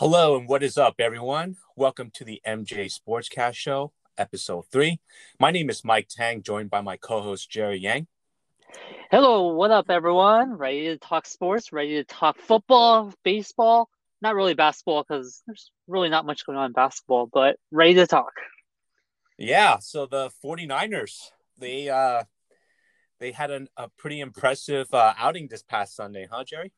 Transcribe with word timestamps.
Hello 0.00 0.34
and 0.34 0.48
what 0.48 0.62
is 0.62 0.78
up, 0.78 0.94
everyone? 0.98 1.58
Welcome 1.76 2.10
to 2.14 2.24
the 2.24 2.40
MJ 2.46 2.90
Sportscast 2.90 3.52
Show, 3.52 3.92
episode 4.16 4.64
three. 4.72 4.98
My 5.38 5.50
name 5.50 5.68
is 5.68 5.84
Mike 5.84 6.08
Tang, 6.08 6.42
joined 6.42 6.70
by 6.70 6.80
my 6.80 6.96
co 6.96 7.20
host 7.20 7.50
Jerry 7.50 7.80
Yang. 7.80 8.06
Hello, 9.10 9.48
what 9.48 9.70
up, 9.70 9.90
everyone? 9.90 10.54
Ready 10.54 10.84
to 10.84 10.96
talk 10.96 11.26
sports? 11.26 11.70
Ready 11.70 11.96
to 11.96 12.04
talk 12.04 12.38
football, 12.38 13.12
baseball? 13.24 13.90
Not 14.22 14.34
really 14.34 14.54
basketball 14.54 15.04
because 15.06 15.42
there's 15.46 15.70
really 15.86 16.08
not 16.08 16.24
much 16.24 16.46
going 16.46 16.56
on 16.56 16.64
in 16.64 16.72
basketball, 16.72 17.28
but 17.30 17.56
ready 17.70 17.92
to 17.96 18.06
talk. 18.06 18.32
Yeah, 19.36 19.80
so 19.80 20.06
the 20.06 20.30
49ers, 20.42 21.18
they 21.58 21.90
uh 21.90 22.24
they 23.18 23.32
had 23.32 23.50
an, 23.50 23.68
a 23.76 23.90
pretty 23.98 24.20
impressive 24.20 24.94
uh, 24.94 25.12
outing 25.18 25.48
this 25.48 25.62
past 25.62 25.94
Sunday, 25.94 26.26
huh, 26.30 26.44
Jerry? 26.44 26.72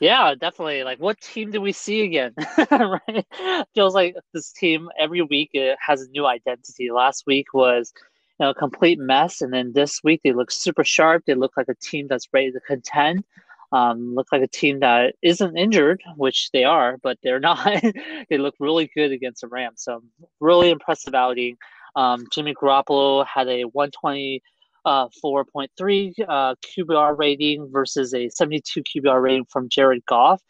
Yeah, 0.00 0.34
definitely. 0.38 0.84
Like, 0.84 0.98
what 1.00 1.20
team 1.20 1.50
do 1.50 1.60
we 1.60 1.72
see 1.72 2.02
again? 2.02 2.34
right? 2.70 3.26
Feels 3.74 3.94
like 3.94 4.14
this 4.32 4.52
team 4.52 4.88
every 4.98 5.22
week 5.22 5.50
it 5.52 5.76
has 5.84 6.02
a 6.02 6.08
new 6.10 6.26
identity. 6.26 6.90
Last 6.90 7.24
week 7.26 7.52
was, 7.52 7.92
you 8.38 8.46
know, 8.46 8.50
a 8.50 8.54
complete 8.54 8.98
mess, 9.00 9.40
and 9.40 9.52
then 9.52 9.72
this 9.72 10.00
week 10.04 10.20
they 10.22 10.32
look 10.32 10.50
super 10.50 10.84
sharp. 10.84 11.24
They 11.26 11.34
look 11.34 11.56
like 11.56 11.68
a 11.68 11.74
team 11.74 12.06
that's 12.08 12.28
ready 12.32 12.52
to 12.52 12.60
contend. 12.60 13.24
Um, 13.72 14.14
look 14.14 14.28
like 14.32 14.42
a 14.42 14.48
team 14.48 14.80
that 14.80 15.14
isn't 15.20 15.56
injured, 15.58 16.00
which 16.16 16.50
they 16.52 16.64
are, 16.64 16.96
but 17.02 17.18
they're 17.22 17.40
not. 17.50 17.82
they 18.30 18.38
look 18.38 18.54
really 18.60 18.88
good 18.94 19.10
against 19.10 19.40
the 19.40 19.48
Rams. 19.48 19.82
So 19.82 20.02
really 20.40 20.70
impressive 20.70 21.14
outing. 21.14 21.56
Um, 21.96 22.24
Jimmy 22.32 22.54
Garoppolo 22.54 23.26
had 23.26 23.48
a 23.48 23.64
120 23.64 24.42
uh, 24.84 25.08
4.3 25.24 26.12
uh, 26.28 26.54
QBR 26.64 27.18
rating 27.18 27.68
versus 27.70 28.14
a 28.14 28.28
72 28.28 28.82
QBR 28.82 29.22
rating 29.22 29.46
from 29.50 29.68
Jared 29.68 30.04
Goff. 30.06 30.40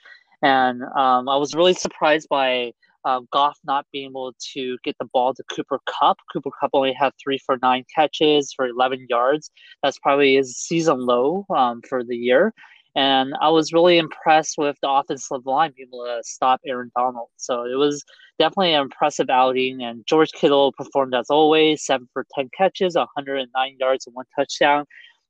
And 0.43 0.83
um, 0.97 1.29
I 1.29 1.37
was 1.37 1.55
really 1.55 1.75
surprised 1.75 2.29
by 2.29 2.73
uh, 3.05 3.21
Goff 3.33 3.59
not 3.65 3.87
being 3.93 4.11
able 4.11 4.34
to 4.55 4.79
get 4.84 4.97
the 4.99 5.06
ball 5.06 5.34
to 5.34 5.43
Cooper 5.51 5.81
Kupp. 5.87 6.19
Cooper 6.33 6.51
Kupp 6.61 6.71
only 6.73 6.93
had 6.93 7.12
three 7.23 7.39
for 7.39 7.59
nine 7.62 7.84
catches 7.95 8.53
for 8.53 8.67
11 8.67 9.06
yards. 9.09 9.51
That's 9.83 9.99
probably 9.99 10.37
his 10.37 10.56
season 10.56 11.01
low 11.01 11.47
um, 11.55 11.81
for 11.89 12.05
the 12.05 12.17
year. 12.17 12.53
And 12.99 13.33
I 13.41 13.49
was 13.51 13.73
really 13.73 13.97
impressed 13.97 14.57
with 14.59 14.77
the 14.83 14.91
offensive 14.91 15.47
line 15.47 15.73
being 15.77 15.89
able 15.89 16.05
to 16.05 16.21
stop 16.25 16.61
Aaron 16.67 16.91
Donald. 16.97 17.29
So 17.37 17.63
it 17.63 17.77
was 17.77 18.05
definitely 18.41 18.75
an 18.75 18.83
impressive 18.83 19.31
outing. 19.31 19.85
And 19.85 20.05
George 20.05 20.33
Kittle 20.33 20.73
performed 20.73 21.15
as 21.15 21.31
always, 21.31 21.85
seven 21.85 22.09
for 22.13 22.27
10 22.35 22.51
catches, 22.59 22.97
109 22.97 23.77
yards, 23.79 24.09
and 24.09 24.17
one 24.17 24.25
touchdown. 24.35 24.85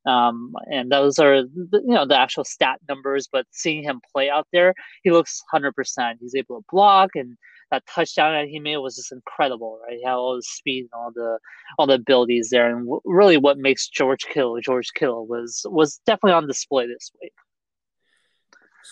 Um, 0.06 0.54
and 0.72 0.90
those 0.90 1.18
are 1.18 1.42
the, 1.42 1.82
you 1.86 1.92
know 1.92 2.06
the 2.06 2.18
actual 2.18 2.44
stat 2.44 2.78
numbers, 2.88 3.28
but 3.30 3.44
seeing 3.50 3.82
him 3.82 4.00
play 4.14 4.30
out 4.30 4.46
there, 4.50 4.72
he 5.02 5.10
looks 5.10 5.42
100%. 5.52 5.72
He's 6.20 6.34
able 6.34 6.60
to 6.60 6.64
block, 6.72 7.10
and 7.16 7.36
that 7.70 7.84
touchdown 7.86 8.32
that 8.32 8.48
he 8.48 8.60
made 8.60 8.78
was 8.78 8.96
just 8.96 9.12
incredible, 9.12 9.78
right? 9.84 9.98
He 9.98 10.04
had 10.04 10.14
all 10.14 10.36
the 10.36 10.42
speed 10.42 10.88
and 10.90 10.98
all 10.98 11.10
the 11.14 11.38
all 11.78 11.86
the 11.86 11.94
abilities 11.94 12.48
there, 12.50 12.70
and 12.70 12.86
w- 12.86 13.02
really 13.04 13.36
what 13.36 13.58
makes 13.58 13.88
George 13.88 14.24
Kittle 14.24 14.58
George 14.62 14.88
Kittle 14.94 15.26
was 15.26 15.66
was 15.68 16.00
definitely 16.06 16.32
on 16.32 16.46
display 16.46 16.86
this 16.86 17.10
week. 17.20 17.32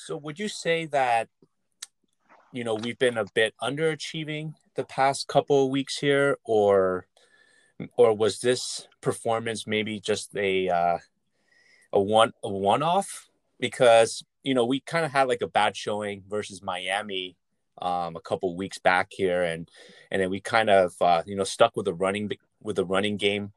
So 0.04 0.16
would 0.18 0.38
you 0.38 0.48
say 0.48 0.86
that 0.86 1.28
you 2.52 2.64
know 2.64 2.74
we've 2.74 2.98
been 2.98 3.16
a 3.16 3.24
bit 3.34 3.54
underachieving 3.62 4.54
the 4.74 4.84
past 4.84 5.26
couple 5.26 5.64
of 5.64 5.70
weeks 5.70 5.98
here, 5.98 6.36
or 6.44 7.06
or 7.96 8.14
was 8.14 8.40
this 8.40 8.86
performance 9.00 9.66
maybe 9.66 9.98
just 9.98 10.36
a 10.36 10.68
uh, 10.68 10.98
a 11.92 12.00
one 12.00 12.32
a 12.44 12.48
one 12.48 12.82
off? 12.82 13.28
Because 13.58 14.22
you 14.42 14.54
know 14.54 14.64
we 14.64 14.80
kind 14.80 15.04
of 15.04 15.12
had 15.12 15.28
like 15.28 15.42
a 15.42 15.48
bad 15.48 15.76
showing 15.76 16.22
versus 16.28 16.62
Miami 16.62 17.36
um, 17.80 18.16
a 18.16 18.20
couple 18.20 18.54
weeks 18.54 18.78
back 18.78 19.08
here, 19.10 19.42
and 19.42 19.68
and 20.10 20.20
then 20.20 20.30
we 20.30 20.40
kind 20.40 20.70
of 20.70 20.94
uh, 21.00 21.22
you 21.26 21.36
know 21.36 21.44
stuck 21.44 21.74
with 21.74 21.86
the 21.86 21.94
running 21.94 22.30
with 22.62 22.76
the 22.76 22.84
running 22.84 23.16
game 23.16 23.52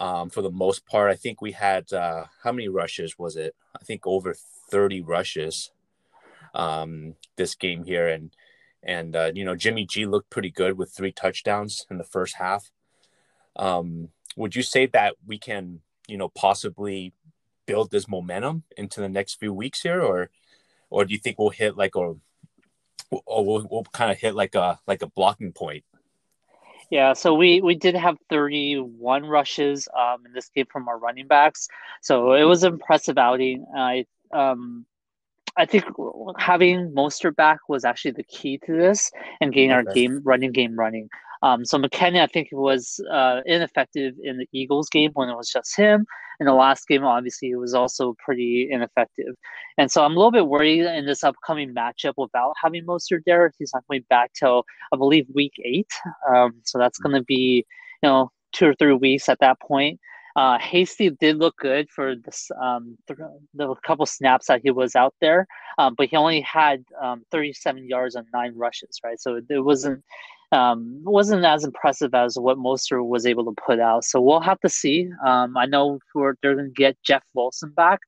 um, 0.00 0.30
for 0.30 0.42
the 0.42 0.50
most 0.50 0.86
part. 0.86 1.10
I 1.10 1.14
think 1.14 1.40
we 1.40 1.52
had 1.52 1.92
uh, 1.92 2.24
how 2.42 2.52
many 2.52 2.68
rushes 2.68 3.18
was 3.18 3.36
it? 3.36 3.54
I 3.78 3.84
think 3.84 4.06
over 4.06 4.34
30 4.70 5.02
rushes 5.02 5.70
um, 6.54 7.14
this 7.36 7.54
game 7.54 7.84
here, 7.84 8.08
and 8.08 8.34
and 8.82 9.16
uh, 9.16 9.30
you 9.34 9.44
know 9.44 9.54
Jimmy 9.54 9.84
G 9.84 10.06
looked 10.06 10.30
pretty 10.30 10.50
good 10.50 10.78
with 10.78 10.92
three 10.92 11.12
touchdowns 11.12 11.86
in 11.90 11.98
the 11.98 12.04
first 12.04 12.36
half. 12.36 12.70
Um, 13.56 14.08
would 14.36 14.54
you 14.54 14.62
say 14.62 14.86
that 14.86 15.14
we 15.26 15.38
can 15.38 15.80
you 16.06 16.16
know 16.16 16.28
possibly 16.28 17.12
build 17.66 17.90
this 17.90 18.08
momentum 18.08 18.64
into 18.76 19.00
the 19.00 19.08
next 19.08 19.38
few 19.38 19.52
weeks 19.52 19.82
here, 19.82 20.00
or 20.00 20.30
or 20.90 21.04
do 21.04 21.12
you 21.12 21.20
think 21.20 21.38
we'll 21.38 21.50
hit 21.50 21.76
like 21.76 21.94
a 21.96 22.14
or 23.10 23.44
we'll, 23.44 23.66
we'll 23.70 23.84
kind 23.92 24.10
of 24.10 24.18
hit 24.18 24.34
like 24.34 24.54
a 24.54 24.78
like 24.86 25.02
a 25.02 25.06
blocking 25.06 25.52
point? 25.52 25.84
Yeah, 26.90 27.12
so 27.12 27.34
we 27.34 27.60
we 27.60 27.74
did 27.74 27.94
have 27.94 28.16
31 28.30 29.26
rushes 29.26 29.88
um, 29.96 30.24
in 30.24 30.32
this 30.32 30.48
game 30.48 30.66
from 30.72 30.88
our 30.88 30.98
running 30.98 31.26
backs. 31.26 31.68
So 32.00 32.32
it 32.32 32.44
was 32.44 32.64
impressive 32.64 33.18
outing. 33.18 33.66
I 33.76 34.06
um, 34.32 34.86
I 35.56 35.66
think 35.66 35.84
having 36.38 36.92
Mostert 36.92 37.36
back 37.36 37.58
was 37.68 37.84
actually 37.84 38.12
the 38.12 38.24
key 38.24 38.58
to 38.66 38.76
this 38.76 39.10
and 39.40 39.52
getting 39.52 39.72
our 39.72 39.82
game 39.82 40.20
running 40.24 40.52
game 40.52 40.78
running. 40.78 41.08
Um, 41.42 41.64
so 41.64 41.78
McKinnon, 41.78 42.22
I 42.22 42.26
think, 42.26 42.48
was 42.52 43.00
uh, 43.12 43.40
ineffective 43.46 44.14
in 44.22 44.38
the 44.38 44.48
Eagles 44.52 44.88
game 44.88 45.10
when 45.14 45.28
it 45.28 45.36
was 45.36 45.50
just 45.50 45.76
him. 45.76 46.06
In 46.40 46.46
the 46.46 46.52
last 46.52 46.86
game, 46.86 47.04
obviously, 47.04 47.48
he 47.48 47.56
was 47.56 47.74
also 47.74 48.14
pretty 48.24 48.68
ineffective. 48.70 49.34
And 49.76 49.90
so 49.90 50.04
I'm 50.04 50.12
a 50.12 50.14
little 50.14 50.30
bit 50.30 50.46
worried 50.46 50.84
in 50.84 51.06
this 51.06 51.24
upcoming 51.24 51.74
matchup 51.74 52.14
without 52.16 52.54
having 52.62 52.84
Mostert 52.86 53.22
there. 53.26 53.52
He's 53.58 53.72
not 53.74 53.84
coming 53.88 54.04
back 54.08 54.32
till, 54.34 54.64
I 54.92 54.96
believe, 54.96 55.26
week 55.34 55.54
eight. 55.64 55.90
Um, 56.32 56.54
so 56.64 56.78
that's 56.78 56.98
going 56.98 57.16
to 57.16 57.24
be, 57.24 57.64
you 58.02 58.08
know, 58.08 58.30
two 58.52 58.66
or 58.66 58.74
three 58.74 58.94
weeks 58.94 59.28
at 59.28 59.40
that 59.40 59.60
point. 59.60 59.98
Uh, 60.38 60.56
Hasty 60.56 61.10
did 61.10 61.38
look 61.38 61.56
good 61.56 61.90
for 61.90 62.14
this 62.14 62.48
um, 62.62 62.96
the 63.08 63.74
couple 63.84 64.06
snaps 64.06 64.46
that 64.46 64.60
he 64.62 64.70
was 64.70 64.94
out 64.94 65.12
there, 65.20 65.48
um, 65.78 65.96
but 65.98 66.08
he 66.10 66.16
only 66.16 66.40
had 66.42 66.84
um, 67.02 67.24
37 67.32 67.88
yards 67.88 68.14
on 68.14 68.24
nine 68.32 68.52
rushes, 68.54 69.00
right? 69.02 69.20
So 69.20 69.40
it 69.50 69.64
wasn't 69.64 70.04
um, 70.52 71.00
wasn't 71.02 71.44
as 71.44 71.64
impressive 71.64 72.14
as 72.14 72.36
what 72.38 72.56
Mostert 72.56 73.04
was 73.04 73.26
able 73.26 73.46
to 73.46 73.62
put 73.66 73.80
out. 73.80 74.04
So 74.04 74.20
we'll 74.20 74.38
have 74.38 74.60
to 74.60 74.68
see. 74.68 75.10
Um, 75.26 75.56
I 75.56 75.66
know 75.66 75.98
they're 76.14 76.36
going 76.54 76.66
to 76.66 76.70
get 76.72 76.96
Jeff 77.02 77.24
Wilson 77.34 77.72
back. 77.72 77.98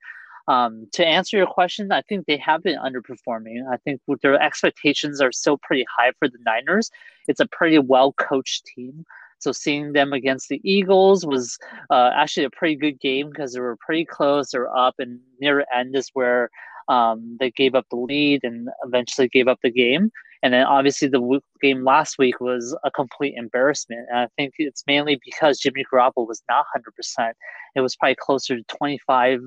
Um, 0.47 0.87
to 0.93 1.05
answer 1.05 1.37
your 1.37 1.49
question, 1.49 1.91
I 1.91 2.03
think 2.03 2.27
they 2.27 2.37
have 2.37 2.63
been 2.63 2.79
underperforming. 2.79 3.69
I 3.73 3.77
think 3.79 4.01
their 4.23 4.41
expectations 4.41 5.21
are 5.21 5.33
still 5.33 5.59
pretty 5.59 5.85
high 5.99 6.13
for 6.21 6.29
the 6.29 6.39
Niners. 6.47 6.93
It's 7.27 7.41
a 7.41 7.47
pretty 7.47 7.81
well 7.81 8.13
coached 8.13 8.67
team. 8.67 9.05
So 9.41 9.53
seeing 9.53 9.93
them 9.93 10.13
against 10.13 10.49
the 10.49 10.61
Eagles 10.65 11.27
was 11.27 11.59
uh, 11.91 12.11
actually 12.15 12.45
a 12.45 12.51
pretty 12.51 12.77
good 12.77 13.01
game 13.01 13.31
because 13.31 13.53
they 13.53 13.61
were 13.61 13.77
pretty 13.85 14.05
close. 14.05 14.51
They 14.51 14.59
were 14.59 14.77
up, 14.77 14.95
and 14.99 15.19
near 15.41 15.65
end 15.75 15.97
is 15.97 16.11
where 16.13 16.51
um, 16.89 17.37
they 17.41 17.51
gave 17.51 17.75
up 17.75 17.87
the 17.91 17.97
lead 17.97 18.45
and 18.45 18.69
eventually 18.85 19.29
gave 19.29 19.49
up 19.49 19.59
the 19.63 19.71
game. 19.71 20.11
And 20.43 20.55
then 20.55 20.65
obviously 20.65 21.09
the 21.09 21.41
game 21.61 21.85
last 21.85 22.17
week 22.19 22.41
was 22.41 22.77
a 22.85 22.91
complete 22.91 23.35
embarrassment. 23.37 24.07
And 24.11 24.21
I 24.21 24.29
think 24.37 24.55
it's 24.59 24.83
mainly 24.87 25.21
because 25.25 25.59
Jimmy 25.59 25.85
Garoppolo 25.93 26.27
was 26.27 26.43
not 26.49 26.65
100%. 26.77 27.33
It 27.77 27.81
was 27.81 27.95
probably 27.97 28.17
closer 28.19 28.57
to 28.57 28.65
25% 28.83 29.41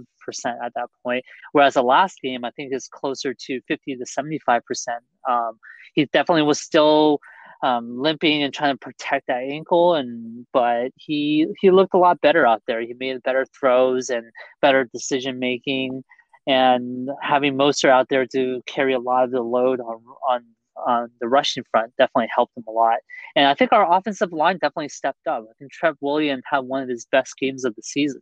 at 0.46 0.72
that 0.76 0.90
point. 1.04 1.26
Whereas 1.52 1.74
the 1.74 1.84
last 1.84 2.20
game, 2.22 2.46
I 2.46 2.52
think 2.52 2.74
is 2.74 2.88
closer 2.88 3.34
to 3.34 3.62
50 3.68 3.98
to 3.98 4.06
75%. 4.06 4.62
Um, 5.28 5.60
he 5.96 6.06
definitely 6.06 6.44
was 6.44 6.62
still 6.62 7.20
um, 7.64 7.98
limping 8.00 8.44
and 8.44 8.54
trying 8.54 8.74
to 8.74 8.78
protect 8.78 9.28
that 9.28 9.42
ankle 9.42 9.96
and 9.96 10.46
but 10.52 10.92
he 10.98 11.48
he 11.62 11.72
looked 11.72 11.94
a 11.94 11.98
lot 11.98 12.20
better 12.22 12.46
out 12.46 12.62
there 12.68 12.82
he 12.82 12.94
made 13.00 13.24
better 13.24 13.46
throws 13.58 14.10
and 14.10 14.26
better 14.62 14.84
decision 14.94 15.40
making 15.40 16.04
and 16.46 17.10
having 17.22 17.56
Mostert 17.56 17.90
out 17.90 18.10
there 18.10 18.26
to 18.28 18.62
carry 18.66 18.94
a 18.94 19.00
lot 19.00 19.24
of 19.24 19.32
the 19.32 19.42
load 19.42 19.80
on 19.80 20.02
on 20.30 20.44
on 20.86 21.10
the 21.22 21.28
rushing 21.28 21.64
front 21.72 21.94
definitely 21.98 22.30
helped 22.36 22.58
him 22.58 22.64
a 22.68 22.72
lot. 22.72 22.98
And 23.36 23.48
I 23.48 23.54
think 23.54 23.72
our 23.72 23.96
offensive 23.96 24.34
line 24.34 24.56
definitely 24.56 24.90
stepped 24.90 25.28
up. 25.28 25.46
I 25.50 25.54
think 25.60 25.72
Trent 25.72 25.98
Williams 26.02 26.44
had 26.46 26.60
one 26.60 26.82
of 26.82 26.90
his 26.90 27.06
best 27.12 27.38
games 27.38 27.64
of 27.64 27.76
the 27.76 27.84
season. 27.84 28.22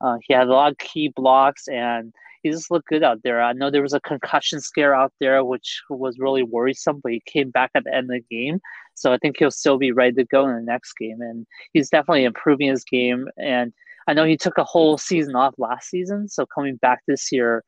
Uh, 0.00 0.16
he 0.22 0.34
had 0.34 0.48
a 0.48 0.52
lot 0.52 0.72
of 0.72 0.78
key 0.78 1.12
blocks 1.14 1.68
and 1.68 2.12
he 2.44 2.50
just 2.50 2.70
looked 2.70 2.88
good 2.88 3.02
out 3.02 3.22
there. 3.24 3.42
I 3.42 3.54
know 3.54 3.70
there 3.70 3.82
was 3.82 3.94
a 3.94 4.00
concussion 4.00 4.60
scare 4.60 4.94
out 4.94 5.12
there, 5.18 5.42
which 5.42 5.82
was 5.88 6.18
really 6.18 6.42
worrisome, 6.42 7.00
but 7.02 7.12
he 7.12 7.22
came 7.26 7.50
back 7.50 7.70
at 7.74 7.84
the 7.84 7.94
end 7.94 8.10
of 8.10 8.20
the 8.20 8.36
game. 8.36 8.60
So 8.94 9.12
I 9.12 9.18
think 9.18 9.36
he'll 9.38 9.50
still 9.50 9.78
be 9.78 9.92
ready 9.92 10.12
to 10.12 10.24
go 10.24 10.46
in 10.46 10.54
the 10.54 10.60
next 10.60 10.92
game. 10.92 11.20
And 11.22 11.46
he's 11.72 11.88
definitely 11.88 12.24
improving 12.24 12.68
his 12.68 12.84
game. 12.84 13.28
And 13.38 13.72
I 14.06 14.12
know 14.12 14.24
he 14.24 14.36
took 14.36 14.58
a 14.58 14.64
whole 14.64 14.98
season 14.98 15.34
off 15.34 15.54
last 15.56 15.88
season. 15.88 16.28
So 16.28 16.44
coming 16.46 16.76
back 16.76 17.00
this 17.08 17.32
year, 17.32 17.64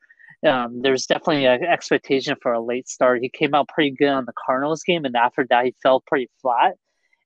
um, 0.46 0.82
there's 0.82 1.06
definitely 1.06 1.46
an 1.46 1.64
expectation 1.64 2.36
for 2.42 2.52
a 2.52 2.60
late 2.60 2.86
start. 2.86 3.22
He 3.22 3.30
came 3.30 3.54
out 3.54 3.68
pretty 3.68 3.92
good 3.92 4.10
on 4.10 4.26
the 4.26 4.34
Cardinals 4.46 4.82
game, 4.82 5.06
and 5.06 5.16
after 5.16 5.46
that, 5.48 5.64
he 5.64 5.74
fell 5.82 6.02
pretty 6.06 6.28
flat. 6.42 6.74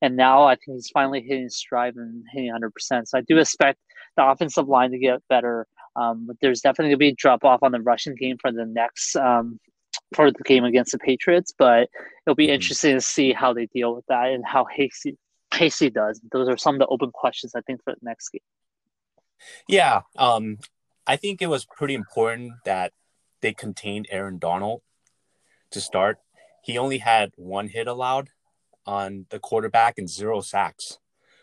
And 0.01 0.17
now 0.17 0.45
I 0.45 0.55
think 0.55 0.77
he's 0.77 0.91
finally 0.91 1.21
hitting 1.21 1.45
his 1.45 1.57
stride 1.57 1.97
and 1.97 2.25
hitting 2.33 2.53
100%. 2.53 3.09
So 3.09 3.19
I 3.19 3.23
do 3.23 3.39
expect 3.39 3.79
the 4.17 4.25
offensive 4.25 4.69
line 4.69 4.93
to 4.93 4.99
get 4.99 5.21
better. 5.29 5.67
Um, 6.01 6.27
but 6.27 6.37
there's 6.41 6.61
definitely 6.61 6.91
going 6.91 6.99
to 6.99 6.99
be 6.99 7.09
a 7.09 7.15
drop 7.15 7.45
off 7.45 7.63
on 7.63 7.73
the 7.73 7.81
rushing 7.81 8.15
game 8.15 8.37
for 8.41 8.51
the 8.51 8.65
next 8.65 9.17
um, 9.17 9.61
for 10.15 10.31
the 10.31 10.43
game 10.45 10.65
against 10.65 10.93
the 10.93 10.99
Patriots, 10.99 11.53
but 11.57 11.89
it'll 12.27 12.35
be 12.35 12.47
mm-hmm. 12.47 12.55
interesting 12.55 12.95
to 12.95 13.01
see 13.01 13.33
how 13.33 13.53
they 13.53 13.67
deal 13.67 13.95
with 13.95 14.07
that 14.09 14.29
and 14.29 14.45
how 14.47 14.65
Hasty 14.65 15.17
Hasty 15.53 15.91
does. 15.91 16.21
Those 16.33 16.49
are 16.49 16.57
some 16.57 16.77
of 16.77 16.79
the 16.79 16.87
open 16.87 17.11
questions 17.13 17.55
I 17.55 17.61
think 17.63 17.83
for 17.85 17.93
the 17.93 18.01
next 18.03 18.31
game. 18.31 18.41
Yeah, 19.69 20.03
um, 20.17 20.59
I 21.07 21.17
think 21.17 21.43
it 21.43 21.49
was 21.49 21.65
pretty 21.65 21.95
important 21.95 22.53
that 22.65 22.93
they 23.41 23.53
contained 23.53 24.07
Aaron 24.11 24.39
Donald 24.39 24.83
to 25.71 25.81
start. 25.81 26.19
He 26.63 26.79
only 26.79 26.99
had 26.99 27.33
one 27.37 27.69
hit 27.69 27.87
allowed 27.87 28.29
on 28.87 29.27
the 29.31 29.39
quarterback 29.39 29.99
and 29.99 30.09
zero 30.09 30.41
sacks. 30.41 30.99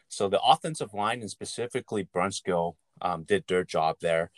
So 0.09 0.30
the 0.30 0.42
offensive 0.42 0.94
line 0.94 1.21
and 1.21 1.30
specifically 1.30 2.06
Brunskill 2.06 2.75
um, 3.01 3.23
did 3.23 3.45
their 3.47 3.63
job 3.63 3.97
there. 4.01 4.31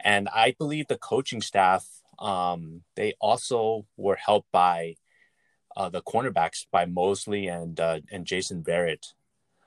And 0.00 0.28
I 0.28 0.54
believe 0.58 0.86
the 0.86 0.98
coaching 0.98 1.42
staff, 1.42 1.86
um, 2.18 2.82
they 2.94 3.14
also 3.20 3.86
were 3.96 4.16
helped 4.16 4.50
by 4.52 4.96
uh, 5.76 5.88
the 5.88 6.02
cornerbacks 6.02 6.66
by 6.70 6.86
Moseley 6.86 7.46
and 7.46 7.78
uh, 7.78 8.00
and 8.10 8.26
Jason 8.26 8.62
Verrett. 8.62 9.14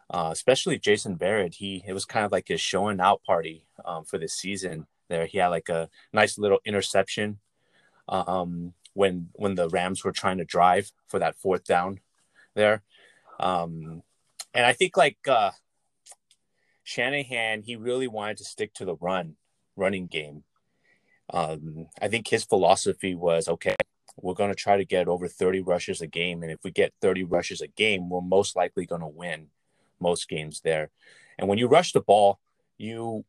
Uh, 0.09 0.29
especially 0.31 0.77
Jason 0.77 1.17
Verrett, 1.17 1.55
he 1.55 1.83
it 1.87 1.93
was 1.93 2.05
kind 2.05 2.25
of 2.25 2.31
like 2.31 2.49
his 2.49 2.59
showing 2.59 2.99
out 2.99 3.23
party 3.23 3.65
um, 3.85 4.03
for 4.03 4.17
this 4.17 4.33
season. 4.33 4.87
There, 5.09 5.25
he 5.25 5.37
had 5.37 5.47
like 5.47 5.69
a 5.69 5.89
nice 6.13 6.37
little 6.37 6.59
interception 6.65 7.39
um, 8.09 8.73
when 8.93 9.29
when 9.33 9.55
the 9.55 9.69
Rams 9.69 10.03
were 10.03 10.11
trying 10.11 10.37
to 10.37 10.45
drive 10.45 10.91
for 11.07 11.19
that 11.19 11.37
fourth 11.37 11.63
down 11.63 12.01
there. 12.55 12.83
Um, 13.39 14.03
and 14.53 14.65
I 14.65 14.73
think 14.73 14.97
like 14.97 15.17
uh, 15.27 15.51
Shanahan, 16.91 17.61
he 17.61 17.77
really 17.77 18.07
wanted 18.07 18.37
to 18.37 18.43
stick 18.43 18.73
to 18.73 18.85
the 18.85 18.95
run, 18.95 19.35
running 19.77 20.07
game. 20.07 20.43
Um, 21.31 21.87
I 22.01 22.09
think 22.09 22.27
his 22.27 22.43
philosophy 22.43 23.15
was 23.15 23.47
okay, 23.47 23.75
we're 24.17 24.33
going 24.33 24.51
to 24.51 24.55
try 24.55 24.75
to 24.75 24.83
get 24.83 25.07
over 25.07 25.29
30 25.29 25.61
rushes 25.61 26.01
a 26.01 26.07
game. 26.07 26.43
And 26.43 26.51
if 26.51 26.59
we 26.65 26.71
get 26.71 26.93
30 27.01 27.23
rushes 27.23 27.61
a 27.61 27.67
game, 27.67 28.09
we're 28.09 28.19
most 28.19 28.57
likely 28.57 28.85
going 28.85 29.01
to 29.01 29.07
win 29.07 29.47
most 30.01 30.27
games 30.27 30.59
there. 30.65 30.91
And 31.39 31.47
when 31.47 31.57
you 31.57 31.67
rush 31.67 31.93
the 31.93 32.01
ball, 32.01 32.39
you 32.77 33.23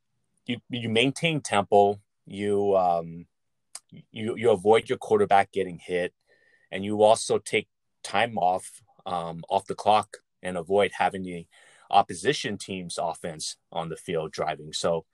you 0.44 0.58
you 0.68 0.88
maintain 0.88 1.40
tempo, 1.40 2.00
you 2.26 2.76
um 2.76 3.26
you 4.10 4.36
you 4.36 4.50
avoid 4.50 4.88
your 4.88 4.98
quarterback 4.98 5.52
getting 5.52 5.78
hit, 5.78 6.12
and 6.72 6.84
you 6.84 7.02
also 7.02 7.38
take 7.38 7.68
time 8.02 8.36
off 8.38 8.82
um, 9.06 9.44
off 9.48 9.66
the 9.66 9.76
clock 9.76 10.16
and 10.42 10.56
avoid 10.56 10.90
having 10.98 11.22
the 11.22 11.46
opposition 11.92 12.58
team's 12.58 12.98
offense 12.98 13.56
on 13.70 13.88
the 13.88 13.96
field 13.96 14.32
driving. 14.32 14.72
So 14.72 15.04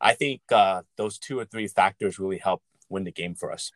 I 0.00 0.14
think 0.14 0.40
uh, 0.50 0.82
those 0.96 1.18
two 1.18 1.38
or 1.38 1.44
three 1.44 1.68
factors 1.68 2.18
really 2.18 2.38
help 2.38 2.62
win 2.88 3.04
the 3.04 3.12
game 3.12 3.34
for 3.34 3.52
us. 3.52 3.72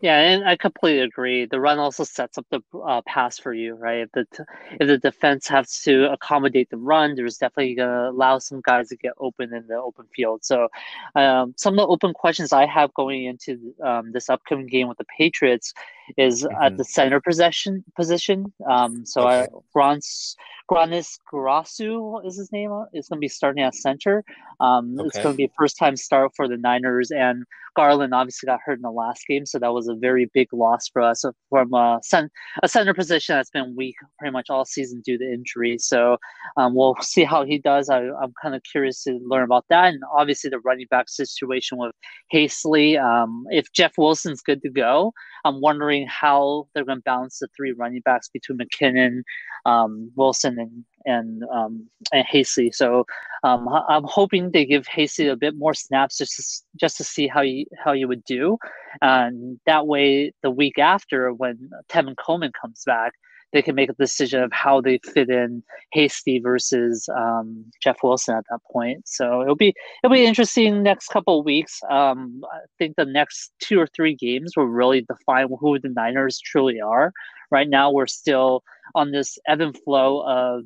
Yeah, 0.00 0.18
and 0.18 0.46
I 0.46 0.56
completely 0.56 1.00
agree. 1.00 1.46
The 1.46 1.60
run 1.60 1.78
also 1.78 2.04
sets 2.04 2.36
up 2.36 2.44
the 2.50 2.60
uh, 2.78 3.00
pass 3.06 3.38
for 3.38 3.54
you, 3.54 3.74
right? 3.74 4.00
If 4.00 4.12
the 4.12 4.26
t- 4.36 4.42
if 4.78 4.86
the 4.86 4.98
defense 4.98 5.48
has 5.48 5.80
to 5.84 6.12
accommodate 6.12 6.68
the 6.68 6.76
run, 6.76 7.14
there's 7.14 7.38
definitely 7.38 7.74
gonna 7.76 8.10
allow 8.10 8.38
some 8.38 8.60
guys 8.60 8.88
to 8.88 8.96
get 8.96 9.12
open 9.18 9.54
in 9.54 9.66
the 9.66 9.76
open 9.76 10.04
field. 10.14 10.44
So, 10.44 10.68
um, 11.14 11.54
some 11.56 11.74
of 11.74 11.78
the 11.78 11.86
open 11.86 12.12
questions 12.12 12.52
I 12.52 12.66
have 12.66 12.92
going 12.92 13.24
into 13.24 13.74
um, 13.82 14.12
this 14.12 14.28
upcoming 14.28 14.66
game 14.66 14.88
with 14.88 14.98
the 14.98 15.06
Patriots 15.16 15.72
is 16.16 16.44
mm-hmm. 16.44 16.62
at 16.62 16.76
the 16.76 16.84
center 16.84 17.20
possession 17.20 17.84
position. 17.96 18.52
Um, 18.70 19.04
so, 19.06 19.22
okay. 19.22 19.42
I, 19.42 19.46
Grants 19.72 20.36
Hroniss 20.70 21.18
Garasu 21.32 22.26
is 22.26 22.36
his 22.36 22.50
name. 22.50 22.70
Is 22.94 23.08
going 23.08 23.18
to 23.18 23.20
be 23.20 23.28
starting 23.28 23.62
at 23.62 23.74
center. 23.74 24.24
Um, 24.60 24.96
okay. 24.98 25.06
It's 25.06 25.18
going 25.18 25.34
to 25.34 25.36
be 25.36 25.44
a 25.44 25.50
first 25.58 25.76
time 25.78 25.96
start 25.96 26.32
for 26.34 26.48
the 26.48 26.56
Niners, 26.56 27.10
and 27.10 27.44
Garland 27.74 28.14
obviously 28.14 28.46
got 28.46 28.60
hurt 28.64 28.78
in 28.78 28.82
the 28.82 28.90
last 28.90 29.26
game, 29.28 29.46
so 29.46 29.58
that 29.58 29.72
was 29.72 29.88
a 29.88 29.94
very 29.94 30.30
big 30.32 30.48
loss 30.52 30.88
for 30.88 31.02
us 31.02 31.24
from 31.50 31.74
a, 31.74 31.98
cent- 32.02 32.30
a 32.62 32.68
center 32.68 32.94
position 32.94 33.34
that's 33.34 33.50
been 33.50 33.74
weak 33.76 33.96
pretty 34.18 34.32
much 34.32 34.46
all 34.48 34.64
season 34.64 35.02
due 35.04 35.18
to 35.18 35.24
injury. 35.24 35.76
So 35.78 36.16
um, 36.56 36.74
we'll 36.74 36.96
see 37.02 37.24
how 37.24 37.44
he 37.44 37.58
does. 37.58 37.88
I, 37.88 38.04
am 38.04 38.32
kind 38.40 38.54
of 38.54 38.62
curious 38.70 39.02
to 39.04 39.18
learn 39.26 39.44
about 39.44 39.66
that, 39.70 39.92
and 39.92 40.02
obviously 40.16 40.50
the 40.50 40.60
running 40.60 40.86
back 40.90 41.08
situation 41.08 41.78
with 41.78 41.92
Hasty. 42.30 42.96
Um, 42.96 43.44
if 43.50 43.72
Jeff 43.72 43.92
Wilson's 43.98 44.40
good 44.40 44.62
to 44.62 44.70
go, 44.70 45.12
I'm 45.44 45.60
wondering 45.60 45.93
how 46.02 46.66
they're 46.74 46.84
going 46.84 46.98
to 46.98 47.02
balance 47.02 47.38
the 47.38 47.48
three 47.56 47.72
running 47.72 48.00
backs 48.00 48.28
between 48.28 48.58
McKinnon, 48.58 49.22
um, 49.64 50.10
Wilson, 50.16 50.58
and 50.58 50.84
and 51.06 51.42
um, 51.52 51.88
and 52.12 52.26
Hasty. 52.26 52.70
So 52.72 53.06
um, 53.42 53.68
I'm 53.88 54.04
hoping 54.04 54.50
they 54.50 54.64
give 54.64 54.86
Hasty 54.86 55.28
a 55.28 55.36
bit 55.36 55.56
more 55.56 55.74
snaps 55.74 56.18
just 56.18 56.36
to, 56.36 56.42
just 56.80 56.96
to 56.96 57.04
see 57.04 57.26
how 57.26 57.42
you 57.42 57.66
how 57.82 57.92
you 57.92 58.08
would 58.08 58.24
do, 58.24 58.58
and 59.02 59.60
that 59.66 59.86
way 59.86 60.32
the 60.42 60.50
week 60.50 60.78
after 60.78 61.32
when 61.32 61.70
Tevin 61.88 62.16
Coleman 62.16 62.52
comes 62.60 62.82
back, 62.84 63.12
they 63.54 63.62
can 63.62 63.76
make 63.76 63.88
a 63.88 63.94
decision 63.94 64.42
of 64.42 64.52
how 64.52 64.80
they 64.80 64.98
fit 64.98 65.30
in 65.30 65.62
Hasty 65.92 66.40
versus 66.40 67.08
um, 67.16 67.64
Jeff 67.80 67.98
Wilson 68.02 68.36
at 68.36 68.44
that 68.50 68.58
point. 68.70 69.08
So 69.08 69.40
it'll 69.42 69.54
be 69.54 69.72
it'll 70.02 70.12
be 70.12 70.26
interesting 70.26 70.82
next 70.82 71.08
couple 71.08 71.42
weeks. 71.42 71.80
Um, 71.88 72.42
I 72.52 72.58
think 72.78 72.96
the 72.96 73.04
next 73.06 73.52
two 73.60 73.80
or 73.80 73.86
three 73.86 74.14
games 74.14 74.56
will 74.56 74.66
really 74.66 75.02
define 75.02 75.48
who 75.60 75.78
the 75.78 75.88
Niners 75.88 76.40
truly 76.40 76.80
are. 76.80 77.12
Right 77.50 77.68
now, 77.68 77.92
we're 77.92 78.08
still 78.08 78.64
on 78.96 79.12
this 79.12 79.38
ebb 79.46 79.60
and 79.60 79.78
flow 79.84 80.24
of 80.26 80.64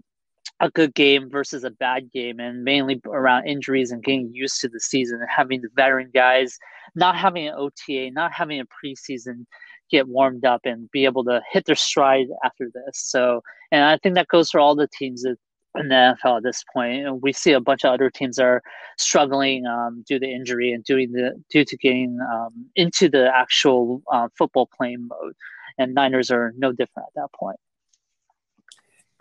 a 0.60 0.70
good 0.70 0.94
game 0.94 1.30
versus 1.30 1.64
a 1.64 1.70
bad 1.70 2.10
game, 2.10 2.40
and 2.40 2.64
mainly 2.64 3.00
around 3.06 3.46
injuries 3.46 3.92
and 3.92 4.02
getting 4.02 4.30
used 4.32 4.60
to 4.60 4.68
the 4.68 4.80
season 4.80 5.20
and 5.20 5.28
having 5.34 5.60
the 5.60 5.68
veteran 5.76 6.10
guys 6.12 6.58
not 6.94 7.16
having 7.16 7.46
an 7.46 7.54
OTA, 7.56 8.10
not 8.12 8.32
having 8.32 8.60
a 8.60 8.64
preseason 8.64 9.46
get 9.90 10.08
warmed 10.08 10.44
up 10.44 10.62
and 10.64 10.90
be 10.90 11.04
able 11.04 11.24
to 11.24 11.40
hit 11.50 11.64
their 11.64 11.76
stride 11.76 12.26
after 12.44 12.70
this. 12.74 12.94
So, 12.94 13.42
and 13.72 13.84
I 13.84 13.96
think 13.98 14.14
that 14.16 14.28
goes 14.28 14.50
for 14.50 14.60
all 14.60 14.74
the 14.74 14.88
teams 14.88 15.24
in 15.24 15.36
the 15.74 16.16
NFL 16.24 16.38
at 16.38 16.42
this 16.42 16.64
point. 16.72 17.06
And 17.06 17.22
we 17.22 17.32
see 17.32 17.52
a 17.52 17.60
bunch 17.60 17.84
of 17.84 17.92
other 17.92 18.10
teams 18.10 18.38
are 18.38 18.62
struggling 18.98 19.66
um, 19.66 20.04
due 20.06 20.18
to 20.18 20.26
injury 20.26 20.72
and 20.72 20.84
doing 20.84 21.12
the 21.12 21.42
due 21.50 21.64
to 21.64 21.76
getting 21.76 22.18
um, 22.32 22.66
into 22.76 23.08
the 23.08 23.30
actual 23.34 24.02
uh, 24.12 24.28
football 24.36 24.68
playing 24.76 25.08
mode. 25.08 25.34
And 25.78 25.94
Niners 25.94 26.30
are 26.30 26.52
no 26.56 26.72
different 26.72 27.08
at 27.08 27.22
that 27.22 27.28
point. 27.38 27.58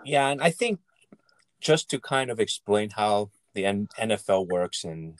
Yeah, 0.05 0.29
and 0.29 0.41
I 0.41 0.51
think 0.51 0.79
just 1.59 1.89
to 1.89 1.99
kind 1.99 2.29
of 2.29 2.39
explain 2.39 2.91
how 2.91 3.29
the 3.53 3.63
NFL 3.63 4.47
works 4.47 4.83
and 4.83 5.19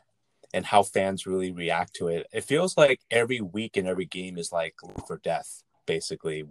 and 0.54 0.66
how 0.66 0.82
fans 0.82 1.26
really 1.26 1.52
react 1.52 1.94
to 1.96 2.08
it. 2.08 2.28
It 2.32 2.44
feels 2.44 2.78
like 2.78 3.02
every 3.12 3.42
week 3.42 3.76
and 3.76 3.88
every 3.88 4.06
game 4.06 4.38
is 4.38 4.52
like 4.52 4.76
life 4.82 5.10
or 5.10 5.20
death, 5.24 5.64
basically. 5.86 6.46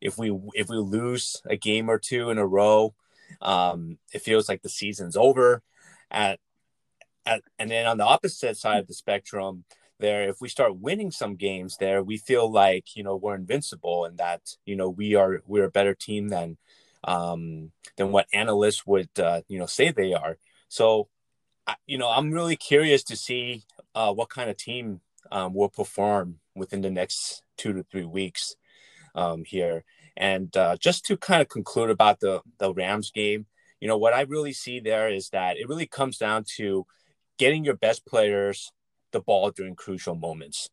If 0.00 0.18
we 0.18 0.36
if 0.54 0.68
we 0.68 0.78
lose 0.78 1.40
a 1.46 1.56
game 1.56 1.90
or 1.90 1.98
two 1.98 2.30
in 2.30 2.38
a 2.38 2.46
row, 2.46 2.94
um, 3.40 3.98
it 4.12 4.22
feels 4.22 4.48
like 4.48 4.62
the 4.62 4.68
season's 4.68 5.16
over. 5.16 5.62
At, 6.10 6.40
at 7.24 7.42
and 7.58 7.70
then 7.70 7.86
on 7.86 7.98
the 7.98 8.04
opposite 8.04 8.56
side 8.56 8.80
of 8.80 8.88
the 8.88 8.94
spectrum, 8.94 9.64
there, 10.00 10.28
if 10.28 10.40
we 10.40 10.48
start 10.48 10.80
winning 10.80 11.10
some 11.10 11.36
games 11.36 11.76
there, 11.78 12.02
we 12.02 12.16
feel 12.16 12.50
like 12.50 12.96
you 12.96 13.02
know 13.02 13.16
we're 13.16 13.34
invincible 13.34 14.04
and 14.04 14.18
that 14.18 14.40
you 14.64 14.74
know 14.74 14.88
we 14.88 15.14
are 15.14 15.42
we're 15.46 15.64
a 15.64 15.70
better 15.70 15.94
team 15.94 16.28
than 16.28 16.56
um, 17.04 17.72
than 17.96 18.12
what 18.12 18.26
analysts 18.32 18.86
would 18.86 19.10
uh, 19.18 19.42
you 19.48 19.58
know 19.58 19.66
say 19.66 19.90
they 19.90 20.12
are. 20.14 20.38
So 20.68 21.08
you 21.86 21.98
know, 21.98 22.08
I'm 22.08 22.30
really 22.30 22.56
curious 22.56 23.02
to 23.04 23.16
see 23.16 23.64
uh, 23.94 24.12
what 24.12 24.30
kind 24.30 24.50
of 24.50 24.56
team 24.56 25.00
um, 25.30 25.54
will 25.54 25.68
perform 25.68 26.40
within 26.54 26.80
the 26.80 26.90
next 26.90 27.42
two 27.56 27.72
to 27.72 27.82
three 27.84 28.04
weeks 28.04 28.56
um, 29.14 29.44
here. 29.44 29.84
And 30.16 30.54
uh, 30.56 30.76
just 30.76 31.04
to 31.06 31.16
kind 31.16 31.40
of 31.40 31.48
conclude 31.48 31.90
about 31.90 32.20
the 32.20 32.40
the 32.58 32.72
Rams 32.72 33.10
game, 33.10 33.46
you 33.80 33.88
know, 33.88 33.96
what 33.96 34.12
I 34.12 34.22
really 34.22 34.52
see 34.52 34.80
there 34.80 35.08
is 35.08 35.30
that 35.30 35.56
it 35.56 35.68
really 35.68 35.86
comes 35.86 36.18
down 36.18 36.44
to 36.56 36.86
getting 37.38 37.64
your 37.64 37.76
best 37.76 38.06
players 38.06 38.72
the 39.12 39.20
ball 39.20 39.50
during 39.50 39.74
crucial 39.74 40.14
moments. 40.14 40.68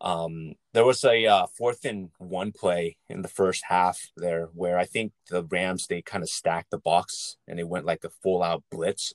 Um, 0.00 0.54
there 0.74 0.84
was 0.84 1.04
a 1.04 1.26
uh, 1.26 1.46
fourth 1.46 1.84
and 1.84 2.10
one 2.18 2.52
play 2.52 2.96
in 3.08 3.22
the 3.22 3.28
first 3.28 3.64
half 3.68 4.10
there 4.16 4.48
where 4.54 4.78
I 4.78 4.84
think 4.84 5.12
the 5.28 5.42
Rams 5.42 5.86
they 5.86 6.02
kind 6.02 6.22
of 6.22 6.28
stacked 6.28 6.70
the 6.70 6.78
box 6.78 7.36
and 7.48 7.58
they 7.58 7.64
went 7.64 7.86
like 7.86 8.04
a 8.04 8.10
full 8.10 8.42
out 8.42 8.62
blitz 8.70 9.14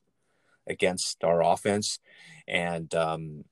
against 0.67 1.23
our 1.23 1.41
offense, 1.41 1.99
and 2.47 2.93
um, 2.95 3.45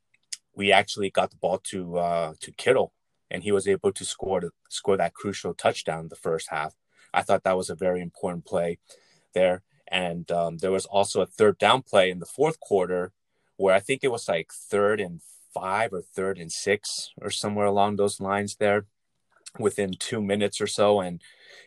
we 0.56 0.72
actually 0.72 1.10
got 1.10 1.32
the 1.32 1.38
ball 1.38 1.60
to 1.64 1.98
uh, 1.98 2.34
to 2.42 2.52
Kittle, 2.52 2.94
and 3.30 3.44
he 3.44 3.52
was 3.52 3.68
able 3.68 3.92
to 3.94 4.06
score 4.06 4.42
to 4.42 4.52
score 4.70 4.98
that 4.98 5.14
crucial 5.14 5.54
touchdown 5.54 6.10
the 6.10 6.16
first 6.16 6.50
half. 6.50 6.76
I 7.14 7.22
thought 7.22 7.44
that 7.44 7.58
was 7.58 7.70
a 7.70 7.76
very 7.76 8.02
important 8.02 8.46
play 8.46 8.80
there, 9.34 9.64
and 9.88 10.30
um, 10.32 10.58
there 10.58 10.72
was 10.72 10.86
also 10.86 11.22
a 11.22 11.26
third 11.26 11.58
down 11.58 11.82
play 11.82 12.10
in 12.10 12.20
the 12.20 12.26
fourth 12.26 12.60
quarter 12.60 13.14
where 13.58 13.76
I 13.76 13.80
think 13.80 14.04
it 14.04 14.12
was 14.12 14.28
like 14.28 14.52
third 14.52 15.00
and 15.00 15.22
five 15.54 15.94
or 15.94 16.02
third 16.02 16.38
and 16.38 16.52
six 16.52 17.12
or 17.22 17.30
somewhere 17.30 17.66
along 17.66 17.96
those 17.96 18.20
lines 18.20 18.56
there 18.56 18.86
within 19.60 19.92
two 19.92 20.22
minutes 20.22 20.62
or 20.62 20.68
so 20.68 21.02
and 21.02 21.22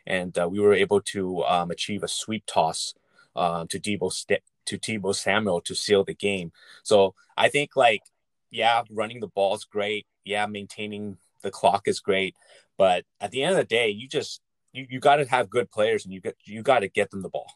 and 0.07 0.39
uh, 0.39 0.49
we 0.49 0.61
were 0.61 0.75
able 0.75 1.01
to 1.01 1.43
um, 1.45 1.71
achieve 1.71 2.03
a 2.03 2.09
sweep 2.09 2.45
toss 2.47 2.95
uh, 3.37 3.67
to 3.69 3.79
Deebo, 3.79 4.13
St- 4.13 4.43
to 4.67 5.13
Samuel 5.13 5.61
to 5.63 5.75
seal 5.75 6.05
the 6.05 6.15
game. 6.15 6.53
So 6.83 7.15
I 7.37 7.49
think 7.49 7.77
like, 7.77 8.03
yeah, 8.51 8.83
running 8.91 9.21
the 9.21 9.29
ball 9.29 9.55
is 9.55 9.65
great. 9.65 10.07
Yeah, 10.25 10.47
maintaining 10.47 11.19
the 11.43 11.51
clock 11.51 11.87
is 11.87 12.01
great, 12.01 12.35
but 12.79 13.05
at 13.21 13.31
the 13.31 13.43
end 13.43 13.53
of 13.53 13.59
the 13.59 13.65
day, 13.65 13.91
you 13.91 14.09
just 14.09 14.41
you, 14.73 14.87
you 14.89 15.01
got 15.01 15.17
to 15.17 15.27
have 15.27 15.51
good 15.51 15.71
players 15.71 16.05
and 16.05 16.15
you 16.15 16.21
get 16.21 16.37
you 16.45 16.63
got 16.63 16.81
to 16.81 16.89
get 16.89 17.11
them 17.11 17.23
the 17.23 17.29
ball. 17.29 17.53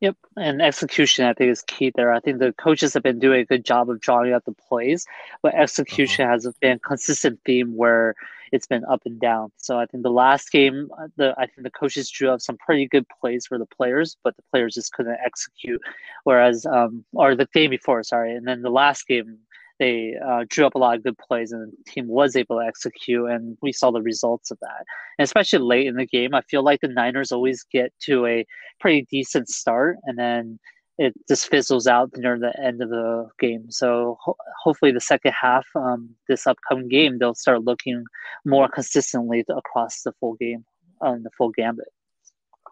Yep, 0.00 0.16
and 0.36 0.62
execution 0.62 1.26
I 1.26 1.34
think 1.34 1.50
is 1.50 1.62
key 1.62 1.92
there. 1.94 2.12
I 2.12 2.20
think 2.20 2.38
the 2.38 2.54
coaches 2.54 2.94
have 2.94 3.02
been 3.02 3.18
doing 3.18 3.40
a 3.40 3.44
good 3.44 3.66
job 3.66 3.90
of 3.90 4.00
drawing 4.00 4.32
out 4.32 4.46
the 4.46 4.52
plays, 4.52 5.06
but 5.42 5.54
execution 5.54 6.24
uh-huh. 6.24 6.32
has 6.32 6.54
been 6.60 6.76
a 6.76 6.78
consistent 6.78 7.38
theme 7.44 7.76
where 7.76 8.14
it's 8.50 8.66
been 8.66 8.84
up 8.86 9.02
and 9.04 9.20
down. 9.20 9.52
So 9.58 9.78
I 9.78 9.84
think 9.86 10.02
the 10.02 10.10
last 10.10 10.50
game, 10.50 10.88
uh, 10.98 11.08
the 11.16 11.34
I 11.36 11.46
think 11.46 11.62
the 11.64 11.70
coaches 11.70 12.10
drew 12.10 12.30
up 12.30 12.40
some 12.40 12.56
pretty 12.56 12.88
good 12.88 13.06
plays 13.20 13.46
for 13.46 13.58
the 13.58 13.66
players, 13.66 14.16
but 14.24 14.36
the 14.36 14.42
players 14.50 14.74
just 14.74 14.92
couldn't 14.92 15.18
execute. 15.24 15.80
Whereas, 16.24 16.64
um, 16.64 17.04
or 17.12 17.34
the 17.34 17.46
game 17.52 17.70
before, 17.70 18.02
sorry, 18.02 18.34
and 18.34 18.46
then 18.48 18.62
the 18.62 18.70
last 18.70 19.06
game 19.06 19.38
they 19.80 20.14
uh, 20.24 20.44
drew 20.48 20.66
up 20.66 20.76
a 20.76 20.78
lot 20.78 20.94
of 20.94 21.02
good 21.02 21.18
plays 21.18 21.50
and 21.50 21.72
the 21.72 21.90
team 21.90 22.06
was 22.06 22.36
able 22.36 22.60
to 22.60 22.64
execute 22.64 23.28
and 23.28 23.58
we 23.62 23.72
saw 23.72 23.90
the 23.90 24.02
results 24.02 24.52
of 24.52 24.58
that. 24.60 24.84
And 25.18 25.24
especially 25.24 25.58
late 25.58 25.86
in 25.88 25.96
the 25.96 26.06
game 26.06 26.34
i 26.34 26.42
feel 26.42 26.62
like 26.62 26.80
the 26.80 26.88
niners 26.88 27.32
always 27.32 27.64
get 27.72 27.92
to 28.02 28.26
a 28.26 28.46
pretty 28.78 29.06
decent 29.10 29.48
start 29.48 29.96
and 30.04 30.18
then 30.18 30.60
it 31.00 31.14
just 31.26 31.48
fizzles 31.48 31.86
out 31.86 32.10
near 32.18 32.38
the 32.38 32.52
end 32.62 32.82
of 32.82 32.90
the 32.90 33.26
game. 33.38 33.70
So 33.70 34.18
ho- 34.20 34.36
hopefully 34.62 34.92
the 34.92 35.00
second 35.00 35.32
half 35.32 35.66
um, 35.74 36.10
this 36.28 36.46
upcoming 36.46 36.88
game 36.88 37.18
they'll 37.18 37.34
start 37.34 37.64
looking 37.64 38.04
more 38.44 38.68
consistently 38.68 39.42
across 39.48 40.02
the 40.02 40.12
full 40.20 40.34
game 40.34 40.66
on 41.00 41.14
uh, 41.14 41.18
the 41.22 41.30
full 41.38 41.52
gambit. 41.52 41.88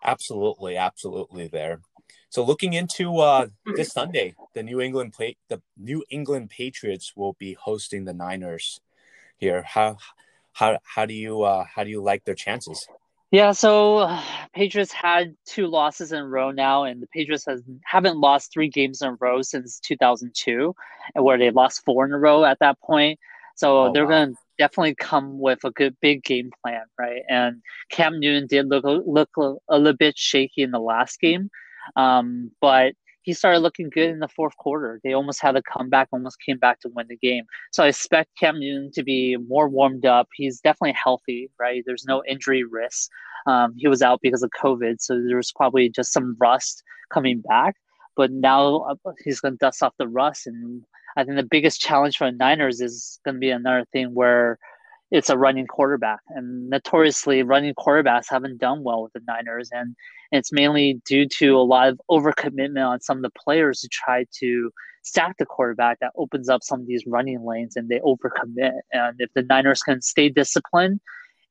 Absolutely 0.05 0.77
absolutely 0.77 1.49
there 1.49 1.81
so 2.31 2.45
looking 2.45 2.73
into 2.73 3.19
uh, 3.19 3.47
this 3.77 3.93
Sunday, 3.93 4.35
the 4.55 4.63
New 4.63 4.81
England 4.81 5.13
play 5.13 5.37
the 5.49 5.61
New 5.77 6.05
England 6.11 6.51
Patriots 6.51 7.15
will 7.17 7.35
be 7.35 7.55
hosting 7.55 8.05
the 8.05 8.15
Niners 8.15 8.81
here. 9.37 9.63
How 9.63 9.99
how 10.53 10.79
how 10.83 11.07
do 11.07 11.15
you 11.15 11.43
uh, 11.43 11.65
how 11.75 11.85
do 11.85 11.91
you 11.91 12.03
like 12.03 12.25
their 12.25 12.35
chances? 12.35 12.87
Yeah, 13.31 13.53
so 13.53 13.99
uh, 13.99 14.23
Patriots 14.55 14.93
had 14.93 15.35
two 15.47 15.67
losses 15.67 16.13
in 16.13 16.21
a 16.21 16.29
row 16.29 16.51
now, 16.51 16.85
and 16.85 17.03
the 17.03 17.07
Patriots 17.09 17.45
has 17.47 17.63
haven't 17.85 18.19
lost 18.19 18.53
three 18.53 18.69
games 18.69 19.03
in 19.03 19.09
a 19.09 19.15
row 19.15 19.43
since 19.43 19.81
2002, 19.81 20.75
and 21.15 21.25
where 21.25 21.39
they 21.39 21.51
lost 21.51 21.85
four 21.85 22.05
in 22.05 22.13
a 22.13 22.19
row 22.19 22.45
at 22.45 22.59
that 22.61 22.81
point. 22.81 23.19
So 23.55 23.87
oh, 23.87 23.93
they're 23.93 24.05
wow. 24.05 24.11
going 24.11 24.35
to 24.35 24.41
definitely 24.59 24.95
come 24.95 25.39
with 25.39 25.65
a 25.65 25.71
good 25.73 25.97
big 26.01 26.23
game 26.23 26.51
plan, 26.63 26.83
right? 26.99 27.23
And 27.29 27.63
Cam 27.91 28.21
Newton 28.21 28.47
did 28.47 28.69
look 28.69 28.85
look 28.85 29.31
a, 29.37 29.55
a 29.69 29.79
little 29.79 29.97
bit 29.97 30.17
shaky 30.17 30.63
in 30.63 30.71
the 30.71 30.81
last 30.81 31.21
game, 31.21 31.51
um, 31.97 32.51
but 32.61 32.95
he 33.23 33.35
started 33.35 33.59
looking 33.59 33.91
good 33.91 34.09
in 34.09 34.21
the 34.21 34.29
fourth 34.29 34.57
quarter. 34.57 35.01
They 35.05 35.13
almost 35.13 35.43
had 35.43 35.55
a 35.55 35.63
comeback, 35.63 36.09
almost 36.13 36.39
came 36.41 36.57
back 36.57 36.81
to 36.81 36.89
win 36.95 37.09
the 37.09 37.17
game. 37.19 37.45
So 37.73 37.85
I 37.85 37.89
expect 37.89 38.31
Cam 38.41 38.59
Newton 38.59 38.91
to 38.95 39.03
be 39.03 39.37
more 39.37 39.69
warmed 39.69 40.07
up. 40.07 40.29
He's 40.35 40.61
definitely 40.61 40.97
healthy, 41.03 41.51
right? 41.61 41.83
There's 41.85 42.07
no 42.07 42.23
injury 42.27 42.65
risk. 42.65 43.11
Um, 43.47 43.75
he 43.77 43.87
was 43.87 44.01
out 44.01 44.21
because 44.23 44.43
of 44.43 44.51
COVID, 44.59 45.01
so 45.01 45.21
there 45.27 45.37
was 45.37 45.53
probably 45.53 45.91
just 45.91 46.11
some 46.11 46.37
rust 46.41 46.83
coming 47.13 47.43
back. 47.47 47.77
But 48.17 48.31
now 48.33 48.79
uh, 48.79 49.13
he's 49.23 49.41
going 49.41 49.55
to 49.55 49.59
dust 49.59 49.83
off 49.83 49.93
the 49.99 50.09
rust. 50.09 50.47
And 50.47 50.83
I 51.17 51.25
think 51.25 51.37
the 51.37 51.43
biggest 51.43 51.81
challenge 51.81 52.17
for 52.17 52.31
the 52.31 52.37
Niners 52.37 52.81
is 52.81 53.21
going 53.27 53.35
to 53.35 53.41
be 53.41 53.51
another 53.51 53.85
thing 53.93 54.15
where 54.15 54.59
it's 55.11 55.29
a 55.29 55.37
running 55.37 55.67
quarterback. 55.67 56.21
And 56.31 56.71
notoriously, 56.71 57.43
running 57.43 57.75
quarterbacks 57.75 58.27
haven't 58.31 58.59
done 58.59 58.83
well 58.83 59.03
with 59.03 59.13
the 59.13 59.21
Niners. 59.27 59.69
And 59.73 59.95
it's 60.33 60.53
mainly 60.53 61.01
due 61.07 61.27
to 61.27 61.57
a 61.57 61.63
lot 61.63 61.89
of 61.89 62.01
overcommitment 62.11 62.87
on 62.87 63.01
some 63.01 63.19
of 63.19 63.23
the 63.23 63.31
players 63.31 63.83
who 63.83 63.89
try 63.91 64.27
to 64.41 64.71
stack 65.03 65.37
the 65.39 65.47
quarterback 65.47 65.99
that 66.01 66.13
opens 66.17 66.49
up 66.49 66.63
some 66.63 66.81
of 66.81 66.87
these 66.87 67.05
running 67.07 67.45
lanes 67.45 67.77
and 67.77 67.89
they 67.89 68.01
overcommit. 68.01 68.79
And 68.93 69.17
if 69.19 69.31
the 69.35 69.43
Niners 69.43 69.83
can 69.83 70.03
stay 70.03 70.29
disciplined, 70.29 71.01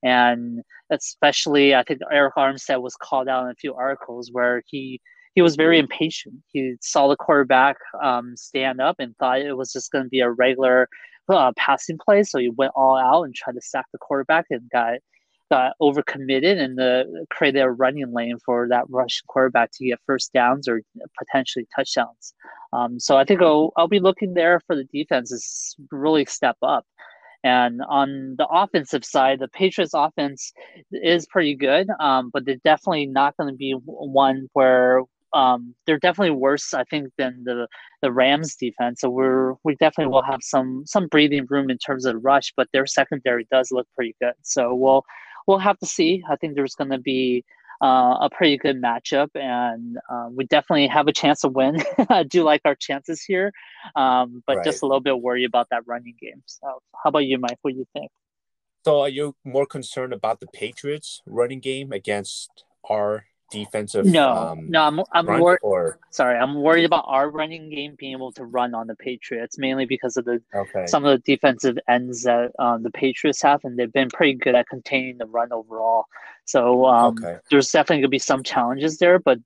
and 0.04 0.62
especially 0.92 1.76
I 1.76 1.84
think 1.84 2.02
Arik 2.14 2.34
Armstead 2.38 2.82
was 2.82 2.96
called 2.96 3.28
out 3.28 3.46
in 3.46 3.52
a 3.52 3.56
few 3.56 3.74
articles 3.74 4.30
where 4.32 4.62
he 4.68 5.02
he 5.34 5.42
was 5.42 5.56
very 5.56 5.78
impatient. 5.78 6.36
He 6.52 6.76
saw 6.82 7.08
the 7.08 7.16
quarterback 7.16 7.78
um, 8.02 8.36
stand 8.36 8.82
up 8.82 8.96
and 8.98 9.16
thought 9.18 9.40
it 9.40 9.56
was 9.56 9.72
just 9.72 9.92
going 9.92 10.04
to 10.04 10.10
be 10.10 10.22
a 10.22 10.32
regular 10.32 10.90
uh, 11.30 11.52
passing 11.56 11.98
play, 12.04 12.24
so 12.24 12.40
he 12.40 12.50
went 12.50 12.72
all 12.76 12.98
out 12.98 13.24
and 13.24 13.36
tried 13.36 13.54
to 13.54 13.62
sack 13.62 13.86
the 13.92 14.00
quarterback 14.00 14.46
and 14.50 14.70
got 14.72 14.96
got 15.50 15.74
overcommitted 15.82 16.58
and 16.58 16.78
the 16.78 17.26
created 17.30 17.62
a 17.62 17.70
running 17.70 18.14
lane 18.14 18.38
for 18.46 18.68
that 18.70 18.86
Russian 18.90 19.26
quarterback 19.28 19.72
to 19.74 19.86
get 19.86 20.00
first 20.06 20.34
downs 20.34 20.68
or 20.68 20.82
potentially 21.18 21.68
touchdowns. 21.76 22.34
Um, 22.74 23.00
so 23.00 23.18
I 23.18 23.24
think 23.24 23.42
I'll, 23.42 23.72
I'll 23.78 23.88
be 23.88 24.00
looking 24.00 24.34
there 24.34 24.60
for 24.68 24.76
the 24.76 24.84
defense 24.84 25.18
defenses 25.18 25.76
really 25.92 26.26
step 26.26 26.58
up. 26.62 26.86
And 27.44 27.82
on 27.88 28.36
the 28.38 28.48
offensive 28.48 29.06
side, 29.06 29.40
the 29.40 29.48
Patriots 29.48 29.94
offense 29.94 30.52
is 30.92 31.28
pretty 31.28 31.56
good, 31.56 31.88
um, 32.00 32.30
but 32.34 32.46
they're 32.46 32.56
definitely 32.64 33.06
not 33.06 33.38
going 33.38 33.54
to 33.54 33.56
be 33.56 33.74
one 33.86 34.50
where 34.54 35.04
um, 35.34 35.76
they're 35.86 36.00
definitely 36.00 36.36
worse, 36.36 36.74
I 36.74 36.84
think, 36.86 37.10
than 37.18 37.44
the 37.46 37.68
the 38.02 38.12
Rams 38.12 38.56
defense. 38.56 39.02
So 39.02 39.10
we're 39.10 39.54
we 39.64 39.76
definitely 39.76 40.12
will 40.12 40.24
have 40.24 40.40
some 40.42 40.84
some 40.86 41.08
breathing 41.08 41.46
room 41.50 41.70
in 41.70 41.78
terms 41.78 42.06
of 42.06 42.16
rush, 42.24 42.54
but 42.58 42.68
their 42.74 42.88
secondary 42.88 43.48
does 43.52 43.70
look 43.72 43.88
pretty 43.96 44.16
good. 44.20 44.34
So 44.42 44.74
we'll 44.74 45.04
we'll 45.48 45.58
have 45.58 45.80
to 45.80 45.86
see. 45.86 46.24
I 46.30 46.36
think 46.36 46.56
there's 46.56 46.76
going 46.76 46.92
to 46.92 47.00
be 47.00 47.44
uh, 47.82 48.18
a 48.22 48.30
pretty 48.32 48.58
good 48.58 48.82
matchup, 48.82 49.30
and 49.36 49.98
uh, 50.10 50.28
we 50.32 50.46
definitely 50.46 50.88
have 50.88 51.08
a 51.08 51.14
chance 51.14 51.42
to 51.42 51.48
win. 51.48 51.78
I 52.10 52.24
do 52.24 52.44
like 52.44 52.62
our 52.66 52.76
chances 52.76 53.22
here, 53.22 53.52
um, 53.96 54.44
but 54.46 54.58
right. 54.58 54.66
just 54.66 54.84
a 54.84 54.86
little 54.86 55.02
bit 55.02 55.20
worried 55.20 55.46
about 55.46 55.68
that 55.72 55.84
running 55.86 56.16
game. 56.20 56.44
So, 56.46 56.68
how 57.04 57.10
about 57.10 57.26
you, 57.26 57.38
Mike? 57.40 57.58
What 57.62 57.72
do 57.72 57.78
you 57.78 57.88
think? 57.94 58.12
So, 58.86 59.02
are 59.02 59.10
you 59.10 59.36
more 59.44 59.66
concerned 59.66 60.14
about 60.14 60.40
the 60.40 60.48
Patriots' 60.48 61.22
running 61.26 61.60
game 61.60 61.92
against 61.92 62.64
our 62.90 63.26
defensive? 63.52 64.06
No, 64.06 64.30
um, 64.30 64.70
no, 64.70 64.84
I'm 64.84 65.00
I'm 65.12 65.42
or... 65.42 66.00
sorry. 66.10 66.38
I'm 66.38 66.56
worried 66.56 66.86
about 66.86 67.06
our 67.08 67.30
running 67.30 67.70
game 67.70 67.96
being 67.98 68.14
able 68.14 68.32
to 68.34 68.46
run 68.46 68.74
on 68.74 68.88
the 68.88 68.96
Patriots, 68.96 69.58
mainly 69.58 69.86
because 69.86 70.18
of 70.18 70.26
the 70.26 70.42
okay. 70.54 70.86
some 70.88 71.06
of 71.06 71.12
the 71.12 71.36
defensive 71.36 71.78
ends 71.88 72.24
that 72.24 72.52
um, 72.60 72.84
the 72.84 72.92
Patriots 72.92 73.42
have, 73.42 73.64
and 73.64 73.78
they've 73.78 73.92
been 73.92 74.10
pretty 74.10 74.34
good 74.34 74.56
at 74.56 74.68
containing 74.68 75.18
the 75.18 75.26
run 75.26 75.52
overall. 75.52 76.06
So 76.46 76.86
um, 76.86 77.18
okay. 77.18 77.38
there's 77.50 77.72
definitely 77.72 78.02
gonna 78.02 78.10
be 78.10 78.20
some 78.20 78.44
challenges 78.44 78.98
there, 78.98 79.20
but. 79.20 79.40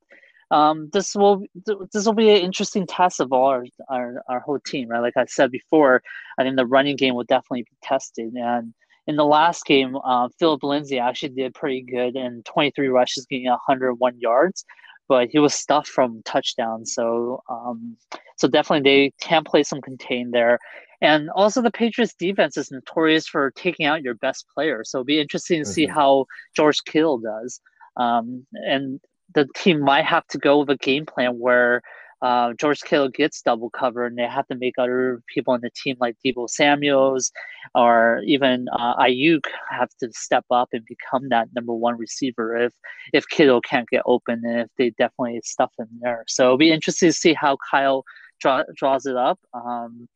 Um, 0.51 0.89
this 0.91 1.15
will 1.15 1.45
this 1.93 2.05
will 2.05 2.11
be 2.11 2.29
an 2.29 2.41
interesting 2.41 2.85
test 2.85 3.21
of 3.21 3.31
all 3.31 3.45
our, 3.45 3.65
our, 3.87 4.21
our 4.27 4.39
whole 4.41 4.59
team, 4.59 4.89
right? 4.89 4.99
Like 4.99 5.15
I 5.15 5.23
said 5.23 5.49
before, 5.49 6.03
I 6.37 6.43
think 6.43 6.57
the 6.57 6.65
running 6.65 6.97
game 6.97 7.15
will 7.15 7.23
definitely 7.23 7.61
be 7.61 7.77
tested, 7.81 8.33
and 8.33 8.73
in 9.07 9.15
the 9.15 9.25
last 9.25 9.65
game, 9.65 9.97
uh, 10.03 10.29
Phillip 10.39 10.63
Lindsay 10.63 10.99
actually 10.99 11.29
did 11.29 11.53
pretty 11.53 11.81
good 11.81 12.15
in 12.15 12.43
23 12.43 12.87
rushes, 12.87 13.25
getting 13.25 13.47
101 13.47 14.19
yards, 14.19 14.65
but 15.07 15.29
he 15.29 15.39
was 15.39 15.53
stuffed 15.53 15.87
from 15.87 16.21
touchdowns. 16.23 16.93
So, 16.93 17.41
um, 17.49 17.97
so 18.37 18.47
definitely 18.47 18.89
they 18.89 19.13
can 19.19 19.43
play 19.43 19.63
some 19.63 19.81
contain 19.81 20.31
there. 20.31 20.59
And 21.01 21.31
also, 21.31 21.63
the 21.63 21.71
Patriots 21.71 22.13
defense 22.13 22.57
is 22.57 22.69
notorious 22.69 23.27
for 23.27 23.51
taking 23.51 23.87
out 23.87 24.03
your 24.03 24.13
best 24.13 24.45
player. 24.53 24.83
So, 24.85 24.99
it'll 24.99 25.05
be 25.05 25.19
interesting 25.19 25.57
to 25.57 25.63
mm-hmm. 25.63 25.73
see 25.73 25.87
how 25.87 26.27
George 26.55 26.83
Kittle 26.85 27.17
does. 27.17 27.59
Um, 27.97 28.45
and 28.53 28.99
the 29.33 29.47
team 29.55 29.81
might 29.81 30.05
have 30.05 30.27
to 30.27 30.37
go 30.37 30.59
with 30.59 30.69
a 30.69 30.77
game 30.77 31.07
plan 31.07 31.39
where 31.39 31.81
uh, 32.21 32.53
George 32.53 32.81
Kittle 32.81 33.09
gets 33.09 33.41
double 33.41 33.69
covered, 33.69 34.07
and 34.07 34.17
they 34.17 34.27
have 34.27 34.47
to 34.47 34.55
make 34.55 34.75
other 34.77 35.21
people 35.27 35.53
on 35.53 35.61
the 35.61 35.71
team 35.71 35.95
like 35.99 36.15
Deebo 36.23 36.49
Samuels 36.49 37.31
or 37.73 38.21
even 38.25 38.67
uh, 38.73 38.95
Aiyuk 38.97 39.45
have 39.69 39.89
to 39.99 40.11
step 40.13 40.45
up 40.51 40.69
and 40.73 40.85
become 40.85 41.29
that 41.29 41.49
number 41.55 41.73
one 41.73 41.97
receiver 41.97 42.55
if 42.55 42.73
if 43.13 43.27
Kittle 43.29 43.61
can't 43.61 43.89
get 43.89 44.03
open 44.05 44.41
and 44.45 44.61
if 44.61 44.67
they 44.77 44.91
definitely 44.91 45.41
stuff 45.43 45.71
him 45.79 45.87
there. 45.99 46.23
So 46.27 46.45
it'll 46.45 46.57
be 46.57 46.71
interesting 46.71 47.09
to 47.09 47.13
see 47.13 47.33
how 47.33 47.57
Kyle 47.69 48.03
draw, 48.39 48.63
draws 48.75 49.05
it 49.05 49.15
up. 49.15 49.39
Um, 49.53 50.07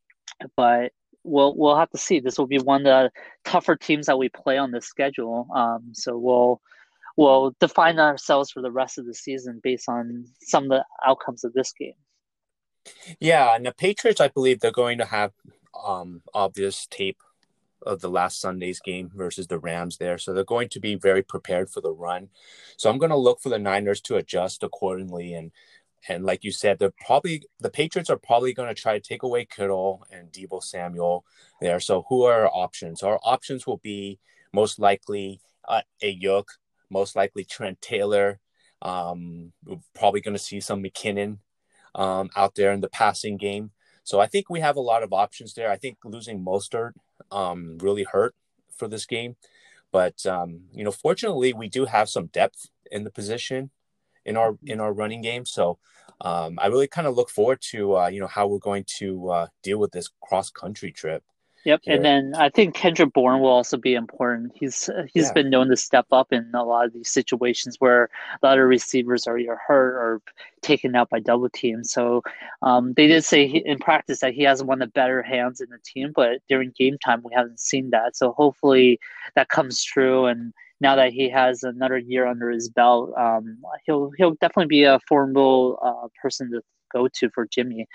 but 0.55 0.91
we'll 1.23 1.55
we'll 1.57 1.77
have 1.77 1.89
to 1.91 1.97
see. 1.97 2.19
This 2.19 2.37
will 2.37 2.47
be 2.47 2.59
one 2.59 2.85
of 2.85 2.85
the 2.85 3.11
tougher 3.49 3.75
teams 3.75 4.05
that 4.05 4.17
we 4.17 4.29
play 4.29 4.57
on 4.57 4.71
the 4.71 4.81
schedule. 4.81 5.47
Um, 5.55 5.91
so 5.93 6.17
we'll 6.17 6.61
we'll 7.17 7.55
define 7.59 7.99
ourselves 7.99 8.51
for 8.51 8.61
the 8.61 8.71
rest 8.71 8.97
of 8.97 9.05
the 9.05 9.13
season 9.13 9.59
based 9.63 9.87
on 9.89 10.25
some 10.41 10.63
of 10.65 10.69
the 10.69 10.85
outcomes 11.05 11.43
of 11.43 11.53
this 11.53 11.73
game. 11.73 11.93
Yeah, 13.19 13.55
and 13.55 13.65
the 13.65 13.71
Patriots, 13.71 14.21
I 14.21 14.27
believe 14.27 14.59
they're 14.59 14.71
going 14.71 14.99
to 14.99 15.05
have 15.05 15.31
um, 15.85 16.21
obvious 16.33 16.87
tape 16.87 17.17
of 17.81 18.01
the 18.01 18.09
last 18.09 18.41
Sunday's 18.41 18.79
game 18.79 19.11
versus 19.13 19.47
the 19.47 19.59
Rams 19.59 19.97
there. 19.97 20.17
So 20.17 20.33
they're 20.33 20.43
going 20.43 20.69
to 20.69 20.79
be 20.79 20.95
very 20.95 21.21
prepared 21.21 21.69
for 21.69 21.81
the 21.81 21.91
run. 21.91 22.29
So 22.77 22.89
I'm 22.89 22.97
going 22.97 23.11
to 23.11 23.17
look 23.17 23.39
for 23.41 23.49
the 23.49 23.59
Niners 23.59 24.01
to 24.01 24.15
adjust 24.15 24.63
accordingly. 24.63 25.33
And 25.33 25.51
and 26.07 26.23
like 26.23 26.43
you 26.43 26.51
said, 26.51 26.77
they're 26.77 26.93
probably 27.05 27.43
the 27.59 27.69
Patriots 27.69 28.09
are 28.09 28.17
probably 28.17 28.53
going 28.53 28.73
to 28.73 28.79
try 28.79 28.93
to 28.93 28.99
take 28.99 29.23
away 29.23 29.45
Kittle 29.45 30.05
and 30.11 30.31
Deebo 30.31 30.63
Samuel 30.63 31.25
there. 31.61 31.79
So 31.79 32.05
who 32.09 32.23
are 32.23 32.43
our 32.43 32.51
options? 32.53 33.01
Our 33.01 33.19
options 33.23 33.65
will 33.65 33.77
be 33.77 34.19
most 34.53 34.79
likely 34.79 35.41
uh, 35.67 35.81
Aiyuk, 36.03 36.45
most 36.95 37.15
likely 37.15 37.43
Trent 37.43 37.81
Taylor. 37.81 38.39
Um, 38.81 39.51
we're 39.65 39.83
probably 39.93 40.21
going 40.21 40.37
to 40.39 40.47
see 40.49 40.61
some 40.61 40.81
McKinnon 40.81 41.39
um, 41.93 42.29
out 42.35 42.55
there 42.55 42.71
in 42.71 42.81
the 42.81 42.95
passing 43.01 43.37
game. 43.37 43.71
So 44.03 44.19
I 44.19 44.27
think 44.27 44.49
we 44.49 44.61
have 44.61 44.77
a 44.77 44.87
lot 44.91 45.03
of 45.03 45.11
options 45.11 45.53
there. 45.53 45.69
I 45.69 45.77
think 45.77 45.97
losing 46.05 46.45
Mostert 46.45 46.93
um, 47.31 47.77
really 47.79 48.03
hurt 48.03 48.33
for 48.77 48.87
this 48.87 49.05
game. 49.05 49.35
But 49.91 50.25
um, 50.25 50.49
you 50.71 50.83
know, 50.83 50.91
fortunately, 50.91 51.51
we 51.53 51.67
do 51.69 51.85
have 51.85 52.07
some 52.09 52.27
depth 52.27 52.69
in 52.91 53.03
the 53.03 53.11
position 53.11 53.71
in 54.25 54.37
our 54.37 54.57
in 54.63 54.79
our 54.79 54.93
running 54.93 55.21
game. 55.21 55.45
So 55.45 55.79
um, 56.21 56.57
I 56.61 56.67
really 56.67 56.87
kind 56.87 57.07
of 57.07 57.15
look 57.15 57.29
forward 57.29 57.61
to 57.71 57.97
uh, 57.97 58.07
you 58.07 58.19
know 58.21 58.27
how 58.27 58.47
we're 58.47 58.69
going 58.71 58.85
to 58.99 59.29
uh, 59.29 59.47
deal 59.63 59.79
with 59.79 59.91
this 59.91 60.09
cross 60.21 60.49
country 60.49 60.91
trip. 60.91 61.23
Yep, 61.65 61.81
here. 61.83 61.95
and 61.95 62.05
then 62.05 62.33
I 62.35 62.49
think 62.49 62.75
Kendrick 62.75 63.11
Bourne 63.13 63.41
will 63.41 63.49
also 63.49 63.75
be 63.75 63.95
important. 63.95 64.51
He's 64.53 64.87
he's 65.13 65.25
yeah. 65.25 65.33
been 65.33 65.49
known 65.49 65.67
to 65.69 65.75
step 65.75 66.05
up 66.11 66.31
in 66.31 66.51
a 66.53 66.63
lot 66.63 66.85
of 66.85 66.93
these 66.93 67.09
situations 67.09 67.77
where 67.79 68.09
a 68.41 68.45
lot 68.45 68.59
of 68.59 68.67
receivers 68.67 69.25
are 69.25 69.37
either 69.37 69.57
hurt 69.67 69.95
or 69.95 70.21
taken 70.61 70.95
out 70.95 71.09
by 71.09 71.19
double 71.19 71.49
teams. 71.49 71.91
So 71.91 72.21
um, 72.61 72.93
they 72.93 73.07
did 73.07 73.25
say 73.25 73.47
he, 73.47 73.63
in 73.65 73.79
practice 73.79 74.19
that 74.19 74.35
he 74.35 74.43
has 74.43 74.63
one 74.63 74.79
of 74.81 74.89
the 74.89 74.91
better 74.91 75.23
hands 75.23 75.59
in 75.59 75.69
the 75.71 75.79
team, 75.83 76.11
but 76.15 76.39
during 76.47 76.71
game 76.77 76.99
time 77.03 77.21
we 77.23 77.33
haven't 77.33 77.59
seen 77.59 77.89
that. 77.89 78.15
So 78.15 78.31
hopefully 78.33 78.99
that 79.35 79.49
comes 79.49 79.83
true. 79.83 80.27
And 80.27 80.53
now 80.81 80.95
that 80.95 81.13
he 81.13 81.29
has 81.29 81.63
another 81.63 81.97
year 81.97 82.27
under 82.27 82.51
his 82.51 82.69
belt, 82.69 83.11
um, 83.17 83.57
he'll 83.87 84.11
he'll 84.17 84.35
definitely 84.35 84.67
be 84.67 84.83
a 84.83 84.99
formidable 85.07 85.79
uh, 85.81 86.07
person 86.21 86.51
to 86.51 86.61
go 86.93 87.07
to 87.07 87.29
for 87.31 87.47
Jimmy. 87.47 87.87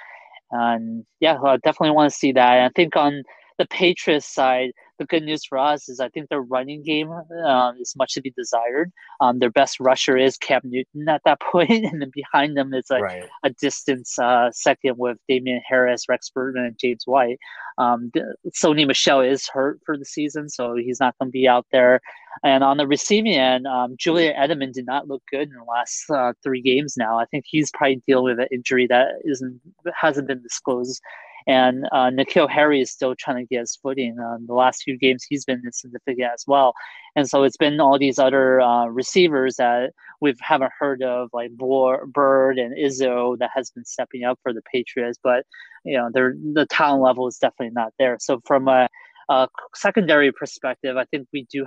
And 0.51 1.07
yeah, 1.21 1.39
I 1.41 1.59
definitely 1.59 1.95
want 1.95 2.13
to 2.13 2.19
see 2.19 2.33
that. 2.33 2.55
And 2.57 2.65
I 2.65 2.71
think 2.75 2.97
on 2.97 3.23
the 3.61 3.67
Patriots 3.67 4.27
side, 4.27 4.73
the 4.99 5.05
good 5.05 5.23
news 5.23 5.45
for 5.45 5.59
us 5.59 5.87
is 5.91 6.01
I 6.01 6.09
think 6.09 6.31
their 6.31 6.41
running 6.41 6.83
game 6.83 7.13
uh, 7.13 7.73
is 7.79 7.95
much 7.95 8.15
to 8.15 8.23
be 8.23 8.31
desired. 8.31 8.91
Um, 9.21 9.39
their 9.39 9.51
best 9.51 9.79
rusher 9.79 10.17
is 10.17 10.39
Cam 10.39 10.63
Newton 10.65 11.07
at 11.11 11.21
that 11.27 11.41
point, 11.53 11.69
and 11.71 12.01
then 12.01 12.11
behind 12.15 12.57
them 12.57 12.73
is 12.73 12.87
a, 12.91 13.01
right. 13.01 13.29
a 13.45 13.51
distance 13.51 14.19
uh, 14.19 14.51
second 14.51 14.97
with 14.97 15.19
Damien 15.29 15.61
Harris, 15.69 16.09
Rex 16.09 16.31
Burkhead, 16.35 16.69
and 16.69 16.79
James 16.79 17.03
White. 17.05 17.39
Um, 17.77 18.11
Sony 18.49 18.87
Michel 18.87 19.21
is 19.21 19.47
hurt 19.47 19.79
for 19.85 19.99
the 19.99 20.07
season, 20.07 20.49
so 20.49 20.75
he's 20.75 20.99
not 20.99 21.15
going 21.19 21.29
to 21.29 21.33
be 21.33 21.47
out 21.47 21.67
there. 21.71 22.01
And 22.43 22.65
on 22.65 22.79
the 22.79 22.87
receiving 22.87 23.35
end, 23.35 23.67
um, 23.67 23.95
Julian 23.99 24.35
Edelman 24.37 24.73
did 24.73 24.87
not 24.87 25.07
look 25.07 25.23
good 25.31 25.49
in 25.51 25.55
the 25.55 25.65
last 25.65 26.09
uh, 26.09 26.33
three 26.43 26.63
games. 26.63 26.95
Now 26.97 27.19
I 27.19 27.27
think 27.27 27.45
he's 27.47 27.71
probably 27.73 28.03
dealing 28.07 28.37
with 28.37 28.41
an 28.41 28.49
injury 28.51 28.87
that 28.87 29.09
isn't 29.27 29.61
hasn't 30.01 30.29
been 30.29 30.43
disclosed. 30.43 31.03
And 31.51 31.85
uh, 31.91 32.11
N'Keal 32.11 32.49
Harry 32.49 32.81
is 32.81 32.93
still 32.93 33.17
trying 33.17 33.39
to 33.39 33.45
get 33.45 33.59
his 33.59 33.77
footing. 33.83 34.17
Uh, 34.21 34.37
the 34.47 34.55
last 34.55 34.85
few 34.85 34.97
games, 34.97 35.27
he's 35.29 35.45
been 35.45 35.61
insignificant 35.65 36.31
as 36.33 36.45
well. 36.47 36.75
And 37.17 37.29
so 37.29 37.43
it's 37.43 37.57
been 37.57 37.81
all 37.81 37.99
these 37.99 38.21
other 38.21 38.61
uh, 38.61 38.87
receivers 38.87 39.57
that 39.57 39.91
we 40.21 40.33
haven't 40.41 40.71
heard 40.79 41.03
of, 41.03 41.29
like 41.33 41.51
Byrd 41.51 42.59
and 42.61 42.77
Izzo, 42.77 43.37
that 43.41 43.51
has 43.53 43.71
been 43.71 43.85
stepping 43.85 44.23
up 44.23 44.39
for 44.45 44.53
the 44.53 44.63
Patriots. 44.73 45.19
But 45.21 45.45
you 45.85 45.97
know, 45.97 46.09
the 46.13 46.67
talent 46.71 47.03
level 47.03 47.27
is 47.27 47.39
definitely 47.39 47.75
not 47.75 47.95
there. 47.99 48.17
So 48.21 48.41
from 48.47 48.69
a, 48.69 48.87
a 49.29 49.49
secondary 49.75 50.31
perspective, 50.31 50.97
I 50.97 51.05
think 51.07 51.27
we 51.33 51.49
do 51.51 51.67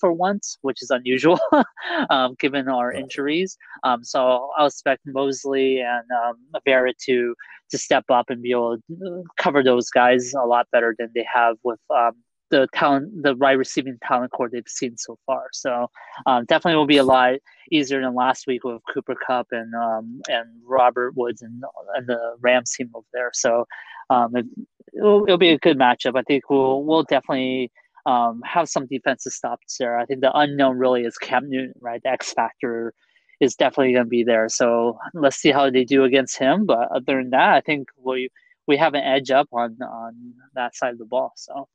for 0.00 0.12
once, 0.12 0.58
which 0.62 0.82
is 0.82 0.90
unusual 0.90 1.38
um, 2.10 2.34
given 2.40 2.68
our 2.68 2.92
injuries. 2.92 3.56
Um, 3.84 4.02
so 4.02 4.50
I'll 4.56 4.66
expect 4.66 5.02
Moseley 5.06 5.80
and 5.80 6.04
um, 6.24 6.36
Verrett 6.66 6.96
to 7.06 7.34
to 7.70 7.78
step 7.78 8.04
up 8.10 8.30
and 8.30 8.42
be 8.42 8.50
able 8.50 8.78
to 8.78 9.24
cover 9.36 9.62
those 9.62 9.90
guys 9.90 10.34
a 10.34 10.44
lot 10.44 10.66
better 10.72 10.94
than 10.98 11.08
they 11.14 11.24
have 11.32 11.56
with 11.62 11.78
um, 11.94 12.14
the 12.50 12.66
talent, 12.74 13.22
the 13.22 13.36
right 13.36 13.56
receiving 13.56 13.96
talent 14.02 14.32
core 14.32 14.48
they've 14.50 14.64
seen 14.66 14.96
so 14.96 15.18
far. 15.24 15.44
So 15.52 15.88
um, 16.26 16.44
definitely 16.46 16.76
will 16.76 16.86
be 16.86 16.98
a 16.98 17.04
lot 17.04 17.34
easier 17.70 18.00
than 18.00 18.14
last 18.14 18.46
week 18.46 18.64
with 18.64 18.82
Cooper 18.92 19.14
Kupp 19.26 19.48
and 19.52 19.72
um, 19.74 20.20
and 20.28 20.46
Robert 20.66 21.16
Woods 21.16 21.42
and 21.42 21.62
and 21.94 22.06
the 22.06 22.36
Rams 22.40 22.72
team 22.72 22.90
over 22.94 23.06
there. 23.12 23.30
So 23.32 23.66
um, 24.10 24.36
it, 24.36 24.46
will 24.94 25.24
it'll 25.24 25.38
be 25.38 25.50
a 25.50 25.58
good 25.58 25.78
matchup. 25.78 26.18
I 26.18 26.22
think 26.22 26.50
we'll 26.50 26.82
we'll 26.82 27.04
definitely 27.04 27.70
um, 28.06 28.42
have 28.44 28.68
some 28.68 28.86
defensive 28.86 29.32
stops 29.32 29.76
there. 29.78 29.98
I 29.98 30.06
think 30.06 30.20
the 30.20 30.36
unknown 30.36 30.78
really 30.78 31.02
is 31.02 31.18
Cam 31.18 31.48
Newton, 31.48 31.74
right? 31.80 32.02
The 32.02 32.10
X 32.10 32.32
factor 32.32 32.94
is 33.40 33.56
definitely 33.56 33.92
going 33.92 34.04
to 34.04 34.08
be 34.08 34.24
there. 34.24 34.48
So 34.48 34.98
let's 35.14 35.36
see 35.36 35.50
how 35.50 35.70
they 35.70 35.84
do 35.84 36.04
against 36.04 36.38
him. 36.38 36.66
But 36.66 36.90
other 36.92 37.16
than 37.16 37.30
that, 37.30 37.54
I 37.54 37.60
think 37.60 37.88
we 37.96 38.30
we 38.66 38.76
have 38.76 38.94
an 38.94 39.02
edge 39.02 39.30
up 39.30 39.48
on 39.52 39.76
on 39.82 40.34
that 40.54 40.76
side 40.76 40.92
of 40.92 40.98
the 40.98 41.04
ball. 41.04 41.32
So 41.36 41.68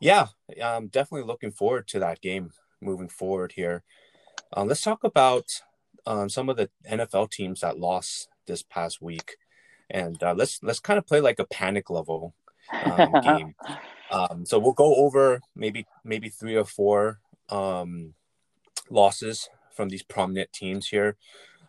yeah, 0.00 0.28
I'm 0.62 0.88
definitely 0.88 1.26
looking 1.26 1.52
forward 1.52 1.88
to 1.88 1.98
that 2.00 2.20
game 2.20 2.50
moving 2.80 3.08
forward 3.08 3.52
here. 3.52 3.84
Um, 4.52 4.68
let's 4.68 4.82
talk 4.82 5.04
about 5.04 5.62
um, 6.06 6.28
some 6.28 6.48
of 6.48 6.56
the 6.56 6.68
NFL 6.88 7.30
teams 7.30 7.60
that 7.60 7.78
lost 7.78 8.28
this 8.46 8.62
past 8.62 9.00
week, 9.00 9.36
and 9.88 10.20
uh, 10.22 10.34
let's 10.36 10.62
let's 10.62 10.80
kind 10.80 10.98
of 10.98 11.06
play 11.06 11.20
like 11.20 11.38
a 11.38 11.46
panic 11.46 11.88
level 11.90 12.34
um, 12.84 13.12
game. 13.22 13.54
Um, 14.12 14.44
so 14.44 14.58
we'll 14.58 14.72
go 14.72 14.94
over 14.96 15.40
maybe 15.56 15.86
maybe 16.04 16.28
three 16.28 16.54
or 16.54 16.66
four 16.66 17.18
um, 17.48 18.14
losses 18.90 19.48
from 19.74 19.88
these 19.88 20.02
prominent 20.02 20.52
teams 20.52 20.88
here. 20.88 21.16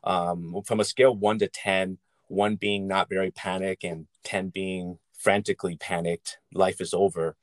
Um, 0.03 0.61
from 0.65 0.81
a 0.81 0.85
scale 0.85 1.15
one 1.15 1.39
to 1.39 1.47
10, 1.47 1.97
one 2.27 2.55
being 2.55 2.87
not 2.87 3.09
very 3.09 3.31
panic 3.31 3.83
and 3.83 4.07
10 4.25 4.49
being 4.49 4.99
frantically 5.17 5.77
panicked, 5.77 6.39
life 6.53 6.81
is 6.81 6.93
over 6.93 7.37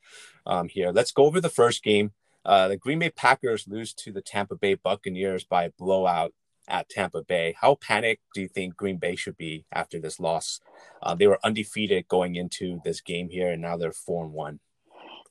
um, 0.47 0.69
here. 0.69 0.91
Let's 0.93 1.13
go 1.13 1.25
over 1.25 1.41
the 1.41 1.49
first 1.49 1.83
game. 1.83 2.13
Uh, 2.45 2.69
the 2.69 2.77
Green 2.77 2.99
Bay 2.99 3.11
Packers 3.11 3.67
lose 3.67 3.95
to 3.95 4.13
the 4.13 4.21
Tampa 4.21 4.57
Bay 4.57 4.75
Buccaneers 4.75 5.45
by 5.45 5.65
a 5.65 5.71
blowout 5.79 6.35
at 6.69 6.89
Tampa 6.89 7.23
Bay. 7.23 7.55
How 7.59 7.75
panicked 7.75 8.23
do 8.35 8.43
you 8.43 8.49
think 8.49 8.77
Green 8.77 8.99
Bay 8.99 9.17
should 9.17 9.37
be 9.37 9.65
after 9.73 9.99
this 9.99 10.21
loss? 10.21 10.61
Uh, 11.03 11.15
they 11.15 11.27
were 11.27 11.41
undefeated 11.43 12.09
going 12.09 12.37
into 12.37 12.81
this 12.85 13.01
game 13.01 13.29
here, 13.31 13.51
and 13.51 13.63
now 13.63 13.77
they're 13.77 13.93
4 13.93 14.25
and 14.25 14.33
1. 14.33 14.61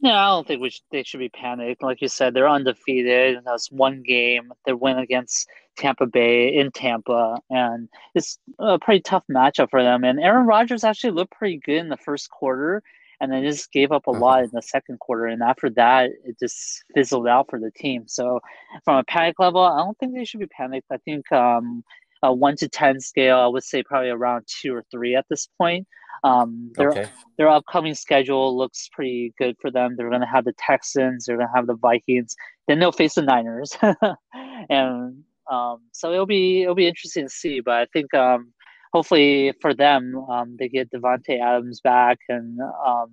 No, 0.01 0.13
I 0.13 0.27
don't 0.27 0.47
think 0.47 0.63
should, 0.71 0.81
they 0.91 1.03
should 1.03 1.19
be 1.19 1.29
panicked. 1.29 1.83
Like 1.83 2.01
you 2.01 2.07
said, 2.07 2.33
they're 2.33 2.47
undefeated, 2.47 3.39
that's 3.43 3.69
one 3.69 4.01
game. 4.01 4.53
They 4.65 4.71
win 4.71 4.97
against 4.97 5.49
Tampa 5.77 6.05
Bay 6.05 6.55
in 6.55 6.71
Tampa, 6.71 7.37
and 7.49 7.89
it's 8.15 8.39
a 8.59 8.79
pretty 8.79 9.01
tough 9.01 9.23
matchup 9.29 9.69
for 9.69 9.83
them. 9.83 10.05
And 10.05 10.19
Aaron 10.19 10.47
Rodgers 10.47 10.85
actually 10.85 11.11
looked 11.11 11.33
pretty 11.33 11.57
good 11.57 11.77
in 11.77 11.89
the 11.89 11.97
first 11.97 12.29
quarter, 12.29 12.81
and 13.19 13.31
then 13.31 13.43
just 13.43 13.73
gave 13.73 13.91
up 13.91 14.07
a 14.07 14.11
uh-huh. 14.11 14.19
lot 14.19 14.43
in 14.43 14.49
the 14.53 14.61
second 14.61 14.99
quarter. 14.99 15.25
And 15.25 15.43
after 15.43 15.69
that, 15.71 16.11
it 16.23 16.39
just 16.39 16.83
fizzled 16.93 17.27
out 17.27 17.49
for 17.49 17.59
the 17.59 17.71
team. 17.71 18.03
So, 18.07 18.39
from 18.85 18.97
a 18.97 19.03
panic 19.03 19.37
level, 19.39 19.61
I 19.61 19.79
don't 19.79 19.97
think 19.97 20.13
they 20.13 20.23
should 20.23 20.39
be 20.39 20.47
panicked. 20.47 20.87
I 20.91 20.97
think 20.97 21.29
um, 21.33 21.83
a 22.21 22.33
one 22.33 22.55
to 22.57 22.67
ten 22.67 22.99
scale, 22.99 23.37
I 23.37 23.47
would 23.47 23.63
say 23.63 23.83
probably 23.83 24.09
around 24.09 24.45
two 24.47 24.73
or 24.73 24.83
three 24.91 25.15
at 25.15 25.25
this 25.29 25.47
point. 25.57 25.87
Um, 26.23 26.71
their 26.75 26.91
okay. 26.91 27.05
their 27.37 27.49
upcoming 27.49 27.93
schedule 27.93 28.57
looks 28.57 28.89
pretty 28.91 29.33
good 29.37 29.55
for 29.61 29.71
them. 29.71 29.95
They're 29.95 30.09
going 30.09 30.21
to 30.21 30.27
have 30.27 30.45
the 30.45 30.53
Texans. 30.57 31.25
They're 31.25 31.37
going 31.37 31.47
to 31.47 31.55
have 31.55 31.67
the 31.67 31.75
Vikings. 31.75 32.35
Then 32.67 32.79
they'll 32.79 32.91
face 32.91 33.15
the 33.15 33.21
Niners, 33.21 33.77
and 34.69 35.23
um, 35.49 35.79
so 35.91 36.11
it'll 36.11 36.25
be 36.25 36.63
it'll 36.63 36.75
be 36.75 36.87
interesting 36.87 37.25
to 37.25 37.29
see. 37.29 37.61
But 37.61 37.75
I 37.75 37.85
think 37.93 38.13
um, 38.13 38.53
hopefully 38.93 39.53
for 39.61 39.73
them, 39.73 40.15
um, 40.29 40.57
they 40.59 40.67
get 40.67 40.91
Davante 40.91 41.39
Adams 41.39 41.79
back 41.81 42.19
and 42.27 42.59
um, 42.85 43.11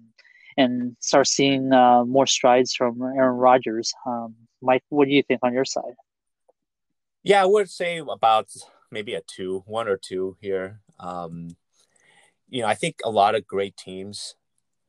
and 0.56 0.96
start 1.00 1.28
seeing 1.28 1.72
uh, 1.72 2.04
more 2.04 2.26
strides 2.26 2.74
from 2.74 3.00
Aaron 3.02 3.36
Rodgers. 3.36 3.92
Um, 4.06 4.34
Mike, 4.62 4.82
what 4.88 5.06
do 5.06 5.14
you 5.14 5.22
think 5.22 5.40
on 5.42 5.52
your 5.52 5.64
side? 5.64 5.94
Yeah, 7.22 7.42
I 7.42 7.46
would 7.46 7.68
say 7.68 7.98
about 7.98 8.48
maybe 8.90 9.14
a 9.14 9.22
two, 9.26 9.62
one 9.66 9.88
or 9.88 9.96
two 9.96 10.36
here. 10.40 10.80
Um, 10.98 11.56
you 12.48 12.62
know, 12.62 12.68
I 12.68 12.74
think 12.74 13.00
a 13.04 13.10
lot 13.10 13.34
of 13.34 13.46
great 13.46 13.76
teams, 13.76 14.36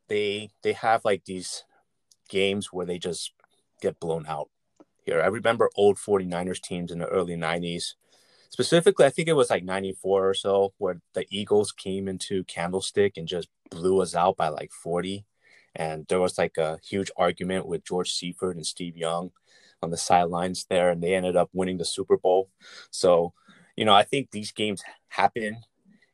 they 0.08 0.50
they 0.64 0.74
have 0.74 1.04
like 1.06 1.26
these 1.26 1.64
games 2.30 2.72
where 2.72 2.86
they 2.86 2.98
just 2.98 3.32
get 3.82 4.00
blown 4.00 4.26
out. 4.28 4.50
Here, 5.06 5.22
I 5.22 5.28
remember 5.28 5.70
old 5.76 5.98
49ers 5.98 6.62
teams 6.62 6.92
in 6.92 7.00
the 7.00 7.08
early 7.08 7.36
90s. 7.36 7.94
Specifically, 8.50 9.06
I 9.06 9.10
think 9.10 9.28
it 9.28 9.34
was 9.34 9.50
like 9.50 9.64
94 9.64 10.30
or 10.30 10.34
so 10.34 10.74
where 10.78 11.00
the 11.14 11.26
Eagles 11.30 11.72
came 11.72 12.08
into 12.08 12.44
Candlestick 12.46 13.18
and 13.18 13.28
just 13.28 13.48
blew 13.70 14.02
us 14.02 14.16
out 14.16 14.38
by 14.38 14.50
like 14.50 14.72
40. 14.72 15.26
And 15.76 16.06
there 16.08 16.20
was 16.20 16.38
like 16.38 16.58
a 16.58 16.80
huge 16.84 17.12
argument 17.18 17.68
with 17.68 17.86
George 17.86 18.12
Seifert 18.12 18.56
and 18.56 18.66
Steve 18.66 18.98
Young 18.98 19.32
on 19.82 19.92
the 19.92 19.98
sidelines 19.98 20.66
there, 20.70 20.90
and 20.90 21.02
they 21.04 21.14
ended 21.14 21.36
up 21.36 21.50
winning 21.54 21.78
the 21.78 21.86
Super 21.86 22.18
Bowl. 22.18 22.50
So, 22.92 23.34
you 23.78 23.86
know, 23.86 23.94
I 23.94 24.04
think 24.04 24.32
these 24.32 24.52
games 24.52 24.84
happen 25.10 25.62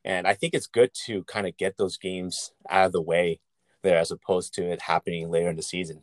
and 0.04 0.26
I 0.26 0.34
think 0.34 0.54
it's 0.54 0.66
good 0.66 0.90
to 1.06 1.24
kind 1.24 1.46
of 1.46 1.56
get 1.56 1.76
those 1.78 1.96
games 1.96 2.52
out 2.68 2.86
of 2.86 2.92
the 2.92 3.00
way 3.00 3.40
there 3.82 3.98
as 3.98 4.10
opposed 4.10 4.54
to 4.54 4.70
it 4.70 4.82
happening 4.82 5.30
later 5.30 5.48
in 5.48 5.56
the 5.56 5.62
season. 5.62 6.02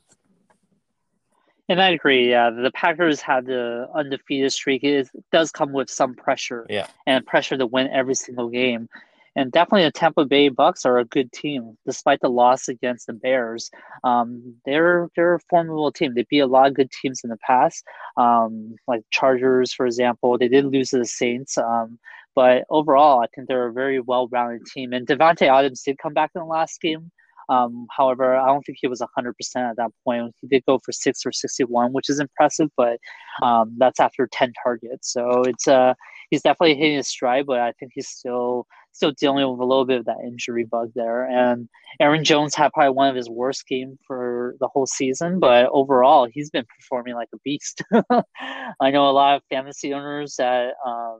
And 1.69 1.81
I 1.81 1.89
agree. 1.89 2.29
Yeah, 2.29 2.49
the 2.49 2.71
Packers 2.71 3.21
had 3.21 3.45
the 3.45 3.87
undefeated 3.95 4.51
streak. 4.51 4.83
It 4.83 5.07
does 5.31 5.51
come 5.51 5.71
with 5.71 5.89
some 5.89 6.15
pressure. 6.15 6.65
Yeah, 6.69 6.87
and 7.07 7.25
pressure 7.25 7.57
to 7.57 7.65
win 7.65 7.87
every 7.87 8.15
single 8.15 8.49
game. 8.49 8.89
And 9.35 9.51
definitely, 9.51 9.85
the 9.85 9.91
Tampa 9.91 10.25
Bay 10.25 10.49
Bucks 10.49 10.85
are 10.85 10.99
a 10.99 11.05
good 11.05 11.31
team, 11.31 11.77
despite 11.85 12.19
the 12.21 12.29
loss 12.29 12.67
against 12.67 13.07
the 13.07 13.13
Bears. 13.13 13.69
Um, 14.03 14.55
they're 14.65 15.07
they're 15.15 15.35
a 15.35 15.39
formidable 15.49 15.91
team. 15.91 16.13
They 16.13 16.25
beat 16.29 16.39
a 16.39 16.47
lot 16.47 16.67
of 16.67 16.73
good 16.73 16.91
teams 16.91 17.21
in 17.23 17.29
the 17.29 17.37
past, 17.37 17.83
um, 18.17 18.75
like 18.87 19.01
Chargers, 19.11 19.73
for 19.73 19.85
example. 19.85 20.37
They 20.37 20.49
did 20.49 20.65
lose 20.65 20.89
to 20.89 20.99
the 20.99 21.05
Saints. 21.05 21.57
Um, 21.57 21.97
but 22.35 22.65
overall, 22.69 23.21
I 23.21 23.27
think 23.33 23.47
they're 23.47 23.67
a 23.67 23.73
very 23.73 23.99
well-rounded 23.99 24.65
team. 24.65 24.93
And 24.93 25.07
Davante 25.07 25.47
Adams 25.47 25.83
did 25.83 25.97
come 25.97 26.13
back 26.13 26.31
in 26.35 26.39
the 26.39 26.45
last 26.45 26.79
game. 26.81 27.11
Um, 27.49 27.87
however, 27.95 28.35
I 28.37 28.47
don't 28.47 28.63
think 28.63 28.77
he 28.79 28.87
was 28.87 29.01
100% 29.01 29.33
at 29.57 29.75
that 29.75 29.91
point. 30.05 30.33
He 30.39 30.47
did 30.47 30.63
go 30.65 30.79
for 30.79 30.93
six 30.93 31.25
or 31.25 31.33
61, 31.33 31.91
which 31.91 32.09
is 32.09 32.19
impressive, 32.19 32.69
but 32.77 32.97
um, 33.41 33.75
that's 33.77 33.99
after 33.99 34.27
10 34.31 34.53
targets. 34.63 35.11
So 35.11 35.43
it's 35.43 35.67
uh, 35.67 35.93
he's 36.29 36.41
definitely 36.41 36.75
hitting 36.75 36.97
his 36.97 37.09
stride, 37.09 37.45
but 37.45 37.59
I 37.59 37.73
think 37.73 37.91
he's 37.93 38.07
still 38.07 38.67
still 38.93 39.11
dealing 39.11 39.49
with 39.49 39.59
a 39.59 39.65
little 39.65 39.85
bit 39.85 39.99
of 39.99 40.05
that 40.05 40.17
injury 40.25 40.65
bug 40.65 40.91
there. 40.95 41.25
And 41.25 41.69
Aaron 41.99 42.23
Jones 42.23 42.55
had 42.55 42.71
probably 42.73 42.93
one 42.93 43.09
of 43.09 43.15
his 43.15 43.29
worst 43.29 43.67
games 43.67 43.97
for 44.05 44.55
the 44.59 44.67
whole 44.67 44.85
season, 44.85 45.39
but 45.39 45.67
overall, 45.71 46.27
he's 46.31 46.49
been 46.49 46.65
performing 46.79 47.15
like 47.15 47.29
a 47.33 47.37
beast. 47.43 47.81
I 48.81 48.91
know 48.91 49.09
a 49.09 49.11
lot 49.11 49.37
of 49.37 49.43
fantasy 49.49 49.93
owners 49.93 50.35
that 50.37 50.73
um, 50.85 51.19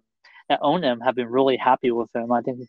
that 0.50 0.60
own 0.62 0.84
him 0.84 1.00
have 1.00 1.16
been 1.16 1.30
really 1.30 1.58
happy 1.58 1.92
with 1.92 2.10
him. 2.14 2.32
I 2.32 2.42
think 2.42 2.60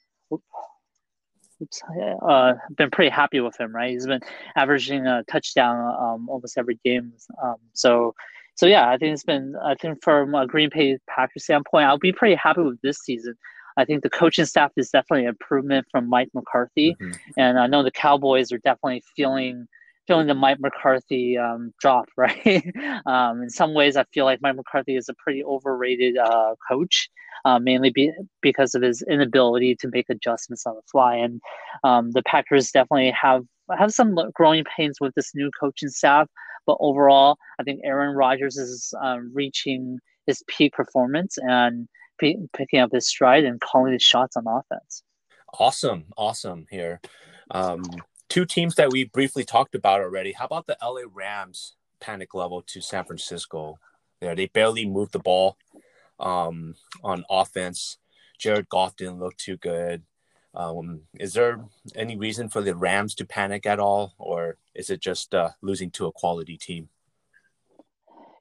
uh, 2.27 2.55
been 2.77 2.91
pretty 2.91 3.11
happy 3.11 3.41
with 3.41 3.59
him, 3.59 3.75
right? 3.75 3.91
He's 3.91 4.07
been 4.07 4.21
averaging 4.57 5.07
a 5.07 5.25
touchdown 5.31 5.79
um, 6.01 6.29
almost 6.29 6.59
every 6.59 6.79
game. 6.85 7.13
Um, 7.43 7.57
so, 7.73 8.15
so 8.55 8.67
yeah, 8.67 8.89
I 8.89 8.97
think 8.97 9.15
it's 9.15 9.25
been. 9.25 9.55
I 9.65 9.75
think 9.75 10.03
from 10.03 10.35
a 10.35 10.47
Green 10.47 10.71
Bay 10.73 10.99
Packers 11.09 11.45
standpoint, 11.45 11.87
I'll 11.87 11.99
be 11.99 12.13
pretty 12.13 12.35
happy 12.35 12.63
with 12.63 12.81
this 12.83 12.99
season. 12.99 13.35
I 13.77 13.85
think 13.85 14.03
the 14.03 14.11
coaching 14.11 14.45
staff 14.45 14.73
is 14.77 14.91
definitely 14.91 15.25
an 15.25 15.31
improvement 15.31 15.87
from 15.91 16.09
Mike 16.09 16.29
McCarthy, 16.35 16.97
mm-hmm. 17.01 17.13
and 17.37 17.59
I 17.59 17.67
know 17.67 17.83
the 17.83 17.91
Cowboys 17.91 18.53
are 18.53 18.59
definitely 18.59 19.03
feeling 19.17 19.67
feeling 20.07 20.27
the 20.27 20.35
Mike 20.35 20.59
McCarthy 20.61 21.39
um, 21.39 21.73
drop, 21.81 22.07
right? 22.17 22.65
um, 23.07 23.43
in 23.43 23.51
some 23.51 23.75
ways, 23.75 23.97
I 23.97 24.05
feel 24.13 24.25
like 24.25 24.41
Mike 24.43 24.57
McCarthy 24.57 24.97
is 24.97 25.09
a 25.09 25.15
pretty 25.15 25.45
overrated 25.45 26.19
uh, 26.19 26.55
coach, 26.69 27.09
uh, 27.45 27.59
mainly 27.59 27.91
be, 27.91 28.13
because 28.41 28.75
of 28.75 28.83
his 28.83 29.03
inability 29.03 29.77
to 29.77 29.89
make 29.93 30.07
adjustments 30.11 30.67
on 30.67 30.75
the 30.75 30.83
fly. 30.91 31.17
And 31.17 31.41
um, 31.85 32.11
the 32.13 32.23
Packers 32.23 32.71
definitely 32.71 33.13
have 33.21 33.45
have 33.79 33.93
some 33.93 34.17
growing 34.35 34.65
pains 34.65 34.99
with 35.01 35.15
this 35.15 35.35
new 35.35 35.51
coaching 35.59 35.89
staff. 35.89 36.29
But 36.67 36.77
overall, 36.81 37.39
I 37.59 37.63
think 37.63 37.81
Aaron 37.85 38.15
Rodgers 38.15 38.57
is 38.57 38.93
um, 39.03 39.31
reaching 39.35 39.99
his 40.27 40.43
peak 40.47 40.73
performance 40.73 41.37
and 41.39 41.89
picking 42.53 42.81
up 42.81 42.93
his 42.93 43.09
stride 43.09 43.45
and 43.45 43.61
calling 43.61 43.93
his 43.93 44.03
shots 44.03 44.37
on 44.37 44.47
offense. 44.47 45.03
Awesome, 45.59 46.05
awesome 46.17 46.67
here. 46.71 47.01
Um, 47.51 47.83
two 48.29 48.47
teams 48.47 48.77
that 48.77 48.91
we 48.91 49.05
briefly 49.05 49.45
talked 49.45 49.75
about 49.75 50.01
already. 50.01 50.33
How 50.33 50.47
about 50.47 50.67
the 50.67 50.79
LA 50.83 51.03
Rams 51.13 51.75
panic 52.01 52.35
level 52.35 52.63
to 52.69 52.81
San 52.81 53.05
Francisco? 53.05 53.79
There, 54.21 54.35
they 54.35 54.47
barely 54.47 54.87
moved 54.87 55.13
the 55.13 55.19
ball 55.19 55.57
um, 56.19 56.75
on 57.03 57.25
offense. 57.29 57.99
Jared 58.39 58.69
Goff 58.69 58.97
didn't 58.97 59.19
look 59.19 59.37
too 59.37 59.57
good. 59.57 60.03
Um, 60.55 61.03
is 61.19 61.33
there 61.33 61.65
any 61.95 62.17
reason 62.17 62.49
for 62.49 62.61
the 62.61 62.75
Rams 62.75 63.15
to 63.17 63.25
panic 63.25 63.67
at 63.67 63.79
all, 63.79 64.15
or 64.19 64.57
is 64.75 64.91
it 64.91 65.01
just 65.01 65.35
uh, 65.35 65.51
losing 65.63 65.91
to 65.93 66.07
a 66.07 66.13
quality 66.13 66.57
team? 66.57 66.89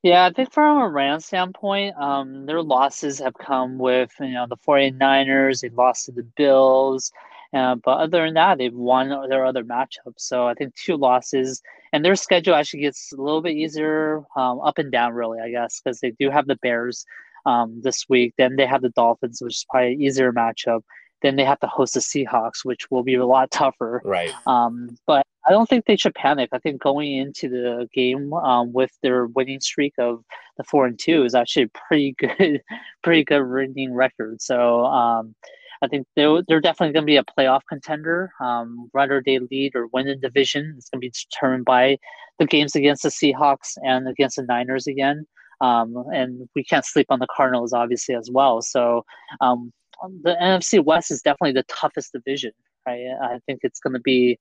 Yeah, 0.04 0.26
I 0.26 0.32
think 0.32 0.52
from 0.52 0.78
a 0.82 0.90
Rams 0.90 1.26
standpoint, 1.26 1.96
um, 1.98 2.46
their 2.48 2.64
losses 2.64 3.20
have 3.20 3.36
come 3.36 3.78
with 3.78 4.12
you 4.20 4.30
know 4.32 4.48
the 4.48 4.58
49ers, 4.58 5.62
they 5.62 5.70
lost 5.70 6.06
to 6.06 6.12
the 6.12 6.24
Bills, 6.24 7.12
uh, 7.54 7.76
but 7.76 8.00
other 8.00 8.26
than 8.26 8.34
that, 8.34 8.58
they've 8.58 8.74
won 8.74 9.10
their 9.30 9.46
other 9.46 9.64
matchups. 9.64 10.18
So 10.18 10.48
I 10.48 10.56
think 10.56 10.74
two 10.76 10.98
losses, 10.98 11.62
and 11.94 12.04
their 12.04 12.16
schedule 12.16 12.56
actually 12.56 12.82
gets 12.82 13.12
a 13.14 13.22
little 13.22 13.42
bit 13.44 13.56
easier, 13.56 14.24
um, 14.36 14.60
up 14.62 14.80
and 14.80 14.92
down, 14.92 15.14
really, 15.14 15.40
I 15.40 15.52
guess, 15.52 15.80
because 15.84 16.00
they 16.00 16.12
do 16.12 16.32
have 16.32 16.48
the 16.48 16.56
Bears 16.56 17.06
um, 17.46 17.80
this 17.84 18.10
week. 18.10 18.34
Then 18.40 18.56
they 18.56 18.66
have 18.66 18.82
the 18.82 18.90
Dolphins, 18.90 19.40
which 19.42 19.54
is 19.58 19.66
probably 19.70 19.94
an 19.94 20.02
easier 20.02 20.34
matchup. 20.34 20.82
Then 21.22 21.36
they 21.36 21.46
have 21.46 21.60
to 21.60 21.68
host 21.68 21.94
the 21.94 22.00
Seahawks, 22.00 22.64
which 22.64 22.90
will 22.90 23.04
be 23.04 23.16
a 23.16 23.26
lot 23.26 23.52
tougher. 23.52 24.02
Right. 24.04 24.34
Um, 24.48 24.98
but 25.08 25.26
I 25.48 25.52
don't 25.52 25.68
think 25.68 25.86
they 25.86 25.98
should 25.98 26.16
panic. 26.16 26.50
I 26.52 26.60
think 26.60 26.82
going 26.82 27.18
into 27.18 27.50
the 27.50 27.88
game 27.94 28.34
um, 28.34 28.74
with 28.74 28.92
their 29.02 29.28
winning 29.28 29.60
streak 29.60 29.94
of 29.98 30.24
the 30.58 30.64
four 30.64 30.86
and 30.86 31.00
two 31.00 31.24
is 31.24 31.36
actually 31.36 31.68
pretty 31.68 32.16
good, 32.20 32.62
pretty 33.04 33.24
good 33.24 33.44
winning 33.44 33.94
record. 33.94 34.42
So 34.42 34.86
um, 34.86 35.36
I 35.82 35.88
think 35.88 36.06
they're, 36.16 36.44
they're 36.48 36.62
definitely 36.62 36.94
going 36.94 37.06
to 37.06 37.12
be 37.12 37.18
a 37.18 37.24
playoff 37.24 37.62
contender. 37.68 38.32
Um, 38.40 38.90
whether 38.92 39.22
they 39.26 39.40
lead 39.40 39.76
or 39.76 39.88
win 39.88 40.08
the 40.08 40.16
division 40.16 40.76
it's 40.78 40.90
going 40.90 41.02
to 41.02 41.08
be 41.08 41.12
determined 41.12 41.66
by 41.66 41.98
the 42.40 42.46
games 42.46 42.76
against 42.76 43.04
the 43.04 43.10
Seahawks 43.10 43.78
and 43.84 44.08
against 44.08 44.36
the 44.36 44.44
Niners 44.44 44.88
again. 44.88 45.26
Um, 45.62 46.06
and 46.12 46.50
we 46.56 46.64
can't 46.64 46.86
sleep 46.86 47.08
on 47.10 47.20
the 47.20 47.28
Cardinals, 47.36 47.72
obviously, 47.72 48.16
as 48.16 48.30
well. 48.32 48.62
So 48.62 49.06
um, 49.42 49.72
the 50.24 50.36
NFC 50.42 50.84
West 50.84 51.12
is 51.12 51.22
definitely 51.22 51.54
the 51.54 51.64
toughest 51.64 52.14
division. 52.14 52.52
Right? 52.86 53.08
I 53.22 53.40
think 53.46 53.60
it's 53.64 53.80
going 53.80 53.94
to 53.94 54.00
be 54.00 54.40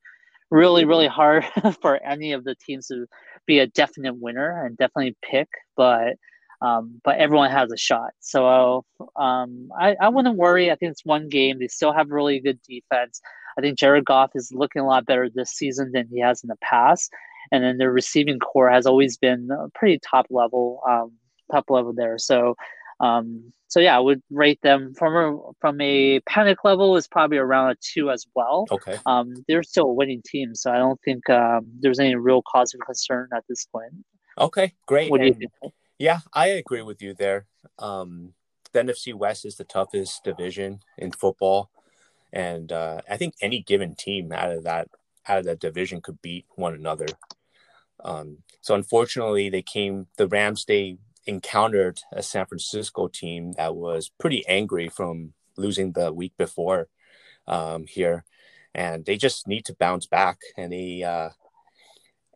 really, 0.50 0.84
really 0.84 1.06
hard 1.06 1.44
for 1.82 2.02
any 2.04 2.32
of 2.32 2.44
the 2.44 2.54
teams 2.54 2.88
to 2.88 3.06
be 3.46 3.58
a 3.58 3.66
definite 3.66 4.16
winner 4.16 4.64
and 4.64 4.76
definitely 4.76 5.16
pick. 5.22 5.48
But 5.76 6.16
um, 6.62 7.00
but 7.04 7.18
everyone 7.18 7.50
has 7.50 7.72
a 7.72 7.76
shot. 7.76 8.10
So 8.20 8.84
um, 9.16 9.70
I, 9.78 9.96
I 10.00 10.08
wouldn't 10.10 10.36
worry. 10.36 10.70
I 10.70 10.74
think 10.74 10.92
it's 10.92 11.04
one 11.04 11.28
game. 11.28 11.58
They 11.58 11.68
still 11.68 11.92
have 11.92 12.10
really 12.10 12.38
good 12.40 12.60
defense. 12.68 13.20
I 13.56 13.62
think 13.62 13.78
Jared 13.78 14.04
Goff 14.04 14.32
is 14.34 14.52
looking 14.52 14.82
a 14.82 14.86
lot 14.86 15.06
better 15.06 15.28
this 15.30 15.52
season 15.52 15.92
than 15.92 16.08
he 16.08 16.20
has 16.20 16.42
in 16.42 16.48
the 16.48 16.56
past. 16.62 17.10
And 17.50 17.64
then 17.64 17.78
their 17.78 17.90
receiving 17.90 18.38
corps 18.38 18.70
has 18.70 18.86
always 18.86 19.16
been 19.16 19.48
pretty 19.74 19.98
top 19.98 20.26
level, 20.30 20.82
um, 20.88 21.12
top 21.50 21.64
level 21.70 21.92
there. 21.94 22.18
So, 22.18 22.56
um, 23.00 23.52
so 23.70 23.78
yeah, 23.78 23.96
I 23.96 24.00
would 24.00 24.20
rate 24.30 24.60
them 24.62 24.92
from 24.94 25.16
a, 25.16 25.52
from 25.60 25.80
a 25.80 26.18
panic 26.28 26.58
level 26.64 26.96
is 26.96 27.06
probably 27.06 27.38
around 27.38 27.70
a 27.70 27.76
two 27.80 28.10
as 28.10 28.26
well. 28.34 28.66
Okay. 28.68 28.98
Um, 29.06 29.32
they're 29.46 29.62
still 29.62 29.84
a 29.84 29.94
winning 29.94 30.22
team, 30.26 30.56
so 30.56 30.72
I 30.72 30.78
don't 30.78 31.00
think 31.02 31.30
um, 31.30 31.66
there's 31.78 32.00
any 32.00 32.16
real 32.16 32.42
cause 32.42 32.74
of 32.74 32.80
concern 32.80 33.28
at 33.32 33.44
this 33.48 33.66
point. 33.66 33.92
Okay, 34.36 34.74
great. 34.86 35.08
What 35.08 35.20
do 35.20 35.28
you 35.28 35.34
think? 35.34 35.52
Yeah, 35.98 36.18
I 36.32 36.48
agree 36.48 36.82
with 36.82 37.00
you 37.00 37.14
there. 37.14 37.46
Um, 37.78 38.32
the 38.72 38.80
NFC 38.80 39.14
West 39.14 39.44
is 39.44 39.54
the 39.54 39.64
toughest 39.64 40.24
division 40.24 40.80
in 40.98 41.12
football, 41.12 41.70
and 42.32 42.72
uh, 42.72 43.02
I 43.08 43.16
think 43.18 43.34
any 43.40 43.62
given 43.62 43.94
team 43.94 44.32
out 44.32 44.50
of 44.50 44.64
that 44.64 44.88
out 45.28 45.38
of 45.38 45.44
that 45.44 45.60
division 45.60 46.00
could 46.00 46.20
beat 46.22 46.46
one 46.56 46.74
another. 46.74 47.06
Um, 48.02 48.38
so 48.62 48.74
unfortunately, 48.74 49.48
they 49.48 49.62
came. 49.62 50.08
The 50.16 50.26
Rams 50.26 50.64
they 50.64 50.98
encountered 51.30 52.00
a 52.12 52.22
San 52.22 52.44
Francisco 52.44 53.08
team 53.08 53.52
that 53.52 53.74
was 53.74 54.10
pretty 54.18 54.46
angry 54.46 54.88
from 54.88 55.32
losing 55.56 55.92
the 55.92 56.12
week 56.12 56.32
before 56.36 56.88
um, 57.46 57.86
here, 57.86 58.24
and 58.74 59.04
they 59.04 59.16
just 59.16 59.48
need 59.48 59.64
to 59.66 59.74
bounce 59.74 60.06
back. 60.06 60.38
And 60.58 60.72
they 60.72 61.02
uh, 61.02 61.30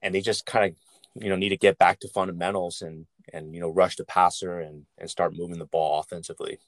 and 0.03 0.15
they 0.15 0.21
just 0.21 0.47
kind 0.47 0.65
of 0.71 1.23
you 1.23 1.29
know 1.29 1.37
need 1.37 1.51
to 1.51 1.57
get 1.57 1.77
back 1.77 2.01
to 2.01 2.09
fundamentals 2.09 2.83
and 2.83 3.07
and 3.33 3.53
you 3.53 3.61
know 3.61 3.69
rush 3.69 3.97
the 3.97 4.05
passer 4.05 4.61
and 4.61 4.87
and 4.97 5.11
start 5.11 5.37
moving 5.37 5.59
the 5.59 5.67
ball 5.67 6.01
offensively. 6.01 6.59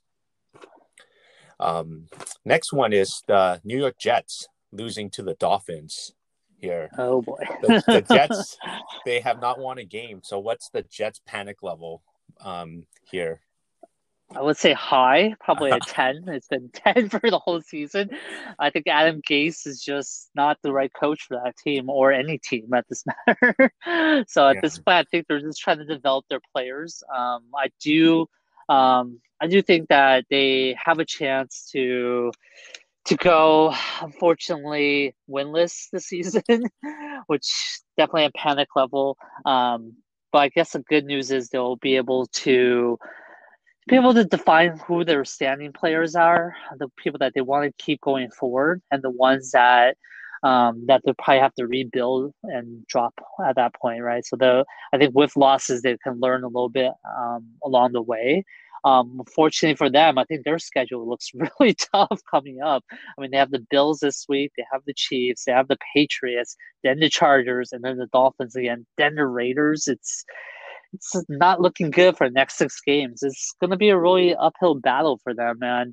Um, 1.59 2.09
next 2.45 2.73
one 2.73 2.93
is 2.93 3.23
the 3.27 3.61
New 3.65 3.79
York 3.79 3.99
Jets 3.99 4.49
losing 4.73 5.09
to 5.11 5.23
the 5.23 5.35
Dolphins 5.35 6.13
here. 6.59 6.91
Oh 6.99 7.23
boy, 7.23 7.43
the, 7.63 7.83
the, 7.87 8.01
Jets 8.15 8.59
they 9.07 9.21
have 9.21 9.41
not 9.41 9.59
won 9.59 9.79
a 9.79 9.85
game. 9.85 10.21
So 10.25 10.39
what's 10.39 10.69
the 10.71 10.83
Jets 10.83 11.21
panic 11.25 11.63
level 11.63 12.03
um, 12.41 12.87
here? 13.11 13.41
I 14.35 14.43
would 14.43 14.57
say 14.57 14.73
high, 14.73 15.35
probably 15.41 15.71
a 15.71 15.79
10. 15.87 16.25
It's 16.29 16.49
been 16.49 16.71
10 16.73 17.09
for 17.11 17.21
the 17.21 17.39
whole 17.39 17.61
season. 17.61 18.11
I 18.59 18.71
think 18.71 18.87
Adam 18.89 19.23
Gase 19.23 19.67
is 19.67 19.81
just 19.81 20.31
not 20.35 20.59
the 20.63 20.73
right 20.73 20.91
coach 20.93 21.23
for 21.23 21.41
that 21.43 21.57
team 21.57 21.89
or 21.89 22.13
any 22.13 22.39
team 22.39 22.73
at 22.75 22.87
this 22.89 23.05
matter. 23.27 23.73
so 24.27 24.49
at 24.49 24.57
yeah. 24.57 24.61
this 24.63 24.79
point, 24.79 24.99
I 24.99 25.05
think 25.11 25.27
they're 25.29 25.41
just 25.41 25.61
trying 25.61 25.79
to 25.79 25.85
develop 25.85 26.25
their 26.29 26.41
players. 26.55 27.03
Um, 27.15 27.45
I 27.55 27.69
do, 27.81 28.27
um, 28.69 29.21
I 29.41 29.47
do 29.47 29.63
think 29.63 29.89
that 29.89 30.25
they 30.31 30.77
have 30.83 30.99
a 30.99 31.05
chance 31.05 31.69
to 31.73 32.33
to 33.05 33.15
go, 33.15 33.73
unfortunately, 34.01 35.15
winless 35.31 35.91
this 35.93 36.07
season, 36.07 36.43
which 37.29 37.81
definitely 37.97 38.25
a 38.25 38.31
panic 38.33 38.67
level. 38.75 39.17
Um, 39.45 39.95
but 40.37 40.43
I 40.43 40.49
guess 40.51 40.73
the 40.73 40.81
good 40.81 41.07
news 41.07 41.31
is 41.31 41.49
they'll 41.49 41.77
be 41.77 41.97
able 41.97 42.27
to 42.45 42.99
be 43.89 43.97
able 43.97 44.13
to 44.13 44.23
define 44.23 44.79
who 44.87 45.03
their 45.03 45.25
standing 45.25 45.73
players 45.73 46.15
are, 46.15 46.55
the 46.79 46.89
people 46.99 47.17
that 47.21 47.33
they 47.35 47.41
want 47.41 47.65
to 47.65 47.83
keep 47.83 48.03
going 48.03 48.31
forward, 48.31 48.83
and 48.91 49.01
the 49.03 49.09
ones 49.09 49.53
that 49.53 49.97
um, 50.43 50.85
that 50.89 51.01
they'll 51.07 51.15
probably 51.15 51.41
have 51.41 51.55
to 51.55 51.67
rebuild 51.67 52.35
and 52.43 52.87
drop 52.87 53.15
at 53.49 53.57
that 53.57 53.73
point, 53.81 54.03
right? 54.03 54.27
So 54.27 54.37
the 54.37 54.67
I 54.93 54.99
think 54.99 55.15
with 55.15 55.35
losses 55.39 55.81
they 55.81 55.97
can 56.05 56.21
learn 56.21 56.45
a 56.45 56.49
little 56.49 56.69
bit 56.69 56.93
um, 57.19 57.47
along 57.65 57.93
the 57.93 58.03
way. 58.03 58.45
Um, 58.87 59.21
fortunately 59.35 59.75
for 59.75 59.91
them, 59.91 60.17
I 60.17 60.25
think 60.25 60.45
their 60.45 60.61
schedule 60.61 61.09
looks 61.09 61.33
really 61.61 61.75
tough 61.75 62.21
coming 62.31 62.61
up. 62.63 62.85
I 62.93 63.21
mean, 63.21 63.33
they 63.33 63.37
have 63.37 63.51
the 63.51 63.67
Bills 63.69 63.99
this 63.99 64.27
week, 64.29 64.53
they 64.57 64.65
have 64.73 64.83
the 64.87 64.95
Chiefs, 64.95 65.45
they 65.45 65.53
have 65.53 65.67
the 65.67 65.79
Patriots, 65.93 66.57
then 66.85 67.01
the 67.01 67.11
Chargers, 67.11 67.73
and 67.73 67.83
then 67.83 67.97
the 67.97 68.07
Dolphins 68.07 68.55
again, 68.55 68.87
then 68.97 69.17
the 69.17 69.27
Raiders. 69.27 69.89
It's 69.89 70.25
it's 70.93 71.17
not 71.29 71.61
looking 71.61 71.91
good 71.91 72.17
for 72.17 72.29
the 72.29 72.35
next 72.35 72.59
six 72.59 72.81
games. 72.81 73.25
It's 73.25 73.55
going 73.61 73.73
to 73.73 73.77
be 73.77 73.89
a 73.89 73.99
really 73.99 74.37
uphill 74.37 74.77
battle 74.77 75.19
for 75.25 75.35
them, 75.35 75.59
and 75.63 75.93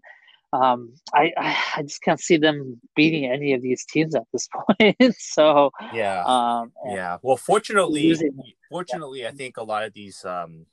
um, 0.53 0.93
I, 1.15 1.33
I 1.75 1.81
just 1.81 2.03
can't 2.03 2.19
see 2.19 2.37
them 2.37 2.79
beating 2.95 3.25
any 3.25 3.53
of 3.53 3.63
these 3.63 3.85
teams 3.85 4.13
at 4.13 4.27
this 4.31 4.47
point. 4.79 5.15
so 5.17 5.71
yeah, 5.93 6.23
um, 6.25 6.71
yeah. 6.87 7.17
Well, 7.23 7.37
fortunately, 7.37 8.07
losing, 8.07 8.37
fortunately, 8.69 9.21
yeah. 9.21 9.29
I 9.29 9.31
think 9.31 9.57
a 9.57 9.63
lot 9.63 9.83
of 9.83 9.93
these 9.93 10.23
um, 10.23 10.67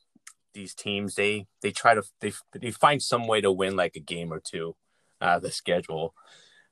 these 0.53 0.75
teams 0.75 1.15
they 1.15 1.47
they 1.63 1.71
try 1.71 1.95
to 1.95 2.03
they 2.21 2.33
they 2.55 2.71
find 2.71 3.03
some 3.03 3.27
way 3.27 3.41
to 3.41 3.53
win 3.53 3.77
like 3.77 3.97
a 3.97 4.01
game 4.01 4.33
or 4.33 4.41
two 4.41 4.77
out 5.21 5.37
of 5.37 5.43
the 5.43 5.51
schedule 5.51 6.15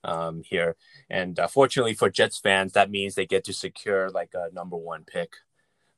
um, 0.05 0.43
here. 0.45 0.77
And 1.11 1.39
uh, 1.39 1.49
fortunately 1.49 1.95
for 1.95 2.11
Jets 2.11 2.39
fans, 2.39 2.73
that 2.73 2.91
means 2.91 3.15
they 3.15 3.27
get 3.27 3.45
to 3.45 3.53
secure 3.53 4.11
like 4.11 4.31
a 4.35 4.53
number 4.53 4.77
one 4.77 5.05
pick 5.05 5.35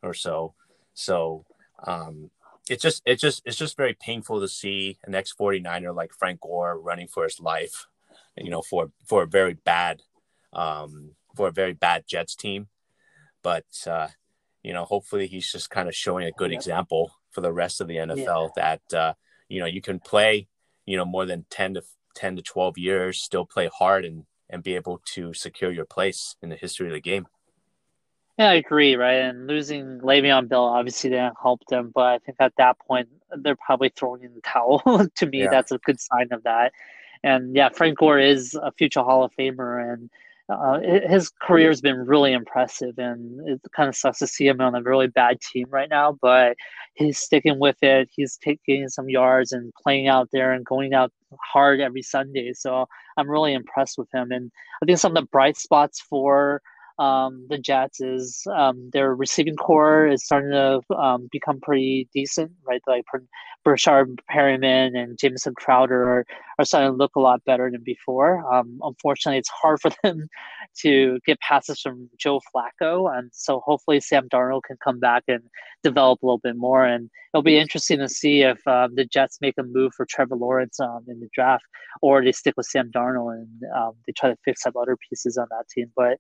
or 0.02 0.14
so. 0.14 0.54
So 0.94 1.44
um, 1.86 2.30
it's 2.68 2.82
just 2.82 3.02
it's 3.06 3.20
just 3.20 3.42
it's 3.44 3.56
just 3.56 3.76
very 3.76 3.94
painful 3.94 4.40
to 4.40 4.48
see 4.48 4.98
an 5.04 5.14
ex 5.14 5.34
49er 5.38 5.94
like 5.94 6.12
Frank 6.12 6.40
Gore 6.40 6.78
running 6.78 7.08
for 7.08 7.24
his 7.24 7.40
life, 7.40 7.86
you 8.36 8.50
know, 8.50 8.62
for 8.62 8.90
for 9.06 9.22
a 9.22 9.26
very 9.26 9.54
bad 9.54 10.02
um, 10.52 11.12
for 11.36 11.48
a 11.48 11.52
very 11.52 11.72
bad 11.72 12.04
Jets 12.06 12.34
team. 12.34 12.68
But 13.42 13.66
uh, 13.86 14.08
you 14.62 14.72
know, 14.72 14.84
hopefully 14.84 15.26
he's 15.26 15.50
just 15.50 15.70
kind 15.70 15.88
of 15.88 15.94
showing 15.94 16.26
a 16.26 16.32
good 16.32 16.52
example 16.52 17.12
for 17.30 17.40
the 17.40 17.52
rest 17.52 17.80
of 17.80 17.88
the 17.88 17.96
NFL 17.96 18.50
yeah. 18.56 18.78
that 18.88 18.96
uh, 18.96 19.14
you 19.48 19.60
know 19.60 19.66
you 19.66 19.82
can 19.82 19.98
play 19.98 20.48
you 20.86 20.96
know 20.96 21.04
more 21.04 21.26
than 21.26 21.44
10 21.50 21.74
to 21.74 21.82
10 22.14 22.36
to 22.36 22.42
12 22.42 22.78
years 22.78 23.20
still 23.20 23.44
play 23.44 23.68
hard 23.76 24.04
and 24.04 24.24
and 24.48 24.62
be 24.62 24.74
able 24.74 25.00
to 25.04 25.32
secure 25.32 25.70
your 25.70 25.84
place 25.84 26.36
in 26.42 26.48
the 26.48 26.56
history 26.56 26.86
of 26.86 26.92
the 26.92 27.00
game 27.00 27.26
yeah 28.38 28.50
i 28.50 28.54
agree 28.54 28.96
right 28.96 29.20
and 29.20 29.46
losing 29.46 30.00
Le'Veon 30.00 30.48
Bell 30.48 30.64
obviously 30.64 31.10
didn't 31.10 31.36
help 31.40 31.60
them 31.68 31.92
but 31.94 32.06
i 32.06 32.18
think 32.18 32.36
at 32.40 32.52
that 32.56 32.78
point 32.78 33.08
they're 33.36 33.56
probably 33.56 33.90
throwing 33.90 34.24
in 34.24 34.34
the 34.34 34.40
towel 34.40 34.80
to 35.16 35.26
me 35.26 35.42
yeah. 35.42 35.50
that's 35.50 35.70
a 35.70 35.78
good 35.78 36.00
sign 36.00 36.28
of 36.32 36.42
that 36.44 36.72
and 37.22 37.54
yeah 37.54 37.68
frank 37.68 37.98
gore 37.98 38.18
is 38.18 38.58
a 38.60 38.72
future 38.72 39.02
hall 39.02 39.22
of 39.22 39.32
famer 39.36 39.92
and 39.92 40.10
uh, 40.50 40.80
his 41.08 41.30
career 41.42 41.68
has 41.68 41.80
been 41.80 41.96
really 41.96 42.32
impressive, 42.32 42.98
and 42.98 43.48
it 43.48 43.60
kind 43.74 43.88
of 43.88 43.96
sucks 43.96 44.18
to 44.18 44.26
see 44.26 44.46
him 44.46 44.60
on 44.60 44.74
a 44.74 44.82
really 44.82 45.06
bad 45.06 45.40
team 45.40 45.66
right 45.70 45.88
now. 45.88 46.18
But 46.20 46.56
he's 46.94 47.18
sticking 47.18 47.58
with 47.58 47.76
it. 47.82 48.08
He's 48.10 48.36
taking 48.36 48.88
some 48.88 49.08
yards 49.08 49.52
and 49.52 49.72
playing 49.82 50.08
out 50.08 50.28
there 50.32 50.52
and 50.52 50.64
going 50.64 50.94
out 50.94 51.12
hard 51.52 51.80
every 51.80 52.02
Sunday. 52.02 52.52
So 52.52 52.86
I'm 53.16 53.30
really 53.30 53.54
impressed 53.54 53.98
with 53.98 54.08
him. 54.12 54.32
And 54.32 54.50
I 54.82 54.86
think 54.86 54.98
some 54.98 55.16
of 55.16 55.22
the 55.22 55.28
bright 55.30 55.56
spots 55.56 56.00
for 56.00 56.60
um, 56.98 57.46
the 57.48 57.56
Jets 57.56 58.00
is 58.02 58.46
um, 58.54 58.90
their 58.92 59.14
receiving 59.14 59.56
corps 59.56 60.06
is 60.06 60.22
starting 60.22 60.50
to 60.50 60.80
um, 60.94 61.28
become 61.32 61.58
pretty 61.58 62.08
decent, 62.12 62.52
right? 62.66 62.82
Like 62.86 63.04
Breshad 63.66 64.18
Perriman 64.30 64.96
and 64.96 65.18
Jamison 65.18 65.54
Crowder 65.54 66.02
are, 66.02 66.26
are 66.60 66.64
starting 66.64 66.92
to 66.92 66.96
look 66.96 67.16
a 67.16 67.20
lot 67.20 67.44
better 67.44 67.70
than 67.70 67.82
before. 67.82 68.44
Um, 68.52 68.78
unfortunately, 68.82 69.38
it's 69.38 69.48
hard 69.48 69.80
for 69.80 69.90
them 70.02 70.28
to 70.80 71.18
get 71.26 71.40
passes 71.40 71.80
from 71.80 72.10
Joe 72.18 72.40
Flacco, 72.54 73.16
and 73.16 73.30
so 73.32 73.60
hopefully 73.64 74.00
Sam 74.00 74.28
Darnold 74.28 74.62
can 74.66 74.76
come 74.84 75.00
back 75.00 75.24
and 75.26 75.42
develop 75.82 76.22
a 76.22 76.26
little 76.26 76.38
bit 76.38 76.56
more. 76.56 76.84
And 76.84 77.10
it'll 77.32 77.42
be 77.42 77.58
interesting 77.58 77.98
to 78.00 78.08
see 78.08 78.42
if 78.42 78.58
um, 78.66 78.94
the 78.94 79.06
Jets 79.06 79.38
make 79.40 79.54
a 79.58 79.62
move 79.62 79.92
for 79.96 80.04
Trevor 80.04 80.36
Lawrence 80.36 80.78
um, 80.78 81.04
in 81.08 81.20
the 81.20 81.28
draft, 81.34 81.64
or 82.02 82.22
they 82.22 82.32
stick 82.32 82.54
with 82.56 82.66
Sam 82.66 82.90
Darnold 82.94 83.34
and 83.34 83.48
they 84.06 84.12
try 84.12 84.28
to 84.28 84.36
fix 84.44 84.66
up 84.66 84.74
other 84.76 84.96
pieces 85.08 85.38
on 85.38 85.46
that 85.50 85.64
team. 85.74 85.90
But 85.96 86.18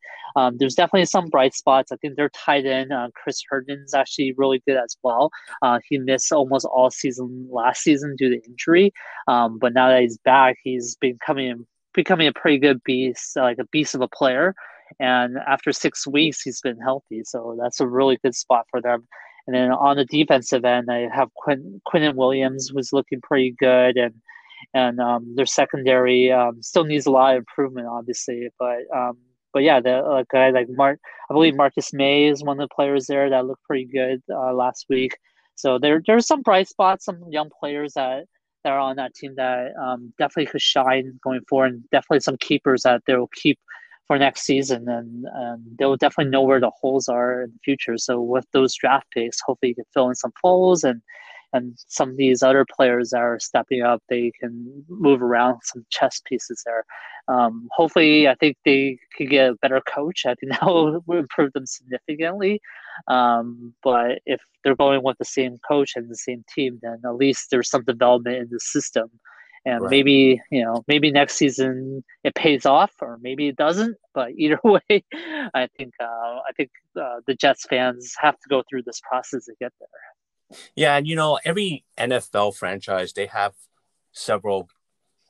there's 0.58 0.70
there's 0.70 0.76
definitely 0.76 1.06
some 1.06 1.28
bright 1.28 1.54
spots. 1.54 1.90
I 1.90 1.96
think 1.96 2.14
they're 2.14 2.30
tight 2.30 2.64
end. 2.64 2.92
Uh, 2.92 3.08
Chris 3.14 3.42
Herndon's 3.48 3.92
actually 3.92 4.34
really 4.36 4.62
good 4.66 4.76
as 4.76 4.96
well. 5.02 5.30
Uh, 5.62 5.80
he 5.88 5.98
missed 5.98 6.30
almost 6.30 6.64
all 6.64 6.90
season 6.90 7.48
last 7.50 7.82
season 7.82 8.14
due 8.16 8.28
to 8.30 8.40
injury, 8.46 8.92
um, 9.26 9.58
but 9.58 9.74
now 9.74 9.88
that 9.88 10.00
he's 10.02 10.18
back, 10.18 10.29
he's 10.62 10.96
becoming 10.96 11.66
becoming 11.94 12.28
a 12.28 12.32
pretty 12.32 12.58
good 12.58 12.82
beast, 12.84 13.36
like 13.36 13.58
a 13.58 13.66
beast 13.66 13.94
of 13.94 14.00
a 14.00 14.08
player. 14.08 14.54
And 14.98 15.36
after 15.46 15.72
six 15.72 16.06
weeks, 16.06 16.42
he's 16.42 16.60
been 16.60 16.78
healthy, 16.78 17.22
so 17.24 17.56
that's 17.60 17.80
a 17.80 17.86
really 17.86 18.18
good 18.22 18.34
spot 18.34 18.66
for 18.70 18.80
them. 18.80 19.06
And 19.46 19.54
then 19.54 19.70
on 19.70 19.96
the 19.96 20.04
defensive 20.04 20.64
end, 20.64 20.90
I 20.90 21.08
have 21.14 21.32
Quinn, 21.34 21.80
Quinnen 21.88 22.14
Williams, 22.14 22.68
who's 22.68 22.92
looking 22.92 23.20
pretty 23.20 23.54
good, 23.58 23.96
and 23.96 24.14
and 24.74 25.00
um, 25.00 25.34
their 25.36 25.46
secondary 25.46 26.30
um, 26.30 26.62
still 26.62 26.84
needs 26.84 27.06
a 27.06 27.10
lot 27.10 27.34
of 27.34 27.38
improvement, 27.38 27.88
obviously. 27.88 28.48
But 28.58 28.80
um, 28.94 29.16
but 29.52 29.62
yeah, 29.62 29.80
the 29.80 30.24
guy 30.30 30.50
like 30.50 30.68
Mark, 30.70 31.00
I 31.30 31.34
believe 31.34 31.56
Marcus 31.56 31.92
Maye 31.92 32.26
is 32.28 32.44
one 32.44 32.60
of 32.60 32.68
the 32.68 32.74
players 32.74 33.06
there 33.06 33.30
that 33.30 33.46
looked 33.46 33.64
pretty 33.64 33.86
good 33.86 34.22
uh, 34.30 34.52
last 34.52 34.86
week. 34.88 35.16
So 35.54 35.78
there 35.78 36.02
there's 36.06 36.26
some 36.26 36.42
bright 36.42 36.68
spots, 36.68 37.04
some 37.04 37.22
young 37.30 37.50
players 37.58 37.94
that 37.94 38.24
that 38.64 38.72
are 38.72 38.78
on 38.78 38.96
that 38.96 39.14
team 39.14 39.34
that 39.36 39.72
um, 39.76 40.12
definitely 40.18 40.46
could 40.46 40.60
shine 40.60 41.18
going 41.22 41.40
forward, 41.48 41.72
and 41.72 41.90
definitely 41.90 42.20
some 42.20 42.36
keepers 42.38 42.82
that 42.82 43.02
they 43.06 43.16
will 43.16 43.30
keep 43.34 43.58
for 44.06 44.18
next 44.18 44.42
season, 44.42 44.88
and, 44.88 45.24
and 45.32 45.62
they'll 45.78 45.96
definitely 45.96 46.30
know 46.30 46.42
where 46.42 46.60
the 46.60 46.72
holes 46.80 47.08
are 47.08 47.42
in 47.42 47.50
the 47.50 47.58
future. 47.64 47.96
So 47.96 48.20
with 48.20 48.44
those 48.52 48.74
draft 48.74 49.06
picks, 49.12 49.40
hopefully 49.40 49.70
you 49.70 49.74
can 49.76 49.84
fill 49.94 50.08
in 50.08 50.14
some 50.16 50.32
holes 50.42 50.82
and 50.82 51.00
and 51.52 51.74
some 51.88 52.10
of 52.10 52.16
these 52.16 52.42
other 52.42 52.64
players 52.64 53.12
are 53.12 53.38
stepping 53.40 53.82
up, 53.82 54.02
they 54.08 54.32
can 54.40 54.84
move 54.88 55.22
around 55.22 55.60
some 55.64 55.84
chess 55.90 56.20
pieces 56.24 56.62
there. 56.64 56.84
Um, 57.28 57.68
hopefully, 57.72 58.28
I 58.28 58.34
think 58.36 58.56
they 58.64 58.98
could 59.16 59.30
get 59.30 59.50
a 59.50 59.54
better 59.56 59.80
coach. 59.80 60.26
I 60.26 60.34
think 60.34 60.52
that 60.60 60.66
will 60.66 61.02
improve 61.08 61.52
them 61.52 61.66
significantly. 61.66 62.60
Um, 63.08 63.74
but 63.82 64.20
if 64.26 64.40
they're 64.62 64.76
going 64.76 65.02
with 65.02 65.18
the 65.18 65.24
same 65.24 65.56
coach 65.66 65.92
and 65.96 66.08
the 66.08 66.16
same 66.16 66.44
team, 66.54 66.78
then 66.82 67.00
at 67.04 67.16
least 67.16 67.48
there's 67.50 67.70
some 67.70 67.84
development 67.84 68.36
in 68.36 68.48
the 68.50 68.60
system. 68.60 69.10
And 69.66 69.82
right. 69.82 69.90
maybe 69.90 70.40
you 70.50 70.64
know, 70.64 70.82
maybe 70.88 71.10
next 71.10 71.34
season 71.34 72.02
it 72.24 72.34
pays 72.34 72.64
off, 72.64 72.92
or 73.02 73.18
maybe 73.20 73.48
it 73.48 73.56
doesn't. 73.56 73.96
But 74.12 74.30
either 74.36 74.58
way, 74.64 75.04
I 75.54 75.68
think 75.76 75.92
uh, 76.02 76.40
I 76.48 76.52
think 76.56 76.70
uh, 77.00 77.20
the 77.26 77.34
Jets 77.34 77.64
fans 77.68 78.14
have 78.18 78.34
to 78.34 78.48
go 78.48 78.62
through 78.68 78.82
this 78.84 79.00
process 79.08 79.44
to 79.44 79.52
get 79.60 79.72
there. 79.78 79.88
Yeah, 80.74 80.96
and 80.96 81.06
you 81.06 81.16
know, 81.16 81.38
every 81.44 81.84
NFL 81.98 82.56
franchise 82.56 83.12
they 83.12 83.26
have 83.26 83.54
several, 84.12 84.68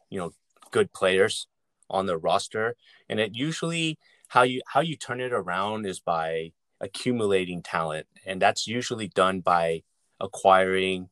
you 0.09 0.19
know, 0.19 0.33
good 0.71 0.93
players 0.93 1.47
on 1.89 2.07
their 2.07 2.19
roster, 2.19 2.77
and 3.09 3.21
it 3.21 3.35
usually 3.35 3.99
how 4.29 4.43
you 4.43 4.63
how 4.69 4.81
you 4.81 4.97
turn 4.97 5.21
it 5.21 5.33
around 5.33 5.87
is 5.87 6.01
by 6.01 6.53
accumulating 6.81 7.63
talent, 7.63 8.07
and 8.25 8.41
that's 8.41 8.67
usually 8.67 9.09
done 9.09 9.41
by 9.41 9.83
acquiring 10.21 11.11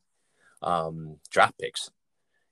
um, 0.62 1.18
draft 1.30 1.58
picks 1.58 1.90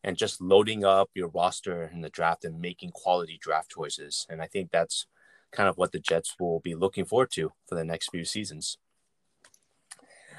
and 0.04 0.16
just 0.16 0.40
loading 0.40 0.84
up 0.84 1.10
your 1.14 1.28
roster 1.28 1.90
in 1.92 2.00
the 2.00 2.08
draft 2.10 2.44
and 2.44 2.60
making 2.60 2.90
quality 2.92 3.38
draft 3.40 3.70
choices. 3.72 4.26
And 4.30 4.40
I 4.40 4.46
think 4.46 4.70
that's 4.70 5.06
kind 5.52 5.68
of 5.68 5.76
what 5.76 5.92
the 5.92 5.98
Jets 5.98 6.36
will 6.38 6.60
be 6.60 6.74
looking 6.74 7.04
forward 7.04 7.30
to 7.32 7.52
for 7.66 7.74
the 7.74 7.84
next 7.84 8.10
few 8.10 8.24
seasons. 8.24 8.78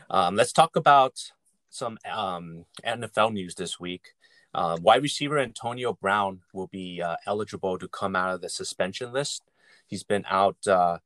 Um, 0.10 0.36
let's 0.36 0.54
talk 0.54 0.76
about 0.76 1.32
some 1.70 1.98
um, 2.10 2.66
NFL 2.86 3.34
news 3.34 3.56
this 3.56 3.80
week. 3.80 4.14
Uh, 4.54 4.78
wide 4.82 5.04
receiver 5.04 5.38
Antonio 5.38 5.94
Brown 5.94 6.42
will 6.54 6.68
be 6.68 7.02
uh, 7.02 7.18
eligible 7.26 7.78
to 7.78 7.88
come 7.88 8.16
out 8.16 8.34
of 8.34 8.42
the 8.42 8.50
suspension 8.50 9.12
list. 9.12 9.44
He's 9.86 10.04
been 10.04 10.26
out, 10.30 10.58
uh, 10.68 10.98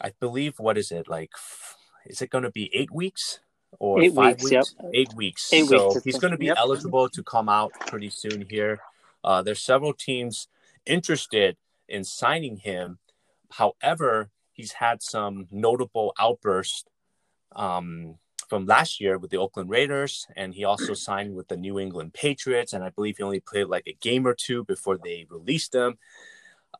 I 0.00 0.12
believe, 0.18 0.58
what 0.58 0.78
is 0.78 0.90
it 0.90 1.08
like? 1.08 1.30
Is 2.06 2.22
it 2.22 2.30
going 2.30 2.44
to 2.44 2.50
be 2.50 2.70
eight 2.74 2.92
weeks 2.92 3.40
or 3.78 4.02
eight 4.02 4.14
five 4.14 4.40
weeks? 4.42 4.50
weeks? 4.50 4.74
Yep. 4.80 4.90
Eight 4.94 5.14
weeks. 5.14 5.52
Eight 5.52 5.66
so 5.66 5.88
weeks 5.88 6.04
he's 6.04 6.18
going 6.18 6.32
to 6.32 6.38
be 6.38 6.46
yep. 6.46 6.56
eligible 6.58 7.08
to 7.08 7.22
come 7.22 7.48
out 7.48 7.72
pretty 7.86 8.10
soon 8.10 8.46
here. 8.48 8.80
Uh, 9.22 9.42
there's 9.42 9.62
several 9.62 9.92
teams 9.92 10.48
interested 10.86 11.56
in 11.88 12.04
signing 12.04 12.56
him. 12.56 12.98
However, 13.52 14.30
he's 14.52 14.72
had 14.72 15.02
some 15.02 15.46
notable 15.50 16.14
outbursts 16.18 16.84
um, 17.56 18.16
from 18.48 18.66
last 18.66 19.00
year 19.00 19.18
with 19.18 19.30
the 19.30 19.38
Oakland 19.38 19.70
Raiders, 19.70 20.26
and 20.36 20.54
he 20.54 20.64
also 20.64 20.94
signed 20.94 21.34
with 21.34 21.48
the 21.48 21.56
New 21.56 21.78
England 21.78 22.14
Patriots. 22.14 22.72
And 22.72 22.84
I 22.84 22.90
believe 22.90 23.16
he 23.16 23.22
only 23.24 23.40
played 23.40 23.64
like 23.64 23.86
a 23.86 23.96
game 24.00 24.26
or 24.26 24.34
two 24.34 24.64
before 24.64 24.98
they 24.98 25.26
released 25.28 25.74
him. 25.74 25.98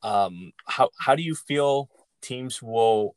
Um, 0.03 0.53
how 0.67 0.91
how 1.01 1.15
do 1.15 1.23
you 1.23 1.35
feel 1.35 1.89
teams 2.21 2.63
will 2.63 3.17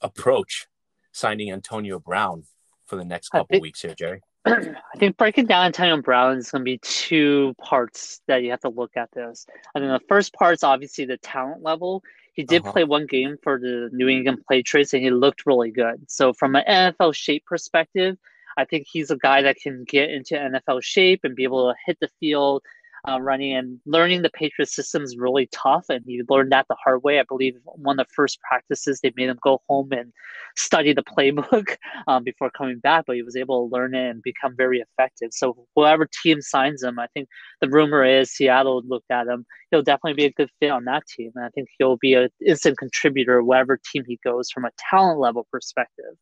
approach 0.00 0.66
signing 1.12 1.52
Antonio 1.52 1.98
Brown 1.98 2.44
for 2.86 2.96
the 2.96 3.04
next 3.04 3.28
couple 3.28 3.46
think, 3.50 3.62
weeks 3.62 3.82
here, 3.82 3.94
Jerry? 3.94 4.22
I 4.46 4.98
think 4.98 5.16
breaking 5.16 5.46
down 5.46 5.66
Antonio 5.66 6.00
Brown 6.00 6.38
is 6.38 6.50
going 6.50 6.60
to 6.60 6.64
be 6.64 6.78
two 6.78 7.54
parts 7.60 8.20
that 8.26 8.42
you 8.42 8.50
have 8.50 8.60
to 8.60 8.70
look 8.70 8.96
at 8.96 9.10
this. 9.12 9.46
I 9.74 9.80
think 9.80 9.90
the 9.90 10.06
first 10.08 10.32
part 10.32 10.54
is 10.54 10.62
obviously 10.62 11.04
the 11.04 11.18
talent 11.18 11.62
level. 11.62 12.02
He 12.38 12.44
did 12.44 12.62
uh-huh. 12.62 12.72
play 12.72 12.84
one 12.84 13.06
game 13.06 13.36
for 13.42 13.58
the 13.58 13.90
New 13.92 14.06
England 14.06 14.44
Patriots 14.48 14.94
and 14.94 15.02
he 15.02 15.10
looked 15.10 15.44
really 15.44 15.72
good. 15.72 16.08
So 16.08 16.32
from 16.32 16.54
an 16.54 16.62
NFL 16.68 17.12
shape 17.12 17.44
perspective, 17.44 18.16
I 18.56 18.64
think 18.64 18.86
he's 18.88 19.10
a 19.10 19.16
guy 19.16 19.42
that 19.42 19.56
can 19.56 19.82
get 19.82 20.08
into 20.08 20.34
NFL 20.34 20.84
shape 20.84 21.22
and 21.24 21.34
be 21.34 21.42
able 21.42 21.68
to 21.68 21.76
hit 21.84 21.98
the 22.00 22.08
field 22.20 22.62
uh, 23.08 23.20
running 23.20 23.54
and 23.54 23.80
learning 23.86 24.22
the 24.22 24.30
Patriot 24.30 24.68
system 24.68 25.02
is 25.02 25.16
really 25.16 25.48
tough. 25.52 25.86
And 25.88 26.04
he 26.06 26.22
learned 26.28 26.52
that 26.52 26.66
the 26.68 26.76
hard 26.82 27.02
way. 27.02 27.18
I 27.18 27.22
believe 27.22 27.54
one 27.64 27.98
of 27.98 28.06
the 28.06 28.12
first 28.14 28.40
practices 28.40 29.00
they 29.00 29.12
made 29.16 29.28
him 29.28 29.38
go 29.42 29.62
home 29.68 29.92
and 29.92 30.12
study 30.56 30.92
the 30.92 31.02
playbook 31.02 31.76
um, 32.06 32.24
before 32.24 32.50
coming 32.50 32.78
back, 32.78 33.04
but 33.06 33.16
he 33.16 33.22
was 33.22 33.36
able 33.36 33.68
to 33.68 33.74
learn 33.74 33.94
it 33.94 34.10
and 34.10 34.22
become 34.22 34.54
very 34.56 34.80
effective. 34.80 35.30
So 35.32 35.66
whoever 35.74 36.08
team 36.22 36.42
signs 36.42 36.82
him, 36.82 36.98
I 36.98 37.06
think 37.14 37.28
the 37.60 37.68
rumor 37.68 38.04
is 38.04 38.30
Seattle 38.30 38.82
looked 38.86 39.10
at 39.10 39.26
him. 39.26 39.46
He'll 39.70 39.82
definitely 39.82 40.14
be 40.14 40.26
a 40.26 40.32
good 40.32 40.50
fit 40.60 40.70
on 40.70 40.84
that 40.84 41.06
team, 41.06 41.32
and 41.34 41.44
I 41.44 41.48
think 41.50 41.68
he'll 41.78 41.96
be 41.96 42.14
an 42.14 42.28
instant 42.44 42.78
contributor 42.78 43.42
whatever 43.42 43.78
team 43.92 44.04
he 44.06 44.18
goes 44.24 44.50
from 44.50 44.64
a 44.64 44.70
talent 44.90 45.20
level 45.20 45.46
perspective. 45.50 46.14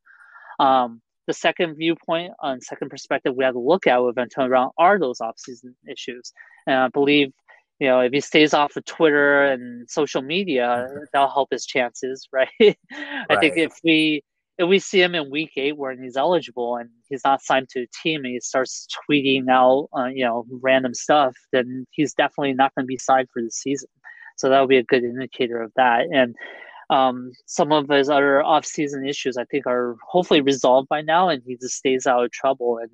Um, 0.58 1.00
the 1.26 1.32
second 1.32 1.76
viewpoint 1.76 2.32
on 2.40 2.60
second 2.60 2.88
perspective 2.88 3.34
we 3.36 3.44
have 3.44 3.54
to 3.54 3.60
look 3.60 3.86
at 3.86 4.02
with 4.02 4.18
Antonio 4.18 4.48
Brown 4.48 4.70
are 4.78 4.98
those 4.98 5.18
offseason 5.18 5.74
issues. 5.90 6.32
And 6.66 6.76
I 6.76 6.88
believe, 6.88 7.32
you 7.80 7.88
know, 7.88 8.00
if 8.00 8.12
he 8.12 8.20
stays 8.20 8.54
off 8.54 8.76
of 8.76 8.84
Twitter 8.84 9.44
and 9.44 9.88
social 9.90 10.22
media, 10.22 10.86
mm-hmm. 10.88 11.04
that'll 11.12 11.30
help 11.30 11.48
his 11.50 11.66
chances, 11.66 12.28
right? 12.32 12.48
right? 12.60 12.76
I 13.28 13.36
think 13.36 13.56
if 13.56 13.78
we 13.82 14.22
if 14.58 14.68
we 14.68 14.78
see 14.78 15.02
him 15.02 15.14
in 15.14 15.30
week 15.30 15.52
eight 15.56 15.76
when 15.76 16.02
he's 16.02 16.16
eligible 16.16 16.76
and 16.76 16.88
he's 17.08 17.22
not 17.24 17.42
signed 17.42 17.68
to 17.68 17.82
a 17.82 17.86
team 18.02 18.24
and 18.24 18.32
he 18.32 18.40
starts 18.40 18.86
tweeting 19.10 19.50
out, 19.50 19.88
uh, 19.96 20.06
you 20.06 20.24
know, 20.24 20.46
random 20.62 20.94
stuff, 20.94 21.34
then 21.52 21.86
he's 21.90 22.14
definitely 22.14 22.54
not 22.54 22.74
going 22.74 22.84
to 22.84 22.86
be 22.86 22.96
signed 22.96 23.28
for 23.32 23.42
the 23.42 23.50
season. 23.50 23.88
So 24.38 24.48
that 24.48 24.60
would 24.60 24.68
be 24.68 24.78
a 24.78 24.82
good 24.82 25.04
indicator 25.04 25.60
of 25.60 25.72
that. 25.76 26.06
And 26.12 26.34
um, 26.90 27.32
some 27.46 27.72
of 27.72 27.88
his 27.88 28.08
other 28.08 28.42
off-season 28.42 29.06
issues, 29.06 29.36
I 29.36 29.44
think, 29.44 29.66
are 29.66 29.96
hopefully 30.06 30.40
resolved 30.40 30.88
by 30.88 31.02
now, 31.02 31.28
and 31.28 31.42
he 31.44 31.56
just 31.56 31.76
stays 31.76 32.06
out 32.06 32.24
of 32.24 32.30
trouble. 32.30 32.78
And 32.78 32.90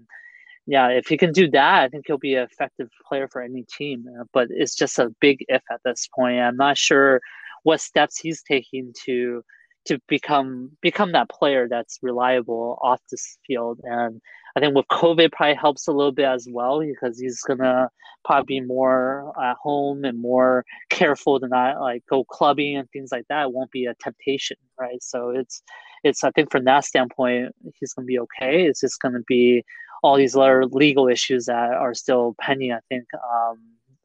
yeah, 0.66 0.88
if 0.88 1.08
he 1.08 1.16
can 1.16 1.32
do 1.32 1.50
that, 1.50 1.82
I 1.82 1.88
think 1.88 2.04
he'll 2.06 2.18
be 2.18 2.34
an 2.34 2.44
effective 2.44 2.88
player 3.06 3.28
for 3.28 3.42
any 3.42 3.64
team. 3.64 4.04
Uh, 4.08 4.24
but 4.32 4.48
it's 4.50 4.74
just 4.74 4.98
a 4.98 5.14
big 5.20 5.44
if 5.48 5.62
at 5.70 5.80
this 5.84 6.08
point. 6.14 6.38
I'm 6.38 6.56
not 6.56 6.78
sure 6.78 7.20
what 7.64 7.80
steps 7.80 8.18
he's 8.18 8.42
taking 8.42 8.92
to 9.04 9.44
to 9.86 9.98
become 10.08 10.70
become 10.80 11.12
that 11.12 11.28
player 11.28 11.68
that's 11.68 11.98
reliable 12.02 12.78
off 12.82 13.00
this 13.10 13.38
field. 13.46 13.80
And 13.84 14.20
I 14.56 14.60
think 14.60 14.74
with 14.74 14.86
COVID 14.88 15.32
probably 15.32 15.54
helps 15.54 15.88
a 15.88 15.92
little 15.92 16.12
bit 16.12 16.26
as 16.26 16.46
well 16.50 16.80
because 16.80 17.18
he's 17.18 17.40
gonna 17.42 17.88
probably 18.24 18.60
be 18.60 18.66
more 18.66 19.32
at 19.42 19.56
home 19.60 20.04
and 20.04 20.20
more 20.20 20.64
careful 20.90 21.40
to 21.40 21.48
not 21.48 21.80
like 21.80 22.04
go 22.08 22.24
clubbing 22.24 22.76
and 22.76 22.88
things 22.90 23.10
like 23.12 23.24
that. 23.28 23.44
It 23.44 23.52
won't 23.52 23.70
be 23.70 23.86
a 23.86 23.94
temptation, 24.02 24.56
right? 24.78 25.02
So 25.02 25.30
it's 25.30 25.62
it's 26.04 26.24
I 26.24 26.30
think 26.30 26.50
from 26.50 26.64
that 26.64 26.84
standpoint 26.84 27.54
he's 27.80 27.92
gonna 27.92 28.06
be 28.06 28.18
okay. 28.20 28.66
It's 28.66 28.80
just 28.80 29.00
gonna 29.00 29.22
be 29.26 29.64
all 30.02 30.16
these 30.16 30.36
other 30.36 30.66
legal 30.66 31.08
issues 31.08 31.46
that 31.46 31.72
are 31.72 31.94
still 31.94 32.34
pending. 32.40 32.72
I 32.72 32.80
think 32.88 33.04
um, 33.14 33.58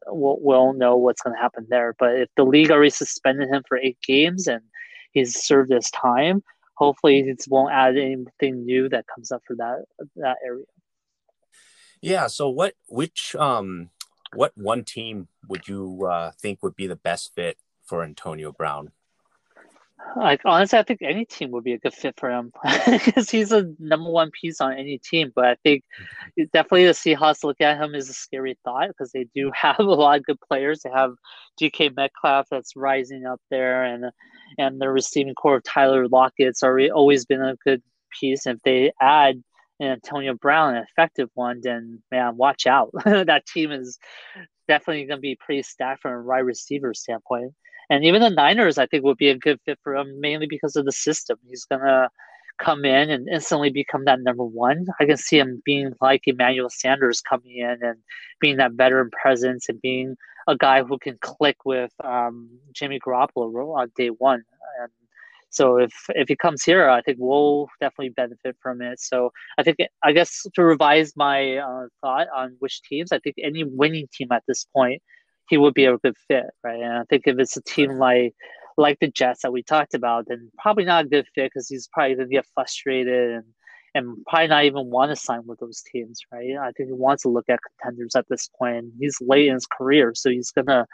we'll, 0.06 0.38
we'll 0.40 0.72
know 0.72 0.96
what's 0.96 1.20
going 1.20 1.34
to 1.34 1.42
happen 1.42 1.66
there. 1.68 1.94
But 1.98 2.14
if 2.16 2.28
the 2.36 2.44
league 2.44 2.70
already 2.70 2.90
suspended 2.90 3.48
him 3.48 3.62
for 3.68 3.78
eight 3.78 3.98
games 4.06 4.46
and 4.46 4.62
he's 5.18 5.42
served 5.42 5.70
his 5.70 5.90
time. 5.90 6.42
Hopefully, 6.74 7.20
it 7.20 7.44
won't 7.48 7.72
add 7.72 7.96
anything 7.96 8.64
new 8.64 8.88
that 8.88 9.06
comes 9.12 9.32
up 9.32 9.42
for 9.46 9.56
that 9.56 9.84
that 10.16 10.36
area. 10.44 10.64
Yeah. 12.00 12.28
So, 12.28 12.48
what 12.48 12.74
which 12.88 13.34
um 13.36 13.90
what 14.34 14.52
one 14.56 14.84
team 14.84 15.28
would 15.48 15.68
you 15.68 16.06
uh, 16.06 16.32
think 16.40 16.62
would 16.62 16.76
be 16.76 16.86
the 16.86 16.96
best 16.96 17.34
fit 17.34 17.58
for 17.84 18.04
Antonio 18.04 18.52
Brown? 18.52 18.92
Like 20.16 20.42
honestly, 20.44 20.78
I 20.78 20.84
think 20.84 21.02
any 21.02 21.24
team 21.24 21.50
would 21.50 21.64
be 21.64 21.72
a 21.72 21.78
good 21.78 21.92
fit 21.92 22.14
for 22.16 22.30
him 22.30 22.52
because 22.88 23.28
he's 23.28 23.52
a 23.52 23.72
number 23.78 24.08
one 24.10 24.30
piece 24.30 24.60
on 24.60 24.72
any 24.72 24.98
team. 24.98 25.32
But 25.34 25.44
I 25.44 25.56
think 25.62 25.84
definitely 26.52 26.86
the 26.86 26.92
Seahawks 26.92 27.44
look 27.44 27.60
at 27.60 27.82
him 27.82 27.94
as 27.94 28.08
a 28.08 28.14
scary 28.14 28.56
thought 28.64 28.88
because 28.88 29.12
they 29.12 29.26
do 29.34 29.50
have 29.54 29.80
a 29.80 29.82
lot 29.82 30.18
of 30.18 30.24
good 30.24 30.40
players. 30.40 30.80
They 30.80 30.90
have 30.90 31.14
DK 31.60 31.94
Metcalf 31.96 32.46
that's 32.50 32.76
rising 32.76 33.26
up 33.26 33.40
there, 33.50 33.84
and 33.84 34.04
and 34.56 34.80
the 34.80 34.88
receiving 34.88 35.34
corps 35.34 35.56
of 35.56 35.64
Tyler 35.64 36.08
Lockett's 36.08 36.62
already 36.62 36.90
always 36.90 37.24
been 37.24 37.42
a 37.42 37.56
good 37.64 37.82
piece. 38.18 38.46
And 38.46 38.56
if 38.56 38.62
they 38.62 38.92
add 39.00 39.42
an 39.80 39.88
Antonio 39.88 40.34
Brown, 40.34 40.76
an 40.76 40.84
effective 40.88 41.28
one, 41.34 41.60
then 41.62 42.02
man, 42.10 42.36
watch 42.36 42.66
out. 42.66 42.90
that 43.04 43.46
team 43.46 43.72
is 43.72 43.98
definitely 44.66 45.04
going 45.04 45.18
to 45.18 45.22
be 45.22 45.36
pretty 45.36 45.62
stacked 45.62 46.02
from 46.02 46.12
a 46.12 46.22
wide 46.22 46.40
receiver 46.40 46.94
standpoint. 46.94 47.52
And 47.90 48.04
even 48.04 48.20
the 48.20 48.30
Niners, 48.30 48.78
I 48.78 48.86
think, 48.86 49.04
would 49.04 49.16
be 49.16 49.30
a 49.30 49.38
good 49.38 49.60
fit 49.64 49.78
for 49.82 49.96
him, 49.96 50.20
mainly 50.20 50.46
because 50.46 50.76
of 50.76 50.84
the 50.84 50.92
system. 50.92 51.38
He's 51.48 51.64
gonna 51.64 52.10
come 52.58 52.84
in 52.84 53.10
and 53.10 53.28
instantly 53.28 53.70
become 53.70 54.04
that 54.04 54.20
number 54.20 54.44
one. 54.44 54.86
I 55.00 55.04
can 55.04 55.16
see 55.16 55.38
him 55.38 55.62
being 55.64 55.92
like 56.00 56.22
Emmanuel 56.26 56.70
Sanders 56.70 57.20
coming 57.20 57.56
in 57.58 57.78
and 57.82 57.98
being 58.40 58.56
that 58.56 58.72
veteran 58.72 59.10
presence 59.10 59.68
and 59.68 59.80
being 59.80 60.16
a 60.46 60.56
guy 60.56 60.82
who 60.82 60.98
can 60.98 61.18
click 61.20 61.64
with 61.64 61.92
um, 62.02 62.50
Jimmy 62.72 62.98
Garoppolo 62.98 63.76
on 63.76 63.92
day 63.96 64.08
one. 64.08 64.42
And 64.80 64.90
so 65.50 65.78
if 65.78 65.92
if 66.10 66.28
he 66.28 66.36
comes 66.36 66.62
here, 66.62 66.88
I 66.88 67.00
think 67.00 67.18
we'll 67.20 67.68
definitely 67.80 68.10
benefit 68.10 68.56
from 68.60 68.82
it. 68.82 69.00
So 69.00 69.32
I 69.58 69.62
think 69.62 69.78
I 70.02 70.12
guess 70.12 70.44
to 70.54 70.62
revise 70.62 71.12
my 71.16 71.56
uh, 71.56 71.86
thought 72.00 72.28
on 72.34 72.56
which 72.58 72.82
teams, 72.82 73.12
I 73.12 73.18
think 73.18 73.36
any 73.42 73.64
winning 73.64 74.08
team 74.12 74.28
at 74.32 74.42
this 74.46 74.66
point 74.74 75.02
he 75.48 75.56
would 75.56 75.74
be 75.74 75.86
a 75.86 75.98
good 75.98 76.16
fit, 76.28 76.44
right? 76.62 76.80
And 76.80 76.92
I 76.98 77.04
think 77.04 77.22
if 77.26 77.38
it's 77.38 77.56
a 77.56 77.62
team 77.62 77.92
like 77.92 78.34
like 78.78 78.98
the 79.00 79.08
Jets 79.08 79.42
that 79.42 79.52
we 79.52 79.62
talked 79.62 79.94
about, 79.94 80.26
then 80.28 80.50
probably 80.56 80.84
not 80.84 81.06
a 81.06 81.08
good 81.08 81.26
fit 81.34 81.50
because 81.52 81.68
he's 81.68 81.88
probably 81.92 82.14
gonna 82.14 82.28
get 82.28 82.46
frustrated 82.54 83.32
and 83.32 83.44
and 83.94 84.24
probably 84.26 84.48
not 84.48 84.64
even 84.64 84.90
want 84.90 85.10
to 85.10 85.16
sign 85.16 85.42
with 85.46 85.58
those 85.58 85.82
teams, 85.82 86.20
right? 86.32 86.56
I 86.60 86.70
think 86.72 86.88
he 86.88 86.92
wants 86.92 87.22
to 87.24 87.30
look 87.30 87.48
at 87.48 87.58
contenders 87.80 88.14
at 88.14 88.26
this 88.28 88.48
point. 88.58 88.86
He's 89.00 89.18
late 89.20 89.48
in 89.48 89.54
his 89.54 89.66
career, 89.66 90.14
so 90.14 90.30
he's 90.30 90.52
gonna 90.52 90.86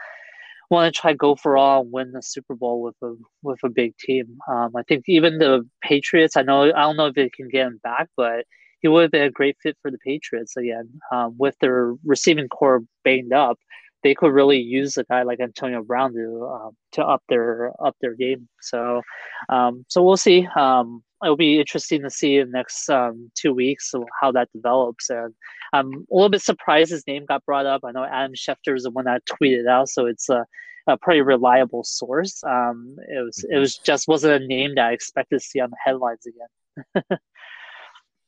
want 0.70 0.92
to 0.92 1.00
try 1.00 1.12
go 1.12 1.36
for 1.36 1.56
all 1.56 1.82
and 1.82 1.92
win 1.92 2.12
the 2.12 2.22
Super 2.22 2.54
Bowl 2.54 2.82
with 2.82 2.96
a 3.02 3.14
with 3.42 3.60
a 3.64 3.68
big 3.68 3.96
team. 3.98 4.38
Um, 4.48 4.72
I 4.76 4.82
think 4.84 5.04
even 5.06 5.38
the 5.38 5.68
Patriots. 5.82 6.36
I 6.36 6.42
know 6.42 6.62
I 6.64 6.82
don't 6.82 6.96
know 6.96 7.06
if 7.06 7.14
they 7.14 7.28
can 7.28 7.48
get 7.48 7.66
him 7.66 7.80
back, 7.82 8.08
but 8.16 8.46
he 8.80 8.88
would 8.88 9.02
have 9.02 9.10
been 9.12 9.22
a 9.22 9.30
great 9.30 9.56
fit 9.62 9.76
for 9.82 9.90
the 9.90 9.98
Patriots 9.98 10.56
again 10.56 10.88
um, 11.12 11.34
with 11.38 11.56
their 11.60 11.94
receiving 12.04 12.48
corps 12.48 12.82
banged 13.02 13.32
up 13.32 13.58
they 14.04 14.14
could 14.14 14.32
really 14.32 14.60
use 14.60 14.96
a 14.98 15.04
guy 15.04 15.22
like 15.22 15.40
Antonio 15.40 15.82
Brown 15.82 16.12
to 16.12 16.46
um, 16.46 16.76
to 16.92 17.02
up 17.02 17.22
their 17.28 17.72
up 17.84 17.96
their 18.00 18.14
game. 18.14 18.48
So 18.60 19.02
um, 19.48 19.84
so 19.88 20.02
we'll 20.02 20.18
see. 20.18 20.46
Um, 20.56 21.02
it'll 21.24 21.36
be 21.36 21.58
interesting 21.58 22.02
to 22.02 22.10
see 22.10 22.36
in 22.36 22.50
the 22.50 22.58
next 22.58 22.88
um, 22.90 23.30
two 23.34 23.54
weeks 23.54 23.92
how 24.20 24.30
that 24.32 24.52
develops. 24.52 25.08
And 25.08 25.34
I'm 25.72 25.88
a 25.88 26.14
little 26.14 26.28
bit 26.28 26.42
surprised 26.42 26.90
his 26.90 27.06
name 27.06 27.24
got 27.26 27.44
brought 27.46 27.66
up. 27.66 27.80
I 27.82 27.92
know 27.92 28.04
Adam 28.04 28.34
Schefter 28.34 28.76
is 28.76 28.84
the 28.84 28.90
one 28.90 29.06
that 29.06 29.22
tweeted 29.24 29.66
out, 29.66 29.88
so 29.88 30.06
it's 30.06 30.28
a, 30.28 30.44
a 30.86 30.98
pretty 30.98 31.22
reliable 31.22 31.82
source. 31.82 32.44
Um, 32.44 32.96
it 33.08 33.24
was 33.24 33.44
it 33.50 33.56
was 33.56 33.78
just 33.78 34.06
wasn't 34.06 34.42
a 34.42 34.46
name 34.46 34.74
that 34.76 34.88
I 34.88 34.92
expected 34.92 35.40
to 35.40 35.44
see 35.44 35.60
on 35.60 35.70
the 35.70 35.78
headlines 35.82 36.26
again. 36.26 37.18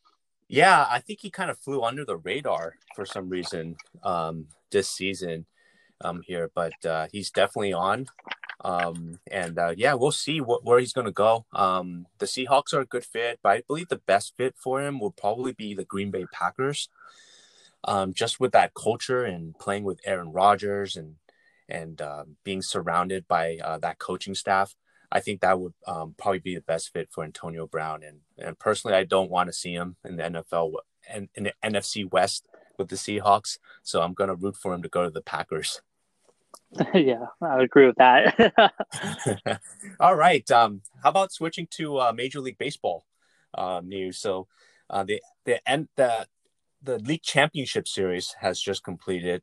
yeah, 0.48 0.86
I 0.88 1.00
think 1.00 1.20
he 1.20 1.30
kind 1.30 1.50
of 1.50 1.58
flew 1.58 1.82
under 1.82 2.06
the 2.06 2.16
radar 2.16 2.76
for 2.94 3.04
some 3.04 3.28
reason 3.28 3.76
um, 4.02 4.46
this 4.70 4.88
season 4.88 5.44
um, 6.00 6.22
here, 6.24 6.50
but 6.54 6.85
uh, 6.85 7.06
he's 7.12 7.30
definitely 7.30 7.72
on. 7.72 8.06
Um, 8.64 9.20
and 9.30 9.59
uh, 9.59 9.74
yeah, 9.76 9.94
we'll 9.94 10.12
see 10.12 10.40
what, 10.40 10.64
where 10.64 10.78
he's 10.78 10.92
going 10.92 11.06
to 11.06 11.12
go. 11.12 11.46
Um, 11.52 12.06
the 12.18 12.26
Seahawks 12.26 12.72
are 12.72 12.80
a 12.80 12.87
good 12.87 13.04
fit, 13.04 13.38
but 13.42 13.50
I 13.50 13.62
believe 13.66 13.88
the 13.88 14.00
best 14.06 14.35
fit 14.37 14.54
for 14.56 14.82
him 14.82 14.98
will 14.98 15.12
probably 15.12 15.52
be 15.52 15.74
the 15.74 15.85
Green 15.85 16.11
Bay 16.11 16.26
Packers. 16.32 16.88
Um, 17.85 18.12
just 18.14 18.40
with 18.40 18.52
that 18.52 18.74
culture 18.74 19.22
and 19.22 19.56
playing 19.59 19.85
with 19.85 20.00
Aaron 20.04 20.32
Rodgers 20.32 20.96
and 20.96 21.16
and 21.68 22.00
uh, 22.00 22.24
being 22.44 22.62
surrounded 22.62 23.26
by 23.26 23.59
uh, 23.62 23.78
that 23.78 23.98
coaching 23.98 24.35
staff, 24.37 24.74
I 25.11 25.20
think 25.20 25.40
that 25.40 25.59
would 25.61 25.74
um, 25.87 26.14
probably 26.16 26.38
be 26.38 26.54
the 26.54 26.61
best 26.61 26.92
fit 26.92 27.09
for 27.12 27.24
Antonio 27.24 27.66
Brown. 27.66 28.02
And 28.02 28.20
and 28.38 28.59
personally, 28.59 28.96
I 28.96 29.04
don't 29.04 29.30
want 29.30 29.48
to 29.48 29.52
see 29.52 29.72
him 29.72 29.96
in 30.04 30.16
the 30.16 30.22
NFL 30.22 30.74
and 31.09 31.28
in 31.35 31.44
the 31.44 31.54
NFC 31.62 32.11
West 32.11 32.48
with 32.78 32.88
the 32.88 32.96
Seahawks. 32.96 33.58
So 33.82 34.02
I'm 34.02 34.14
going 34.14 34.28
to 34.28 34.36
root 34.36 34.56
for 34.56 34.72
him 34.74 34.82
to 34.82 34.88
go 34.88 35.04
to 35.04 35.10
the 35.10 35.22
Packers. 35.22 35.80
yeah, 36.94 37.26
I 37.40 37.56
would 37.56 37.64
agree 37.64 37.86
with 37.86 37.96
that. 37.96 38.52
All 40.00 40.16
right. 40.16 40.48
Um, 40.50 40.82
how 41.02 41.10
about 41.10 41.32
switching 41.32 41.68
to 41.72 41.98
uh, 41.98 42.12
Major 42.12 42.40
League 42.40 42.58
Baseball 42.58 43.04
uh, 43.54 43.80
news? 43.84 44.18
So 44.18 44.48
uh, 44.90 45.04
the 45.04 45.22
the 45.44 45.66
end 45.68 45.88
the 45.96 46.26
the 46.82 46.98
league 46.98 47.22
championship 47.22 47.88
series 47.88 48.34
has 48.40 48.61
just 48.61 48.84
completed. 48.84 49.42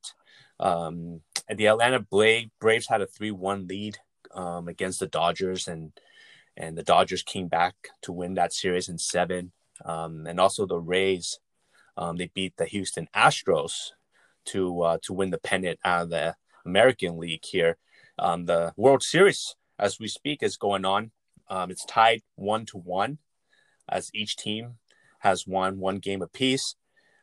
Um, 0.60 1.22
the 1.54 1.68
Atlanta 1.68 2.00
Blade 2.00 2.52
Braves 2.60 2.88
had 2.88 3.02
a 3.02 3.08
three 3.08 3.32
one 3.32 3.68
lead 3.68 3.98
um, 4.34 4.68
against 4.68 5.00
the 5.00 5.08
Dodgers, 5.08 5.68
and 5.68 5.92
and 6.58 6.78
the 6.78 6.84
Dodgers 6.84 7.24
came 7.24 7.48
back 7.48 7.76
to 8.04 8.12
win 8.12 8.36
that 8.36 8.54
series 8.54 8.90
in 8.90 8.98
seven. 8.98 9.52
Um, 9.86 10.28
and 10.28 10.40
also 10.40 10.66
the 10.66 10.80
Rays 10.80 11.40
um, 11.98 12.18
they 12.18 12.30
beat 12.34 12.58
the 12.58 12.66
Houston 12.66 13.08
Astros 13.16 13.92
to 14.46 14.82
uh, 14.82 14.98
to 15.04 15.14
win 15.14 15.30
the 15.30 15.38
pennant 15.38 15.80
out 15.84 16.04
of 16.04 16.10
the 16.10 16.36
American 16.66 17.18
League 17.18 17.46
here. 17.46 17.78
Um, 18.20 18.46
the 18.46 18.74
World 18.78 19.04
Series, 19.04 19.56
as 19.80 20.00
we 20.00 20.08
speak, 20.08 20.44
is 20.44 20.58
going 20.58 20.86
on. 20.86 21.12
Um, 21.50 21.72
it's 21.72 21.86
tied 21.86 22.22
one 22.36 22.66
to 22.68 22.78
one, 22.78 23.20
as 23.90 24.10
each 24.14 24.38
team 24.38 24.76
has 25.20 25.48
won 25.48 25.80
one 25.80 26.00
game 26.00 26.22
apiece. 26.22 26.76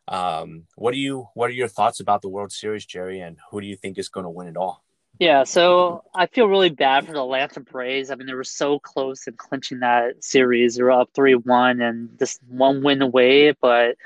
Um, 0.08 0.64
what 0.76 0.92
do 0.92 0.98
you 0.98 1.28
what 1.34 1.50
are 1.50 1.54
your 1.54 1.68
thoughts 1.68 2.00
about 2.00 2.22
the 2.22 2.28
World 2.28 2.52
Series, 2.52 2.84
Jerry, 2.84 3.20
and 3.20 3.38
who 3.50 3.60
do 3.60 3.66
you 3.66 3.76
think 3.76 3.98
is 3.98 4.08
going 4.08 4.24
to 4.24 4.30
win 4.30 4.48
it 4.48 4.56
all? 4.56 4.82
Yeah, 5.18 5.44
so 5.44 6.04
I 6.14 6.26
feel 6.26 6.46
really 6.46 6.70
bad 6.70 7.06
for 7.06 7.12
the 7.12 7.22
Atlanta 7.22 7.60
Braves. 7.60 8.10
I 8.10 8.14
mean, 8.14 8.26
they 8.26 8.32
were 8.32 8.42
so 8.42 8.78
close 8.78 9.26
in 9.26 9.34
clinching 9.34 9.80
that 9.80 10.24
series. 10.24 10.76
They 10.76 10.82
were 10.82 10.92
up 10.92 11.10
three 11.14 11.34
one 11.34 11.80
and 11.82 12.18
just 12.18 12.40
one 12.48 12.82
win 12.82 13.02
away, 13.02 13.52
but 13.52 13.96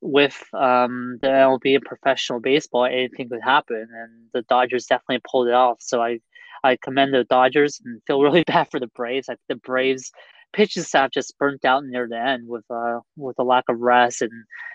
with 0.00 0.42
um, 0.52 1.18
the 1.22 1.28
MLB 1.28 1.76
and 1.76 1.84
professional 1.84 2.40
baseball, 2.40 2.84
anything 2.84 3.28
could 3.28 3.42
happen, 3.42 3.88
and 3.90 4.10
the 4.32 4.42
Dodgers 4.42 4.86
definitely 4.86 5.22
pulled 5.30 5.48
it 5.48 5.54
off. 5.54 5.78
So 5.80 6.02
I, 6.02 6.20
I 6.64 6.76
commend 6.82 7.14
the 7.14 7.24
Dodgers 7.24 7.80
and 7.84 8.00
feel 8.06 8.22
really 8.22 8.44
bad 8.44 8.70
for 8.70 8.80
the 8.80 8.88
Braves. 8.88 9.26
Think 9.26 9.40
the 9.48 9.56
Braves 9.56 10.10
pitching 10.52 10.82
staff 10.82 11.10
just 11.10 11.38
burnt 11.38 11.64
out 11.64 11.84
near 11.84 12.08
the 12.08 12.18
end 12.18 12.48
with 12.48 12.64
uh 12.70 13.00
with 13.16 13.36
a 13.38 13.42
lack 13.42 13.64
of 13.68 13.78
rest 13.78 14.22
and 14.22 14.32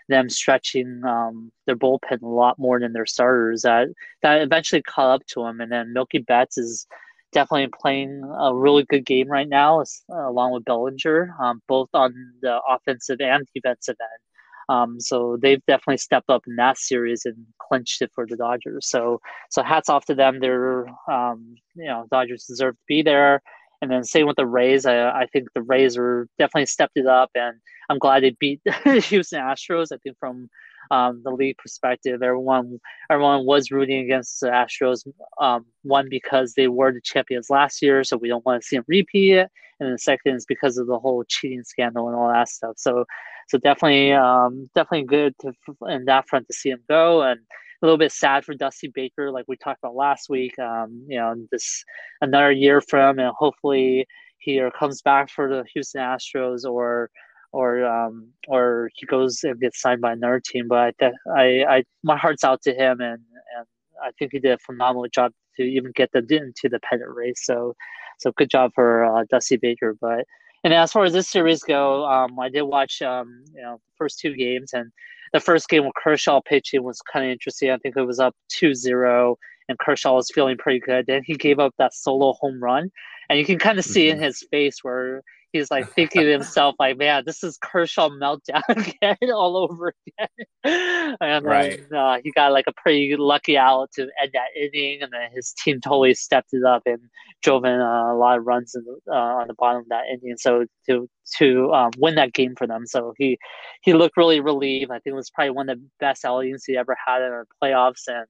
them 0.09 0.29
stretching 0.29 1.01
um 1.05 1.51
their 1.65 1.75
bullpen 1.75 2.21
a 2.21 2.27
lot 2.27 2.59
more 2.59 2.79
than 2.79 2.93
their 2.93 3.05
starters. 3.05 3.63
That 3.63 3.87
that 4.21 4.41
eventually 4.41 4.81
caught 4.83 5.15
up 5.15 5.25
to 5.27 5.43
them, 5.43 5.59
and 5.59 5.71
then 5.71 5.93
Mookie 5.95 6.25
Betts 6.25 6.57
is 6.57 6.87
definitely 7.31 7.69
playing 7.79 8.21
a 8.39 8.55
really 8.55 8.83
good 8.83 9.05
game 9.05 9.27
right 9.27 9.47
now, 9.47 9.83
along 10.09 10.51
with 10.51 10.65
Bellinger, 10.65 11.33
um, 11.41 11.61
both 11.67 11.89
on 11.93 12.13
the 12.41 12.59
offensive 12.69 13.21
and 13.21 13.45
defensive 13.55 13.95
end. 13.99 14.30
Um, 14.71 15.01
so 15.01 15.37
they've 15.41 15.63
definitely 15.65 15.97
stepped 15.97 16.29
up 16.29 16.43
in 16.47 16.55
that 16.55 16.77
series 16.77 17.25
and 17.25 17.35
clinched 17.59 18.01
it 18.01 18.11
for 18.15 18.25
the 18.25 18.37
Dodgers. 18.37 18.87
So 18.87 19.19
so 19.49 19.63
hats 19.63 19.89
off 19.89 20.05
to 20.05 20.15
them. 20.15 20.39
They're 20.39 20.87
um, 21.11 21.55
you 21.75 21.85
know 21.85 22.05
Dodgers 22.09 22.45
deserve 22.45 22.75
to 22.75 22.83
be 22.87 23.01
there. 23.01 23.41
And 23.81 23.89
then 23.89 24.03
same 24.03 24.27
with 24.27 24.35
the 24.35 24.45
Rays. 24.45 24.85
I, 24.85 25.09
I 25.09 25.25
think 25.33 25.47
the 25.55 25.63
Rays 25.63 25.97
are 25.97 26.27
definitely 26.37 26.67
stepped 26.67 26.95
it 26.95 27.07
up, 27.07 27.31
and 27.33 27.57
I'm 27.89 27.97
glad 27.97 28.23
they 28.23 28.35
beat 28.39 28.61
Houston 28.83 29.41
Astros. 29.41 29.91
I 29.91 29.97
think 29.97 30.17
from 30.19 30.49
um, 30.91 31.21
the 31.23 31.31
league 31.31 31.57
perspective, 31.57 32.21
everyone 32.21 32.79
everyone 33.09 33.45
was 33.45 33.71
rooting 33.71 34.03
against 34.03 34.41
the 34.41 34.47
Astros. 34.47 35.07
Um, 35.39 35.65
one 35.83 36.07
because 36.09 36.53
they 36.53 36.67
were 36.67 36.91
the 36.91 37.01
champions 37.01 37.49
last 37.49 37.81
year, 37.81 38.03
so 38.03 38.17
we 38.17 38.27
don't 38.27 38.45
want 38.45 38.61
to 38.61 38.67
see 38.67 38.75
them 38.75 38.85
repeat 38.87 39.33
it, 39.33 39.49
and 39.79 39.93
the 39.93 39.97
second 39.97 40.35
is 40.35 40.45
because 40.45 40.77
of 40.77 40.87
the 40.87 40.99
whole 40.99 41.23
cheating 41.27 41.63
scandal 41.63 42.07
and 42.07 42.15
all 42.15 42.27
that 42.27 42.49
stuff. 42.49 42.73
So 42.77 43.05
so 43.47 43.57
definitely, 43.57 44.13
um, 44.13 44.69
definitely 44.75 45.07
good 45.07 45.33
to 45.39 45.53
in 45.87 46.05
that 46.05 46.27
front 46.27 46.47
to 46.47 46.53
see 46.53 46.69
him 46.69 46.83
go, 46.89 47.21
and 47.23 47.39
a 47.81 47.85
little 47.85 47.97
bit 47.97 48.11
sad 48.11 48.45
for 48.45 48.53
Dusty 48.53 48.91
Baker, 48.93 49.31
like 49.31 49.45
we 49.47 49.57
talked 49.57 49.79
about 49.83 49.95
last 49.95 50.29
week. 50.29 50.57
Um, 50.59 51.05
you 51.07 51.17
know, 51.17 51.35
this 51.51 51.83
another 52.21 52.51
year 52.51 52.81
for 52.81 52.99
him, 52.99 53.17
and 53.17 53.33
hopefully 53.37 54.05
he 54.39 54.61
comes 54.77 55.01
back 55.01 55.29
for 55.29 55.47
the 55.47 55.63
Houston 55.73 56.01
Astros 56.01 56.65
or 56.65 57.09
or 57.51 57.85
um, 57.85 58.29
or 58.47 58.89
he 58.95 59.05
goes 59.05 59.43
and 59.43 59.59
gets 59.59 59.81
signed 59.81 60.01
by 60.01 60.13
another 60.13 60.41
team. 60.43 60.67
But 60.67 60.95
I, 61.01 61.11
I, 61.35 61.75
I 61.77 61.83
my 62.03 62.17
heart's 62.17 62.43
out 62.43 62.61
to 62.63 62.73
him, 62.73 63.01
and 63.01 63.21
and 63.57 63.65
I 64.03 64.11
think 64.17 64.31
he 64.31 64.39
did 64.39 64.53
a 64.53 64.57
phenomenal 64.59 65.07
job 65.13 65.33
to 65.57 65.63
even 65.63 65.91
get 65.95 66.11
them 66.11 66.25
into 66.29 66.69
the 66.69 66.79
pennant 66.79 67.11
race. 67.13 67.41
So, 67.43 67.75
so 68.19 68.31
good 68.31 68.49
job 68.49 68.71
for 68.73 69.03
uh, 69.03 69.25
Dusty 69.29 69.57
Baker. 69.57 69.95
But 69.99 70.25
and 70.63 70.73
as 70.73 70.91
far 70.91 71.03
as 71.03 71.13
this 71.13 71.29
series 71.29 71.63
go, 71.63 72.05
um, 72.05 72.39
I 72.39 72.49
did 72.49 72.63
watch 72.63 73.01
um, 73.01 73.43
you 73.53 73.61
know 73.61 73.77
the 73.77 73.93
first 73.97 74.19
two 74.19 74.35
games, 74.35 74.71
and 74.73 74.91
the 75.33 75.39
first 75.39 75.69
game 75.69 75.85
with 75.85 75.95
Kershaw 75.95 76.41
pitching 76.41 76.83
was 76.83 77.01
kind 77.01 77.25
of 77.25 77.31
interesting. 77.31 77.71
I 77.71 77.77
think 77.77 77.95
it 77.95 78.03
was 78.03 78.19
up 78.19 78.35
2-0, 78.61 79.35
and 79.69 79.79
Kershaw 79.79 80.15
was 80.15 80.29
feeling 80.33 80.57
pretty 80.57 80.79
good. 80.79 81.05
Then 81.07 81.21
he 81.25 81.35
gave 81.35 81.57
up 81.59 81.73
that 81.77 81.93
solo 81.93 82.33
home 82.33 82.61
run, 82.61 82.91
and 83.29 83.39
you 83.39 83.45
can 83.45 83.57
kind 83.57 83.79
of 83.79 83.85
see 83.85 84.09
in 84.09 84.17
mm-hmm. 84.17 84.25
his 84.25 84.43
face 84.51 84.79
where 84.83 85.23
he's 85.51 85.71
like 85.71 85.91
thinking 85.93 86.21
to 86.21 86.31
himself, 86.31 86.75
like, 86.79 86.97
man, 86.97 87.23
this 87.25 87.43
is 87.43 87.57
Kershaw 87.61 88.09
meltdown 88.09 88.61
again, 88.69 89.31
all 89.31 89.57
over 89.57 89.93
again. 90.07 91.15
and 91.21 91.45
right. 91.45 91.81
then 91.89 91.99
uh, 91.99 92.17
he 92.23 92.31
got 92.31 92.51
like 92.51 92.65
a 92.67 92.73
pretty 92.73 93.15
lucky 93.17 93.57
out 93.57 93.91
to 93.93 94.03
end 94.21 94.31
that 94.33 94.59
inning, 94.59 95.01
and 95.01 95.11
then 95.11 95.29
his 95.33 95.53
team 95.53 95.81
totally 95.81 96.13
stepped 96.13 96.53
it 96.53 96.63
up 96.63 96.83
and 96.85 96.99
drove 97.41 97.65
in 97.65 97.79
uh, 97.79 98.13
a 98.13 98.15
lot 98.15 98.37
of 98.37 98.45
runs 98.45 98.75
in, 98.75 98.85
uh, 99.09 99.15
on 99.15 99.47
the 99.47 99.53
bottom 99.53 99.81
of 99.81 99.89
that 99.89 100.05
inning. 100.11 100.37
So 100.37 100.65
to 100.89 101.09
to 101.37 101.73
um, 101.73 101.91
win 101.97 102.15
that 102.15 102.33
game 102.33 102.55
for 102.55 102.67
them, 102.67 102.85
so 102.85 103.13
he 103.17 103.37
he 103.81 103.93
looked 103.93 104.17
really 104.17 104.39
relieved. 104.39 104.91
I 104.91 104.95
think 104.95 105.13
it 105.13 105.15
was 105.15 105.29
probably 105.29 105.51
one 105.51 105.69
of 105.69 105.79
the 105.79 105.85
best 105.99 106.25
outings 106.25 106.65
he 106.65 106.77
ever 106.77 106.95
had 107.05 107.21
in 107.21 107.29
the 107.31 107.45
playoffs, 107.61 108.07
and 108.07 108.25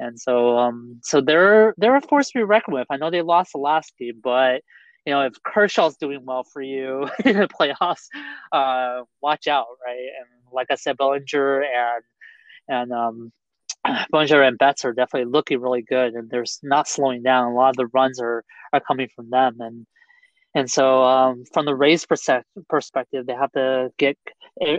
and 0.00 0.20
so 0.20 0.58
um 0.58 1.00
so 1.02 1.20
they're 1.20 1.72
they're 1.76 1.96
a 1.96 2.00
force 2.00 2.30
to 2.30 2.38
be 2.38 2.42
reckoned 2.42 2.74
with. 2.74 2.86
I 2.90 2.96
know 2.96 3.10
they 3.10 3.22
lost 3.22 3.52
the 3.52 3.58
last 3.58 3.92
game, 3.98 4.20
but 4.22 4.62
you 5.06 5.12
know, 5.12 5.22
if 5.22 5.34
Kershaw's 5.42 5.96
doing 5.96 6.24
well 6.24 6.44
for 6.44 6.62
you 6.62 7.08
in 7.24 7.38
the 7.38 7.48
playoffs, 7.48 8.08
uh, 8.52 9.04
watch 9.22 9.46
out, 9.46 9.66
right? 9.84 10.08
And 10.18 10.28
like 10.52 10.68
I 10.70 10.76
said, 10.76 10.96
Bellinger 10.96 11.62
and 11.62 12.02
and 12.68 12.92
um, 12.92 13.32
Bellinger 14.10 14.42
and 14.42 14.58
Betts 14.58 14.84
are 14.84 14.92
definitely 14.92 15.30
looking 15.30 15.60
really 15.60 15.82
good, 15.82 16.14
and 16.14 16.30
they're 16.30 16.44
not 16.62 16.88
slowing 16.88 17.22
down. 17.22 17.52
A 17.52 17.54
lot 17.54 17.70
of 17.70 17.76
the 17.76 17.86
runs 17.88 18.20
are 18.20 18.44
are 18.72 18.80
coming 18.80 19.08
from 19.14 19.30
them, 19.30 19.56
and 19.60 19.86
and 20.54 20.70
so 20.70 21.02
um, 21.02 21.44
from 21.52 21.66
the 21.66 21.74
Rays 21.74 22.06
perspective, 22.06 23.26
they 23.26 23.34
have 23.34 23.52
to 23.52 23.90
get 23.98 24.16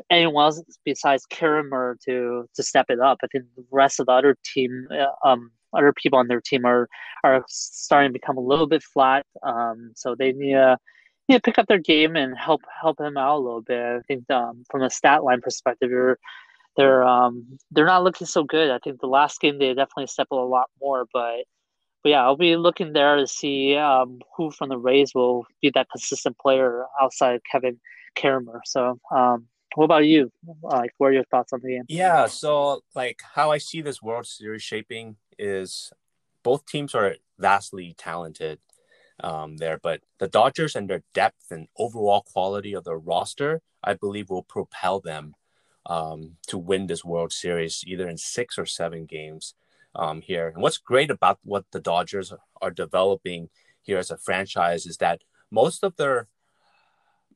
anyone 0.09 0.45
else 0.45 0.63
besides 0.85 1.25
Kiermaier 1.29 1.99
to 2.05 2.49
to 2.55 2.63
step 2.63 2.87
it 2.89 2.99
up. 2.99 3.19
I 3.23 3.27
think 3.27 3.45
the 3.55 3.65
rest 3.71 3.99
of 3.99 4.07
the 4.07 4.13
other 4.13 4.37
team, 4.53 4.87
uh, 4.91 5.27
um, 5.27 5.51
other 5.75 5.93
people 5.93 6.19
on 6.19 6.27
their 6.27 6.41
team 6.41 6.65
are 6.65 6.87
are 7.23 7.43
starting 7.47 8.09
to 8.09 8.13
become 8.13 8.37
a 8.37 8.41
little 8.41 8.67
bit 8.67 8.83
flat. 8.83 9.25
Um, 9.43 9.91
so 9.95 10.15
they 10.15 10.31
need 10.31 10.53
to 10.53 10.77
need 11.27 11.35
to 11.35 11.41
pick 11.41 11.57
up 11.57 11.67
their 11.67 11.79
game 11.79 12.15
and 12.15 12.37
help 12.37 12.61
help 12.81 12.99
him 12.99 13.17
out 13.17 13.37
a 13.37 13.39
little 13.39 13.61
bit. 13.61 13.79
I 13.79 13.99
think 14.07 14.29
um, 14.29 14.63
from 14.69 14.83
a 14.83 14.89
stat 14.89 15.23
line 15.23 15.41
perspective, 15.41 15.89
they're 15.89 16.17
they're 16.77 17.03
um, 17.03 17.57
they're 17.71 17.85
not 17.85 18.03
looking 18.03 18.27
so 18.27 18.43
good. 18.43 18.69
I 18.69 18.79
think 18.79 18.99
the 18.99 19.07
last 19.07 19.39
game 19.39 19.59
they 19.59 19.69
definitely 19.69 20.07
stepped 20.07 20.31
up 20.31 20.37
a 20.37 20.41
lot 20.41 20.69
more, 20.81 21.05
but 21.13 21.45
but 22.03 22.09
yeah, 22.09 22.23
I'll 22.23 22.37
be 22.37 22.55
looking 22.55 22.93
there 22.93 23.15
to 23.15 23.27
see 23.27 23.75
um, 23.75 24.19
who 24.37 24.51
from 24.51 24.69
the 24.69 24.77
Rays 24.77 25.13
will 25.15 25.45
be 25.61 25.71
that 25.73 25.87
consistent 25.89 26.37
player 26.37 26.85
outside 27.01 27.41
Kevin 27.51 27.79
Kiermaier. 28.15 28.59
So 28.65 28.99
um, 29.09 29.47
what 29.75 29.85
about 29.85 30.05
you? 30.05 30.31
Like, 30.61 30.91
what 30.97 31.07
are 31.07 31.13
your 31.13 31.23
thoughts 31.25 31.51
on 31.51 31.61
the 31.61 31.69
game? 31.69 31.83
Yeah, 31.87 32.27
so 32.27 32.81
like 32.93 33.21
how 33.33 33.51
I 33.51 33.57
see 33.57 33.81
this 33.81 34.01
World 34.01 34.27
Series 34.27 34.61
shaping 34.61 35.15
is 35.37 35.91
both 36.43 36.65
teams 36.65 36.93
are 36.93 37.15
vastly 37.39 37.95
talented 37.97 38.59
um, 39.21 39.57
there, 39.57 39.79
but 39.81 40.01
the 40.19 40.27
Dodgers 40.27 40.75
and 40.75 40.89
their 40.89 41.03
depth 41.13 41.51
and 41.51 41.67
overall 41.77 42.21
quality 42.21 42.73
of 42.73 42.83
their 42.83 42.97
roster, 42.97 43.61
I 43.83 43.93
believe, 43.93 44.29
will 44.29 44.43
propel 44.43 44.99
them 44.99 45.35
um, 45.85 46.37
to 46.47 46.57
win 46.57 46.87
this 46.87 47.05
World 47.05 47.31
Series 47.31 47.83
either 47.85 48.07
in 48.09 48.17
six 48.17 48.57
or 48.57 48.65
seven 48.65 49.05
games 49.05 49.53
um, 49.95 50.21
here. 50.21 50.47
And 50.47 50.61
what's 50.61 50.77
great 50.77 51.09
about 51.09 51.39
what 51.43 51.65
the 51.71 51.79
Dodgers 51.79 52.33
are 52.61 52.71
developing 52.71 53.49
here 53.81 53.97
as 53.97 54.11
a 54.11 54.17
franchise 54.17 54.85
is 54.85 54.97
that 54.97 55.21
most 55.51 55.83
of 55.83 55.95
their 55.95 56.27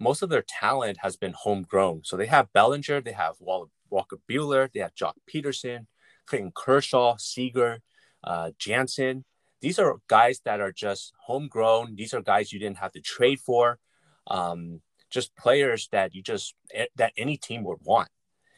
most 0.02 0.22
of 0.22 0.30
their 0.30 0.43
talent 0.47 1.00
has 1.02 1.18
been 1.18 1.34
homegrown. 1.34 2.02
So 2.06 2.16
they 2.16 2.28
have 2.28 2.54
Bellinger, 2.54 3.02
they 3.02 3.12
have 3.12 3.36
Walker 3.39 4.18
Buehler, 4.30 4.72
they 4.72 4.80
have 4.80 4.95
Joc 4.95 5.16
Pederson, 5.30 5.88
Clayton 6.26 6.54
Kershaw, 6.56 7.18
Seager, 7.18 7.82
uh, 8.24 8.52
Jansen. 8.58 9.26
These 9.62 9.80
are 9.80 9.98
guys 10.08 10.42
that 10.46 10.62
are 10.62 10.72
just 10.72 11.14
homegrown. 11.26 11.96
These 11.96 12.14
are 12.14 12.22
guys 12.22 12.54
you 12.54 12.60
didn't 12.60 12.78
have 12.78 12.94
to 12.94 13.02
trade 13.02 13.40
for. 13.40 13.80
Um, 14.28 14.82
just 15.10 15.36
players 15.36 15.90
that 15.92 16.14
you 16.14 16.22
just 16.22 16.54
eh, 16.74 16.86
that 16.96 17.14
any 17.18 17.36
team 17.36 17.64
would 17.64 17.80
want 17.84 18.10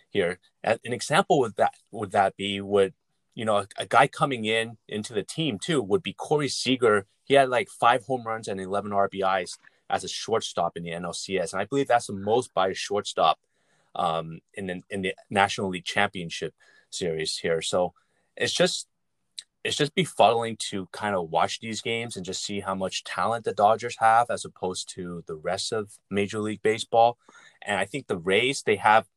here. 0.10 0.40
An 0.64 0.80
example 0.84 1.40
would 1.40 1.56
that 1.56 1.74
would 1.92 2.12
that 2.12 2.36
be 2.36 2.62
would 2.62 2.94
you 3.34 3.46
know 3.46 3.58
a, 3.58 3.68
a, 3.78 3.86
guy 3.86 4.08
coming 4.08 4.46
in 4.46 4.78
into 4.88 5.14
the 5.14 5.24
team 5.24 5.58
too 5.60 5.82
would 5.82 6.04
be 6.04 6.14
Corey 6.14 6.50
Seager. 6.50 7.06
He 7.24 7.36
had 7.36 7.50
like 7.50 7.70
five 7.70 8.04
home 8.04 8.28
runs 8.28 8.48
and 8.48 8.60
11 8.60 8.92
RBIs 8.92 9.58
as 9.90 10.04
a 10.04 10.10
shortstop 10.10 10.76
in 10.76 10.84
the 10.84 10.92
NLCS, 10.92 11.54
and 11.54 11.62
I 11.62 11.66
believe 11.66 11.88
that's 11.88 12.08
the 12.08 12.14
most 12.14 12.54
by 12.54 12.70
a 12.70 12.74
shortstop 12.74 13.40
um, 13.96 14.40
in 14.54 14.68
the, 14.68 14.82
in 14.90 15.02
the 15.02 15.14
National 15.30 15.70
League 15.70 15.86
Championship 15.86 16.54
series 16.90 17.38
here. 17.38 17.62
So 17.62 17.94
it's 18.36 18.54
just 18.54 18.88
it's 19.64 19.78
just 19.78 19.96
befuddling 19.96 20.58
to 20.58 20.88
kind 20.92 21.16
of 21.16 21.30
watch 21.30 21.60
these 21.60 21.82
games 21.82 22.16
and 22.16 22.26
just 22.26 22.44
see 22.44 22.62
how 22.62 22.74
much 22.74 23.04
talent 23.04 23.46
the 23.46 23.54
Dodgers 23.54 23.98
have 24.00 24.28
as 24.30 24.44
opposed 24.44 24.90
to 24.96 25.24
the 25.28 25.36
rest 25.36 25.72
of 25.72 26.00
Major 26.10 26.40
League 26.40 26.64
Baseball. 26.64 27.18
And 27.62 27.78
I 27.78 27.86
think 27.86 28.08
the 28.08 28.18
Rays 28.18 28.64
they 28.64 28.78
have 28.78 29.08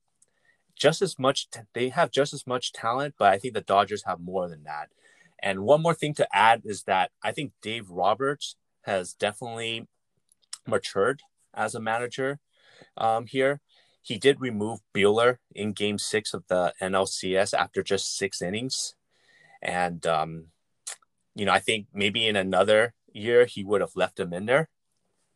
just 0.76 1.00
as 1.00 1.18
much 1.18 1.48
they 1.72 1.88
have 1.88 2.10
just 2.10 2.34
as 2.34 2.46
much 2.46 2.72
talent, 2.72 3.14
but 3.18 3.32
I 3.32 3.38
think 3.38 3.54
the 3.54 3.60
Dodgers 3.60 4.04
have 4.06 4.20
more 4.20 4.48
than 4.48 4.64
that. 4.64 4.90
And 5.38 5.60
one 5.60 5.82
more 5.82 5.94
thing 5.94 6.14
to 6.14 6.28
add 6.36 6.62
is 6.64 6.82
that 6.84 7.10
I 7.22 7.32
think 7.32 7.52
Dave 7.62 7.90
Roberts 7.90 8.56
has 8.82 9.14
definitely 9.14 9.86
matured 10.66 11.22
as 11.54 11.74
a 11.74 11.80
manager 11.80 12.38
um, 12.96 13.26
here. 13.26 13.60
He 14.02 14.18
did 14.18 14.40
remove 14.40 14.80
Buehler 14.94 15.38
in 15.54 15.72
Game 15.72 15.98
Six 15.98 16.34
of 16.34 16.44
the 16.48 16.74
NLCS 16.80 17.54
after 17.54 17.82
just 17.82 18.16
six 18.16 18.42
innings, 18.42 18.94
and 19.64 20.06
um, 20.06 20.46
you 21.34 21.44
know 21.44 21.52
I 21.52 21.60
think 21.60 21.86
maybe 21.92 22.28
in 22.28 22.36
another 22.36 22.94
year 23.12 23.46
he 23.46 23.64
would 23.64 23.80
have 23.80 23.96
left 23.96 24.20
him 24.20 24.32
in 24.32 24.46
there 24.46 24.68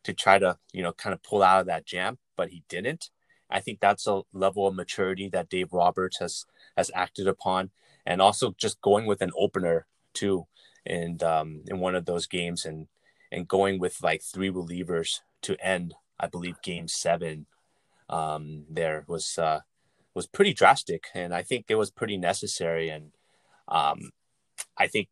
to 0.03 0.13
try 0.13 0.39
to 0.39 0.57
you 0.71 0.83
know 0.83 0.93
kind 0.93 1.13
of 1.13 1.23
pull 1.23 1.43
out 1.43 1.61
of 1.61 1.67
that 1.67 1.85
jam, 1.85 2.17
but 2.37 2.49
he 2.49 2.63
didn't. 2.69 3.09
I 3.49 3.59
think 3.59 3.79
that's 3.79 4.05
a 4.05 4.21
level 4.31 4.67
of 4.67 4.75
maturity 4.75 5.27
that 5.29 5.49
Dave 5.49 5.73
Roberts 5.73 6.19
has 6.19 6.45
has 6.77 6.91
acted 6.93 7.27
upon, 7.27 7.71
and 8.05 8.21
also 8.21 8.53
just 8.57 8.81
going 8.81 9.05
with 9.05 9.21
an 9.21 9.31
opener 9.37 9.87
too, 10.13 10.45
and 10.85 11.21
um, 11.23 11.63
in 11.67 11.79
one 11.79 11.95
of 11.95 12.05
those 12.05 12.27
games, 12.27 12.65
and 12.65 12.87
and 13.31 13.47
going 13.47 13.79
with 13.79 14.03
like 14.03 14.21
three 14.21 14.51
relievers 14.51 15.21
to 15.41 15.55
end, 15.65 15.95
I 16.19 16.27
believe, 16.27 16.61
Game 16.61 16.87
Seven. 16.87 17.47
Um, 18.09 18.65
there 18.69 19.05
was 19.07 19.37
uh, 19.37 19.61
was 20.13 20.27
pretty 20.27 20.53
drastic, 20.53 21.05
and 21.13 21.33
I 21.33 21.43
think 21.43 21.65
it 21.67 21.75
was 21.75 21.91
pretty 21.91 22.17
necessary. 22.17 22.89
And 22.89 23.11
um, 23.67 24.11
I 24.77 24.87
think 24.87 25.09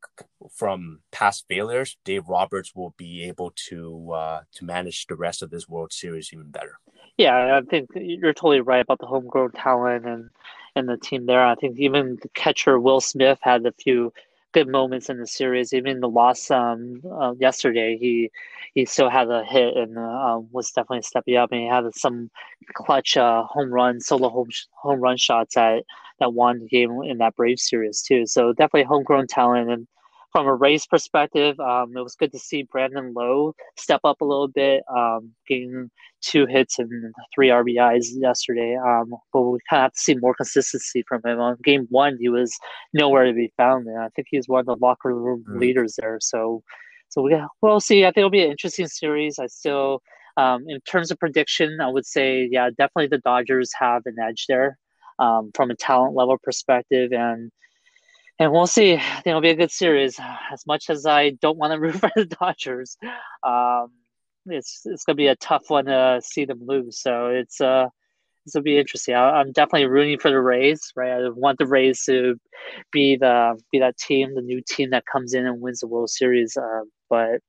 from 0.51 0.99
past 1.11 1.45
failures, 1.49 1.97
Dave 2.05 2.27
Roberts 2.27 2.73
will 2.75 2.93
be 2.97 3.23
able 3.23 3.51
to 3.69 4.11
uh, 4.11 4.41
to 4.53 4.65
manage 4.65 5.07
the 5.07 5.15
rest 5.15 5.41
of 5.41 5.49
this 5.49 5.67
World 5.67 5.93
Series 5.93 6.31
even 6.33 6.49
better. 6.49 6.79
Yeah, 7.17 7.57
I 7.57 7.61
think 7.67 7.89
you're 7.95 8.33
totally 8.33 8.61
right 8.61 8.81
about 8.81 8.99
the 8.99 9.07
homegrown 9.07 9.51
talent 9.51 10.05
and 10.05 10.29
and 10.75 10.87
the 10.87 10.97
team 10.97 11.25
there. 11.25 11.45
I 11.45 11.55
think 11.55 11.79
even 11.79 12.17
the 12.21 12.29
catcher 12.29 12.79
Will 12.79 13.01
Smith 13.01 13.39
had 13.41 13.65
a 13.65 13.71
few 13.71 14.13
good 14.53 14.67
moments 14.67 15.09
in 15.09 15.19
the 15.19 15.27
series. 15.27 15.73
Even 15.73 15.99
the 15.99 16.09
loss 16.09 16.49
um, 16.51 17.01
uh, 17.11 17.33
yesterday, 17.39 17.97
he 17.99 18.29
he 18.73 18.85
still 18.85 19.09
had 19.09 19.29
a 19.29 19.43
hit 19.43 19.75
and 19.75 19.97
uh, 19.97 20.39
was 20.51 20.71
definitely 20.71 21.01
stepping 21.01 21.35
up. 21.37 21.51
And 21.51 21.61
he 21.61 21.67
had 21.67 21.83
some 21.95 22.29
clutch 22.73 23.17
uh, 23.17 23.43
home 23.43 23.71
run, 23.71 23.99
solo 24.01 24.29
home 24.29 24.49
home 24.73 24.99
run 24.99 25.17
shots 25.17 25.55
that 25.55 25.83
that 26.19 26.33
won 26.33 26.59
the 26.59 26.67
game 26.67 26.91
in 27.03 27.17
that 27.19 27.35
Brave 27.35 27.59
series 27.59 28.01
too. 28.01 28.25
So 28.25 28.53
definitely 28.53 28.83
homegrown 28.83 29.27
talent. 29.27 29.69
And 29.71 29.87
from 30.37 30.45
a 30.45 30.53
Rays 30.53 30.85
perspective, 30.85 31.59
um, 31.59 31.97
it 31.97 32.03
was 32.03 32.13
good 32.13 32.31
to 32.31 32.37
see 32.37 32.61
Brandon 32.61 33.11
Lowe 33.11 33.55
step 33.75 34.01
up 34.03 34.21
a 34.21 34.23
little 34.23 34.47
bit, 34.47 34.83
um, 34.87 35.31
getting 35.47 35.89
two 36.21 36.45
hits 36.45 36.77
and 36.77 37.11
three 37.33 37.47
RBIs 37.47 38.09
yesterday. 38.11 38.75
Um, 38.75 39.15
but 39.33 39.41
we 39.41 39.57
kind 39.67 39.79
of 39.79 39.83
have 39.85 39.93
to 39.93 39.99
see 39.99 40.13
more 40.13 40.35
consistency 40.35 41.03
from 41.07 41.23
him. 41.25 41.39
On 41.39 41.57
game 41.63 41.87
one, 41.89 42.19
he 42.21 42.29
was 42.29 42.55
nowhere 42.93 43.25
to 43.25 43.33
be 43.33 43.51
found, 43.57 43.87
and 43.87 43.97
I 43.97 44.09
think 44.09 44.27
he's 44.29 44.47
one 44.47 44.59
of 44.59 44.67
the 44.67 44.75
locker 44.75 45.11
room 45.15 45.43
mm. 45.49 45.59
leaders 45.59 45.95
there. 45.97 46.19
So, 46.21 46.61
so 47.09 47.23
we 47.23 47.35
we'll 47.63 47.79
see. 47.79 48.05
I 48.05 48.09
think 48.09 48.17
it'll 48.17 48.29
be 48.29 48.43
an 48.43 48.51
interesting 48.51 48.87
series. 48.87 49.39
I 49.39 49.47
still. 49.47 50.03
Um, 50.37 50.65
in 50.67 50.79
terms 50.81 51.09
of 51.09 51.17
prediction, 51.17 51.79
I 51.81 51.87
would 51.87 52.05
say, 52.05 52.47
yeah, 52.51 52.69
definitely 52.69 53.07
the 53.07 53.17
Dodgers 53.17 53.71
have 53.79 54.03
an 54.05 54.17
edge 54.21 54.45
there 54.47 54.77
um, 55.17 55.49
from 55.55 55.71
a 55.71 55.75
talent 55.75 56.13
level 56.13 56.37
perspective, 56.43 57.11
and 57.11 57.51
and 58.39 58.51
we'll 58.51 58.67
see. 58.67 58.93
I 58.95 58.99
think 58.99 59.27
it'll 59.27 59.41
be 59.41 59.49
a 59.49 59.55
good 59.55 59.71
series. 59.71 60.19
As 60.51 60.65
much 60.67 60.89
as 60.89 61.05
I 61.05 61.31
don't 61.41 61.57
want 61.57 61.73
to 61.73 61.79
root 61.81 61.95
for 61.95 62.11
the 62.15 62.25
Dodgers, 62.25 62.97
um, 63.43 63.91
it's 64.45 64.81
it's 64.85 65.03
gonna 65.03 65.15
be 65.15 65.27
a 65.27 65.35
tough 65.35 65.69
one 65.69 65.85
to 65.85 66.21
see 66.23 66.45
them 66.45 66.59
lose. 66.65 67.01
So 67.01 67.27
it's 67.27 67.59
uh 67.61 67.87
this 68.45 68.55
will 68.55 68.61
be 68.61 68.77
interesting. 68.77 69.13
I, 69.13 69.41
am 69.41 69.51
definitely 69.51 69.87
rooting 69.87 70.19
for 70.19 70.31
the 70.31 70.39
Rays. 70.39 70.93
Right, 70.95 71.11
I 71.11 71.29
want 71.29 71.57
the 71.57 71.65
Rays 71.65 72.03
to 72.05 72.39
be 72.91 73.17
the 73.17 73.59
be 73.71 73.79
that 73.79 73.97
team, 73.97 74.35
the 74.35 74.41
new 74.41 74.61
team 74.67 74.91
that 74.91 75.05
comes 75.05 75.33
in 75.33 75.45
and 75.45 75.59
wins 75.59 75.81
the 75.81 75.87
World 75.87 76.09
Series. 76.09 76.55
Uh, 76.55 76.81
but 77.09 77.41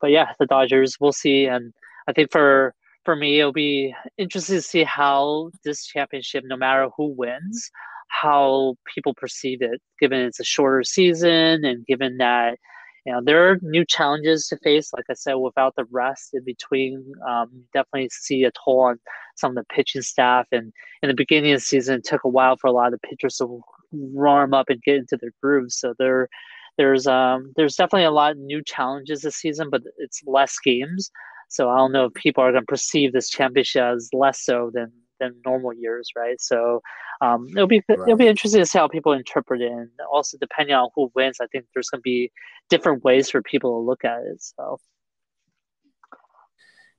but 0.00 0.10
yeah, 0.10 0.32
the 0.38 0.46
Dodgers. 0.46 0.96
We'll 0.98 1.12
see. 1.12 1.46
And 1.46 1.72
I 2.08 2.12
think 2.12 2.32
for 2.32 2.74
for 3.04 3.16
me, 3.16 3.40
it'll 3.40 3.52
be 3.52 3.94
interesting 4.16 4.56
to 4.56 4.62
see 4.62 4.84
how 4.84 5.50
this 5.64 5.86
championship, 5.86 6.44
no 6.46 6.56
matter 6.56 6.88
who 6.96 7.14
wins, 7.16 7.70
how 8.10 8.74
people 8.92 9.14
perceive 9.14 9.62
it, 9.62 9.80
given 10.00 10.20
it's 10.20 10.40
a 10.40 10.44
shorter 10.44 10.82
season 10.82 11.64
and 11.64 11.86
given 11.86 12.18
that 12.18 12.58
you 13.06 13.12
know 13.12 13.20
there 13.24 13.50
are 13.50 13.58
new 13.62 13.84
challenges 13.84 14.46
to 14.48 14.58
face. 14.58 14.92
Like 14.94 15.06
I 15.10 15.14
said, 15.14 15.34
without 15.34 15.74
the 15.76 15.86
rest 15.90 16.34
in 16.34 16.44
between, 16.44 17.12
um, 17.28 17.64
definitely 17.72 18.10
see 18.12 18.44
a 18.44 18.50
toll 18.64 18.80
on 18.80 18.98
some 19.36 19.50
of 19.50 19.56
the 19.56 19.74
pitching 19.74 20.02
staff. 20.02 20.46
And 20.52 20.72
in 21.02 21.08
the 21.08 21.14
beginning 21.14 21.52
of 21.52 21.60
the 21.60 21.64
season, 21.64 21.96
it 21.96 22.04
took 22.04 22.24
a 22.24 22.28
while 22.28 22.56
for 22.56 22.66
a 22.66 22.72
lot 22.72 22.92
of 22.92 23.00
the 23.00 23.08
pitchers 23.08 23.36
to 23.36 23.62
warm 23.92 24.54
up 24.54 24.68
and 24.68 24.82
get 24.82 24.96
into 24.96 25.16
their 25.16 25.32
grooves. 25.42 25.76
So 25.76 25.94
there, 25.98 26.28
there's 26.76 27.06
um, 27.06 27.52
there's 27.56 27.76
definitely 27.76 28.04
a 28.04 28.10
lot 28.10 28.32
of 28.32 28.38
new 28.38 28.62
challenges 28.64 29.22
this 29.22 29.36
season, 29.36 29.70
but 29.70 29.82
it's 29.98 30.22
less 30.26 30.58
games. 30.62 31.10
So 31.48 31.68
I 31.68 31.76
don't 31.78 31.92
know 31.92 32.06
if 32.06 32.14
people 32.14 32.44
are 32.44 32.52
going 32.52 32.62
to 32.62 32.66
perceive 32.66 33.12
this 33.12 33.28
championship 33.28 33.82
as 33.82 34.08
less 34.12 34.44
so 34.44 34.70
than 34.72 34.92
than 35.20 35.40
normal 35.44 35.72
years, 35.72 36.10
right? 36.16 36.40
So 36.40 36.80
um, 37.20 37.46
it'll 37.50 37.66
be 37.66 37.82
right. 37.88 37.98
it'll 38.00 38.16
be 38.16 38.26
interesting 38.26 38.60
to 38.60 38.66
see 38.66 38.78
how 38.78 38.88
people 38.88 39.12
interpret 39.12 39.60
it, 39.60 39.70
and 39.70 39.90
also 40.10 40.36
depending 40.38 40.74
on 40.74 40.88
who 40.94 41.10
wins, 41.14 41.38
I 41.40 41.46
think 41.46 41.66
there's 41.74 41.90
going 41.90 42.00
to 42.00 42.02
be 42.02 42.32
different 42.68 43.04
ways 43.04 43.30
for 43.30 43.42
people 43.42 43.80
to 43.80 43.86
look 43.86 44.04
at 44.04 44.22
it. 44.22 44.42
So 44.42 44.78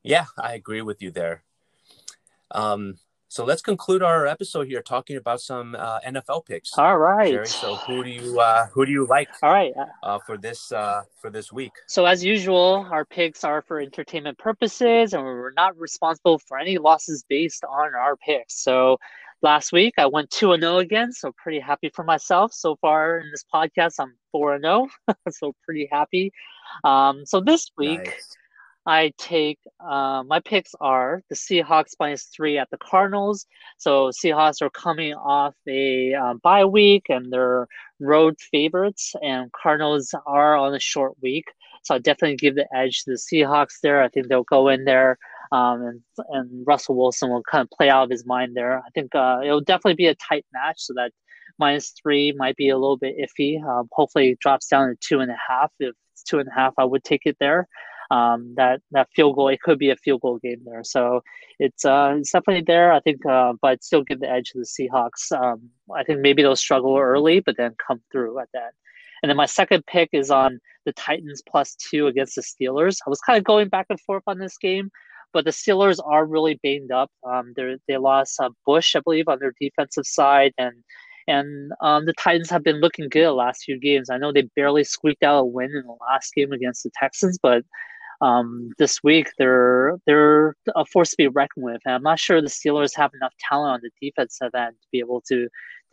yeah, 0.04 0.26
I 0.38 0.54
agree 0.54 0.82
with 0.82 1.02
you 1.02 1.12
there. 1.12 1.44
Um, 2.52 2.98
so 3.32 3.46
let's 3.46 3.62
conclude 3.62 4.04
our 4.04 4.28
episode 4.28 4.68
here 4.68 4.82
talking 4.82 5.16
about 5.16 5.40
some 5.40 5.74
uh, 5.74 6.02
NFL 6.02 6.46
picks. 6.46 6.78
All 6.78 6.98
right. 6.98 7.32
Jerry. 7.32 7.48
So 7.48 7.76
who 7.76 8.04
do 8.04 8.10
you 8.10 8.38
uh, 8.42 8.66
who 8.74 8.86
do 8.86 8.92
you 8.92 9.08
like? 9.08 9.30
All 9.42 9.54
right. 9.54 9.72
Uh, 10.04 10.20
for 10.20 10.38
this 10.38 10.70
uh, 10.74 11.04
for 11.22 11.30
this 11.30 11.50
week. 11.50 11.72
So 11.88 12.06
as 12.06 12.26
usual, 12.26 12.86
our 12.92 13.06
picks 13.06 13.46
are 13.46 13.62
for 13.62 13.80
entertainment 13.80 14.38
purposes, 14.38 15.14
and 15.14 15.24
we're 15.24 15.54
not 15.54 15.80
responsible 15.80 16.40
for 16.40 16.60
any 16.60 16.78
losses 16.78 17.24
based 17.30 17.64
on 17.64 17.96
our 17.96 18.18
picks. 18.18 18.62
So 18.62 18.98
last 19.42 19.72
week 19.72 19.94
I 19.98 20.08
went 20.08 20.30
two 20.30 20.52
and 20.52 20.62
zero 20.62 20.74
oh 20.74 20.80
again, 20.80 21.14
so 21.14 21.32
pretty 21.42 21.62
happy 21.62 21.90
for 21.96 22.04
myself 22.04 22.52
so 22.52 22.76
far 22.82 23.20
in 23.20 23.32
this 23.32 23.46
podcast. 23.54 23.94
I'm 23.98 24.14
four 24.34 24.56
and 24.56 24.66
zero, 24.66 24.90
oh, 25.08 25.14
so 25.30 25.56
pretty 25.64 25.88
happy. 25.90 26.34
Um, 26.84 27.26
so 27.26 27.40
this 27.40 27.72
week. 27.78 28.04
Nice 28.04 28.36
I 28.86 29.14
take 29.18 29.60
uh, 29.80 30.24
my 30.26 30.40
picks 30.40 30.74
are 30.82 31.22
the 31.30 31.36
Seahawks 31.36 31.92
minus 32.00 32.24
three 32.36 32.58
at 32.58 32.70
the 32.72 32.78
Cardinals. 32.78 33.46
So 33.78 34.10
Seahawks 34.10 34.62
are 34.62 34.72
coming 34.72 35.14
off 35.14 35.54
a 35.68 36.14
uh, 36.14 36.34
bye 36.42 36.66
week 36.66 37.06
and 37.10 37.32
they're 37.32 37.68
road 38.00 38.38
favorites, 38.52 39.14
and 39.22 39.52
Cardinals 39.52 40.14
are 40.26 40.58
on 40.58 40.74
a 40.74 40.80
short 40.80 41.14
week. 41.22 41.46
So 41.84 41.96
I 41.96 42.00
definitely 42.00 42.38
give 42.38 42.56
the 42.56 42.68
edge 42.76 43.04
to 43.04 43.12
the 43.12 43.18
Seahawks 43.18 43.80
there. 43.84 44.02
I 44.02 44.10
think 44.10 44.28
they'll 44.28 44.44
go 44.44 44.68
in 44.68 44.86
there. 44.86 45.18
Um, 45.52 45.82
and 45.84 46.02
and 46.30 46.64
Russell 46.66 46.96
Wilson 46.96 47.30
will 47.30 47.44
kind 47.44 47.62
of 47.62 47.70
play 47.78 47.90
out 47.90 48.06
of 48.06 48.10
his 48.10 48.26
mind 48.26 48.56
there. 48.56 48.80
I 48.80 48.90
think 48.96 49.14
uh, 49.14 49.42
it'll 49.44 49.62
definitely 49.62 49.96
be 49.96 50.08
a 50.08 50.16
tight 50.16 50.46
match, 50.54 50.78
so 50.80 50.94
that 50.96 51.12
minus 51.60 51.94
three 52.02 52.32
might 52.32 52.56
be 52.56 52.70
a 52.70 52.78
little 52.78 52.98
bit 52.98 53.16
iffy. 53.18 53.62
Um, 53.64 53.90
hopefully, 53.92 54.32
it 54.32 54.40
drops 54.40 54.68
down 54.68 54.90
to 54.90 54.96
two 55.02 55.20
and 55.20 55.30
a 55.30 55.38
half. 55.50 55.72
If 55.80 55.94
it's 56.14 56.24
two 56.24 56.40
and 56.40 56.48
a 56.48 56.54
half, 56.54 56.74
I 56.78 56.86
would 56.86 57.04
take 57.04 57.24
it 57.26 57.38
there 57.40 57.68
um, 58.12 58.54
that 58.58 58.82
that 58.92 59.08
field 59.16 59.36
goal. 59.36 59.48
It 59.48 59.62
could 59.62 59.80
be 59.80 59.90
a 59.90 59.96
field 59.96 60.22
goal 60.22 60.38
game 60.38 60.62
there, 60.66 60.84
so 60.84 61.22
it's 61.60 61.86
uh, 61.86 62.16
it's 62.18 62.32
definitely 62.32 62.66
there. 62.68 62.92
I 62.92 63.00
think, 63.00 63.26
uh, 63.26 63.54
but 63.62 63.84
still 63.84 64.04
give 64.04 64.20
the 64.20 64.30
edge 64.30 64.50
to 64.50 64.60
the 64.60 64.66
Seahawks. 64.66 65.32
Um, 65.32 65.70
I 65.96 66.04
think 66.04 66.20
maybe 66.20 66.44
they'll 66.44 66.56
struggle 66.58 66.98
early, 66.98 67.40
but 67.40 67.56
then 67.58 67.74
come 67.86 68.02
through 68.12 68.40
at 68.40 68.50
that. 68.54 68.74
And 69.24 69.30
then 69.30 69.38
my 69.38 69.46
second 69.46 69.86
pick 69.86 70.10
is 70.12 70.30
on 70.30 70.60
the 70.86 70.94
Titans 70.94 71.42
plus 71.48 71.76
two 71.76 72.08
against 72.08 72.36
the 72.36 72.42
Steelers. 72.42 72.98
I 73.06 73.10
was 73.10 73.22
kind 73.22 73.38
of 73.38 73.44
going 73.44 73.70
back 73.70 73.86
and 73.90 74.00
forth 74.02 74.24
on 74.28 74.40
this 74.40 74.58
game, 74.58 74.90
but 75.32 75.46
the 75.46 75.52
Steelers 75.52 76.00
are 76.04 76.26
really 76.26 76.60
banged 76.64 76.92
up. 76.92 77.12
Um, 77.26 77.54
they 77.56 77.78
they 77.88 77.98
lost 77.98 78.42
uh, 78.42 78.50
Bush, 78.66 78.94
I 78.96 79.00
believe, 79.00 79.30
on 79.30 79.40
their 79.40 79.54
defensive 79.60 80.06
side, 80.06 80.52
and 80.58 80.74
and 81.30 81.72
um, 81.80 82.06
the 82.06 82.14
Titans 82.14 82.50
have 82.50 82.64
been 82.64 82.82
looking 82.82 83.08
good 83.08 83.26
the 83.26 83.32
last 83.32 83.64
few 83.64 83.80
games. 83.80 84.10
I 84.10 84.18
know 84.18 84.34
they 84.34 84.50
barely 84.56 84.84
squeaked 84.84 85.24
out 85.24 85.40
a 85.40 85.46
win 85.46 85.70
in 85.70 85.84
the 85.86 85.96
last 86.10 86.34
game 86.34 86.52
against 86.52 86.84
the 86.84 86.92
Texans, 87.00 87.40
but 87.42 87.64
um, 88.22 88.72
this 88.78 89.04
week 89.04 89.30
they're 89.38 89.98
they're 90.06 90.56
a 90.76 90.86
force 90.86 91.10
to 91.12 91.18
be 91.18 91.28
reckoned 91.28 91.66
with. 91.66 91.82
And 91.86 91.96
I'm 91.96 92.04
not 92.04 92.20
sure 92.20 92.42
the 92.42 92.48
Steelers 92.48 92.96
have 92.96 93.12
enough 93.14 93.34
talent 93.50 93.74
on 93.74 93.80
the 93.82 94.08
defensive 94.08 94.54
end 94.56 94.76
to 94.82 94.88
be 94.92 95.00
able 95.00 95.22
to 95.28 95.46
to 95.46 95.50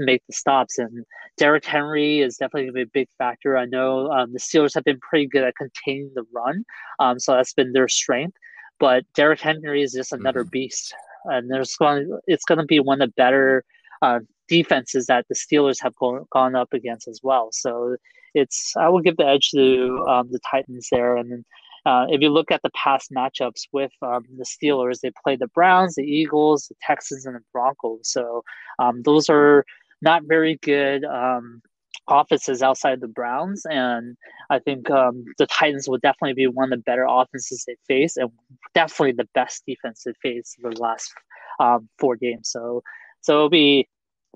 make 0.06 0.22
the 0.26 0.32
stops. 0.32 0.78
And 0.78 1.04
Derrick 1.36 1.64
Henry 1.64 2.20
is 2.20 2.36
definitely 2.36 2.64
going 2.64 2.72
to 2.72 2.74
be 2.74 2.82
a 2.82 3.02
big 3.02 3.08
factor. 3.16 3.56
I 3.56 3.64
know 3.64 4.10
um, 4.12 4.32
the 4.32 4.38
Steelers 4.38 4.74
have 4.74 4.84
been 4.84 5.00
pretty 5.00 5.26
good 5.26 5.44
at 5.44 5.56
containing 5.56 6.12
the 6.14 6.24
run, 6.32 6.64
um, 6.98 7.18
so 7.18 7.32
that's 7.32 7.54
been 7.54 7.72
their 7.72 7.88
strength. 7.88 8.36
But 8.78 9.04
Derrick 9.14 9.40
Henry 9.40 9.82
is 9.82 9.92
just 9.92 10.12
another 10.12 10.42
mm-hmm. 10.42 10.50
beast, 10.50 10.94
and 11.24 11.50
there's 11.50 11.74
going 11.76 12.18
it's 12.26 12.44
going 12.44 12.58
to 12.58 12.66
be 12.66 12.80
one 12.80 13.00
of 13.00 13.08
the 13.08 13.14
better 13.14 13.64
uh, 14.02 14.20
defenses 14.48 15.06
that 15.06 15.26
the 15.28 15.34
Steelers 15.34 15.82
have 15.82 15.94
go- 15.96 16.26
gone 16.30 16.54
up 16.54 16.72
against 16.72 17.08
as 17.08 17.20
well. 17.22 17.48
So 17.52 17.96
it's 18.34 18.74
I 18.76 18.88
will 18.88 19.00
give 19.00 19.16
the 19.16 19.26
edge 19.26 19.50
to 19.50 20.04
um, 20.08 20.28
the 20.30 20.40
Titans 20.50 20.88
there, 20.92 21.16
and 21.16 21.30
then 21.30 21.44
uh, 21.88 22.04
if 22.10 22.20
you 22.20 22.28
look 22.28 22.50
at 22.50 22.60
the 22.62 22.70
past 22.74 23.10
matchups 23.10 23.62
with 23.72 23.92
um, 24.02 24.22
the 24.36 24.44
Steelers, 24.44 25.00
they 25.00 25.10
played 25.24 25.38
the 25.38 25.46
Browns, 25.48 25.94
the 25.94 26.02
Eagles, 26.02 26.66
the 26.68 26.74
Texans, 26.82 27.24
and 27.24 27.34
the 27.34 27.40
Broncos. 27.50 28.00
So 28.02 28.42
um, 28.78 29.00
those 29.04 29.30
are 29.30 29.64
not 30.02 30.24
very 30.24 30.58
good 30.60 31.02
um, 31.06 31.62
offenses 32.06 32.62
outside 32.62 33.00
the 33.00 33.08
Browns, 33.08 33.62
and 33.70 34.18
I 34.50 34.58
think 34.58 34.90
um, 34.90 35.24
the 35.38 35.46
Titans 35.46 35.88
will 35.88 35.96
definitely 35.96 36.34
be 36.34 36.46
one 36.46 36.70
of 36.70 36.78
the 36.78 36.82
better 36.82 37.06
offenses 37.08 37.64
they 37.66 37.76
face, 37.86 38.18
and 38.18 38.30
definitely 38.74 39.12
the 39.12 39.28
best 39.32 39.62
defense 39.66 40.02
they 40.04 40.12
face 40.20 40.56
for 40.60 40.74
the 40.74 40.82
last 40.82 41.10
um, 41.58 41.88
four 41.98 42.16
games. 42.16 42.50
So, 42.50 42.82
so 43.22 43.34
it'll 43.34 43.48
be 43.48 43.88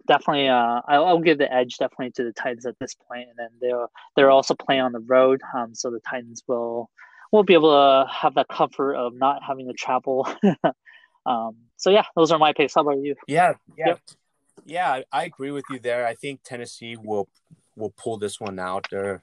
definitely. 0.09 0.49
Uh, 0.49 0.81
I'll, 0.89 1.05
I'll, 1.05 1.19
give 1.19 1.37
the 1.37 1.53
edge 1.53 1.77
definitely 1.77 2.13
to 2.13 2.25
the 2.25 2.33
Titans 2.33 2.65
at 2.65 2.79
this 2.81 2.95
point, 2.95 3.29
and 3.29 3.39
then 3.39 3.51
they're 3.61 3.89
they're 4.17 4.31
also 4.31 4.55
playing 4.55 4.81
on 4.81 4.93
the 4.93 5.01
road, 5.01 5.43
um, 5.55 5.75
so 5.75 5.91
the 5.91 6.01
Titans 6.09 6.43
will 6.49 6.89
won't 7.33 7.47
be 7.47 7.55
able 7.55 7.71
to 7.71 8.09
have 8.13 8.35
that 8.35 8.47
comfort 8.49 8.95
of 8.95 9.15
not 9.15 9.43
having 9.43 9.67
to 9.67 9.73
travel 9.73 10.29
Um, 11.27 11.57
so 11.77 11.91
yeah, 11.91 12.05
those 12.17 12.33
are 12.33 12.39
my 12.39 12.53
picks. 12.53 12.75
How 12.75 12.83
about 12.83 12.99
you? 12.99 13.15
Yeah, 13.27 13.55
yeah, 13.77 13.87
yep. 13.87 14.01
yeah. 14.65 15.01
I 15.13 15.25
agree 15.25 15.51
with 15.51 15.65
you 15.71 15.79
there. 15.79 16.07
I 16.07 16.15
think 16.15 16.41
Tennessee 16.45 16.97
will 16.97 17.29
will 17.77 17.93
pull 17.97 18.19
this 18.19 18.41
one 18.41 18.59
out. 18.59 18.87
They're 18.91 19.23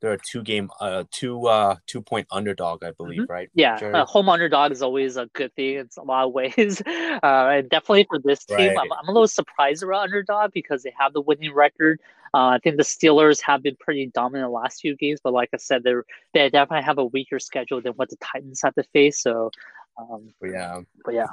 they're 0.00 0.12
a 0.12 0.18
two 0.18 0.42
game 0.42 0.70
uh 0.80 1.04
two 1.10 1.46
uh 1.46 1.76
two 1.86 2.00
point 2.00 2.26
underdog 2.30 2.84
i 2.84 2.90
believe 2.92 3.22
mm-hmm. 3.22 3.32
right 3.32 3.50
yeah 3.54 3.74
uh, 3.76 4.04
home 4.04 4.28
underdog 4.28 4.72
is 4.72 4.82
always 4.82 5.16
a 5.16 5.26
good 5.34 5.54
thing 5.54 5.74
in 5.74 5.88
a 5.98 6.02
lot 6.02 6.26
of 6.26 6.32
ways 6.38 6.80
uh 6.86 7.20
and 7.22 7.68
definitely 7.68 8.06
for 8.08 8.18
this 8.18 8.44
team 8.44 8.56
right. 8.58 8.78
I'm, 8.78 8.92
I'm 8.92 9.08
a 9.08 9.12
little 9.12 9.28
surprised 9.28 9.82
around 9.82 10.04
underdog 10.04 10.52
because 10.52 10.82
they 10.82 10.92
have 10.98 11.12
the 11.12 11.20
winning 11.20 11.54
record 11.54 12.00
uh, 12.34 12.48
I 12.48 12.58
think 12.58 12.76
the 12.76 12.82
Steelers 12.82 13.40
have 13.42 13.62
been 13.62 13.76
pretty 13.80 14.10
dominant 14.12 14.48
the 14.48 14.52
last 14.52 14.80
few 14.80 14.96
games, 14.96 15.20
but 15.22 15.32
like 15.32 15.48
I 15.54 15.56
said, 15.56 15.82
they're 15.82 16.04
they 16.34 16.50
definitely 16.50 16.84
have 16.84 16.98
a 16.98 17.04
weaker 17.04 17.38
schedule 17.38 17.80
than 17.80 17.94
what 17.94 18.10
the 18.10 18.16
Titans 18.16 18.60
have 18.62 18.74
to 18.74 18.82
face. 18.92 19.22
So, 19.22 19.50
um, 19.96 20.34
yeah, 20.42 20.80
but 21.04 21.14
yeah, 21.14 21.28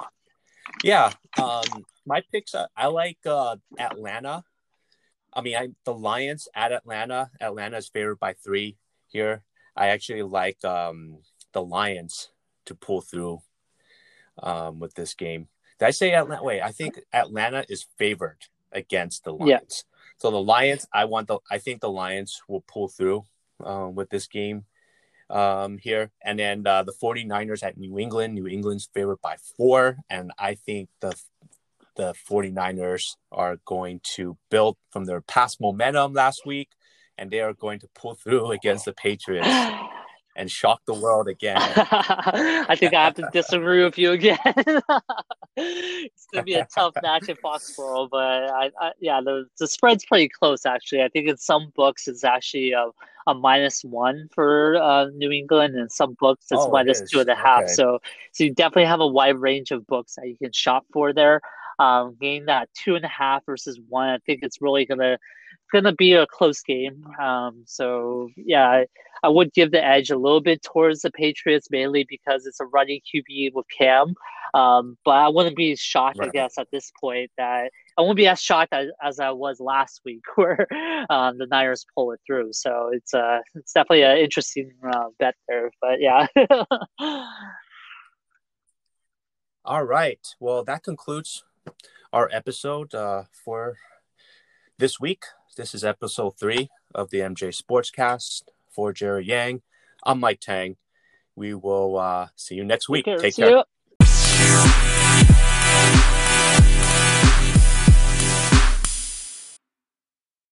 yeah. 0.84 1.12
Um, 1.42 1.86
my 2.06 2.22
picks, 2.32 2.56
uh, 2.56 2.68
I 2.76 2.88
like 2.88 3.18
uh, 3.26 3.58
Atlanta 3.78 4.44
I 5.36 5.42
mean, 5.42 5.56
I 5.56 5.70
the 5.84 5.94
Lions 5.94 6.48
at 6.56 6.72
Atlanta. 6.72 7.30
Atlanta 7.42 7.78
is 7.78 7.90
favored 7.90 8.20
by 8.20 8.34
three 8.34 8.78
here. 9.08 9.44
I 9.76 9.88
actually 9.88 10.24
like 10.24 10.64
um, 10.64 11.18
the 11.52 11.62
Lions 11.62 12.30
to 12.66 12.76
pull 12.76 13.02
through 13.02 13.42
um, 14.42 14.80
with 14.80 14.94
this 14.94 15.14
game. 15.14 15.48
Did 15.80 15.86
I 15.86 15.92
say 15.92 16.14
Atlanta? 16.14 16.44
Wait, 16.44 16.62
I 16.62 16.72
think 16.72 17.00
Atlanta 17.12 17.66
is 17.68 17.86
favored 17.98 18.46
against 18.72 19.26
the 19.26 19.34
Lions. 19.34 19.84
Yeah. 19.86 19.92
So 20.18 20.32
the 20.32 20.42
Lions, 20.42 20.88
I 20.94 21.06
want 21.06 21.28
the. 21.28 21.40
I 21.52 21.58
think 21.58 21.82
the 21.82 21.92
Lions 21.92 22.42
will 22.48 22.64
pull 22.68 22.88
through 22.88 23.26
um, 23.64 23.96
with 23.96 24.10
this 24.10 24.28
game 24.28 24.66
um, 25.30 25.78
here. 25.78 26.12
And 26.24 26.40
then 26.40 26.66
uh, 26.66 26.84
the 26.84 26.94
49ers 26.94 27.64
at 27.64 27.78
New 27.78 28.00
England. 28.00 28.36
New 28.36 28.48
England's 28.48 28.90
favored 28.94 29.22
by 29.22 29.38
four. 29.58 29.98
And 30.10 30.32
I 30.38 30.56
think 30.56 30.90
the 31.02 31.14
the 31.96 32.14
49ers 32.30 33.16
are 33.32 33.58
going 33.66 34.02
to 34.16 34.38
build 34.50 34.78
from 34.92 35.06
their 35.06 35.22
past 35.22 35.60
momentum 35.62 36.14
last 36.14 36.46
week 36.46 36.70
and 37.18 37.32
they 37.32 37.40
are 37.40 37.54
going 37.54 37.80
to 37.80 37.88
pull 37.96 38.16
through 38.16 38.52
against 38.52 38.86
the 38.86 38.94
Patriots 38.94 39.48
and 40.36 40.52
shock 40.52 40.82
the 40.86 40.94
world 40.94 41.28
again. 41.28 41.58
I 41.58 42.76
think 42.78 42.94
I 42.94 43.06
have 43.06 43.16
to 43.16 43.30
disagree 43.32 43.84
with 43.84 43.98
you 43.98 44.12
again. 44.12 44.38
it's 45.56 46.28
going 46.34 46.42
to 46.42 46.44
be 46.44 46.56
a 46.56 46.68
tough 46.74 46.94
match 47.02 47.30
in 47.30 47.38
Foxborough, 47.38 48.10
but 48.10 48.52
I, 48.52 48.72
I, 48.80 48.92
yeah, 49.00 49.22
the, 49.24 49.46
the 49.60 49.68
spread's 49.68 50.06
pretty 50.06 50.28
close 50.28 50.66
actually. 50.66 51.04
I 51.04 51.08
think 51.08 51.30
in 51.30 51.38
some 51.38 51.72
books 51.76 52.08
it's 52.08 52.26
actually 52.26 52.74
a, 52.74 52.90
a 53.28 53.34
minus 53.34 53.84
one 53.84 54.28
for 54.34 54.76
uh, 54.76 55.06
New 55.16 55.32
England, 55.32 55.76
and 55.76 55.92
some 55.92 56.16
books 56.20 56.48
it's 56.52 56.62
oh, 56.62 56.70
minus 56.70 57.02
it 57.02 57.10
two 57.10 57.22
and 57.22 57.30
a 57.30 57.36
half. 57.36 57.64
Okay. 57.64 57.74
So, 57.74 58.00
so 58.34 58.44
you 58.44 58.54
definitely 58.54 58.86
have 58.86 59.00
a 59.00 59.08
wide 59.08 59.38
range 59.38 59.72
of 59.72 59.88
books 59.88 60.16
that 60.16 60.28
you 60.28 60.38
can 60.38 60.52
shop 60.52 60.86
for 60.92 61.14
there 61.14 61.42
um, 61.80 62.16
game 62.20 62.46
that 62.48 62.70
two 62.74 62.96
and 62.96 63.06
a 63.06 63.10
half 63.10 63.46
versus 63.46 63.80
one. 63.88 64.10
I 64.10 64.18
think 64.26 64.40
it's 64.44 64.62
really 64.62 64.86
gonna 64.86 65.18
gonna 65.72 65.94
be 65.94 66.14
a 66.14 66.28
close 66.28 66.62
game. 66.62 67.06
Um, 67.22 67.64
so 67.66 68.30
yeah, 68.38 68.68
I, 68.68 68.86
I, 69.24 69.30
would 69.30 69.54
give 69.54 69.72
the 69.72 69.84
edge 69.84 70.10
a 70.10 70.18
little 70.18 70.42
bit 70.42 70.62
towards 70.64 71.02
the 71.02 71.12
Patriots 71.12 71.68
mainly 71.72 72.06
because 72.08 72.46
it's 72.46 72.60
a 72.60 72.66
running 72.66 73.02
QB 73.14 73.54
with 73.54 73.66
Cam. 73.76 74.16
Um, 74.54 74.98
but 75.04 75.12
I 75.12 75.28
wouldn't 75.28 75.58
be 75.58 75.76
shocked, 75.76 76.20
right. 76.20 76.30
I 76.30 76.32
guess, 76.32 76.58
at 76.58 76.68
this 76.72 76.92
point 77.00 77.30
that 77.38 77.72
I 77.98 78.02
won't 78.02 78.16
be 78.16 78.28
as 78.28 78.42
shocked 78.42 78.74
as, 78.74 78.88
as 79.04 79.20
I 79.20 79.32
was 79.32 79.60
last 79.60 80.02
week 80.06 80.24
where 80.36 80.66
um, 81.10 81.38
the 81.38 81.48
Niners 81.48 81.86
pull 81.94 82.12
it 82.12 82.22
through. 82.26 82.54
So 82.54 82.92
it's 82.94 83.14
uh 83.14 83.40
it's 83.56 83.74
definitely 83.74 84.04
an 84.04 84.18
interesting 84.18 84.72
uh, 84.90 85.08
bet 85.20 85.36
there. 85.48 85.72
But 85.82 86.00
yeah. 86.00 86.28
All 89.66 89.84
right. 89.84 90.20
Well, 90.40 90.64
that 90.64 90.84
concludes 90.84 91.44
our 92.14 92.30
episode 92.32 92.94
uh, 92.94 93.24
for 93.32 93.78
this 94.78 95.00
week. 95.00 95.24
This 95.58 95.74
is 95.74 95.84
episode 95.84 96.38
three 96.38 96.70
of 96.94 97.10
the 97.10 97.20
MJ 97.20 97.56
Sportscast 97.56 98.44
for 98.70 98.94
Jerry 98.94 99.26
Yang. 99.26 99.62
I'm 100.04 100.20
Mike 100.20 100.40
Tang. 100.40 100.78
We 101.36 101.54
will 101.54 101.98
uh, 101.98 102.28
see 102.36 102.56
you 102.56 102.64
next 102.64 102.90
week. 102.90 103.06
Take 103.06 103.20
care. 103.20 103.32
Take 103.32 103.36
care. 103.36 103.64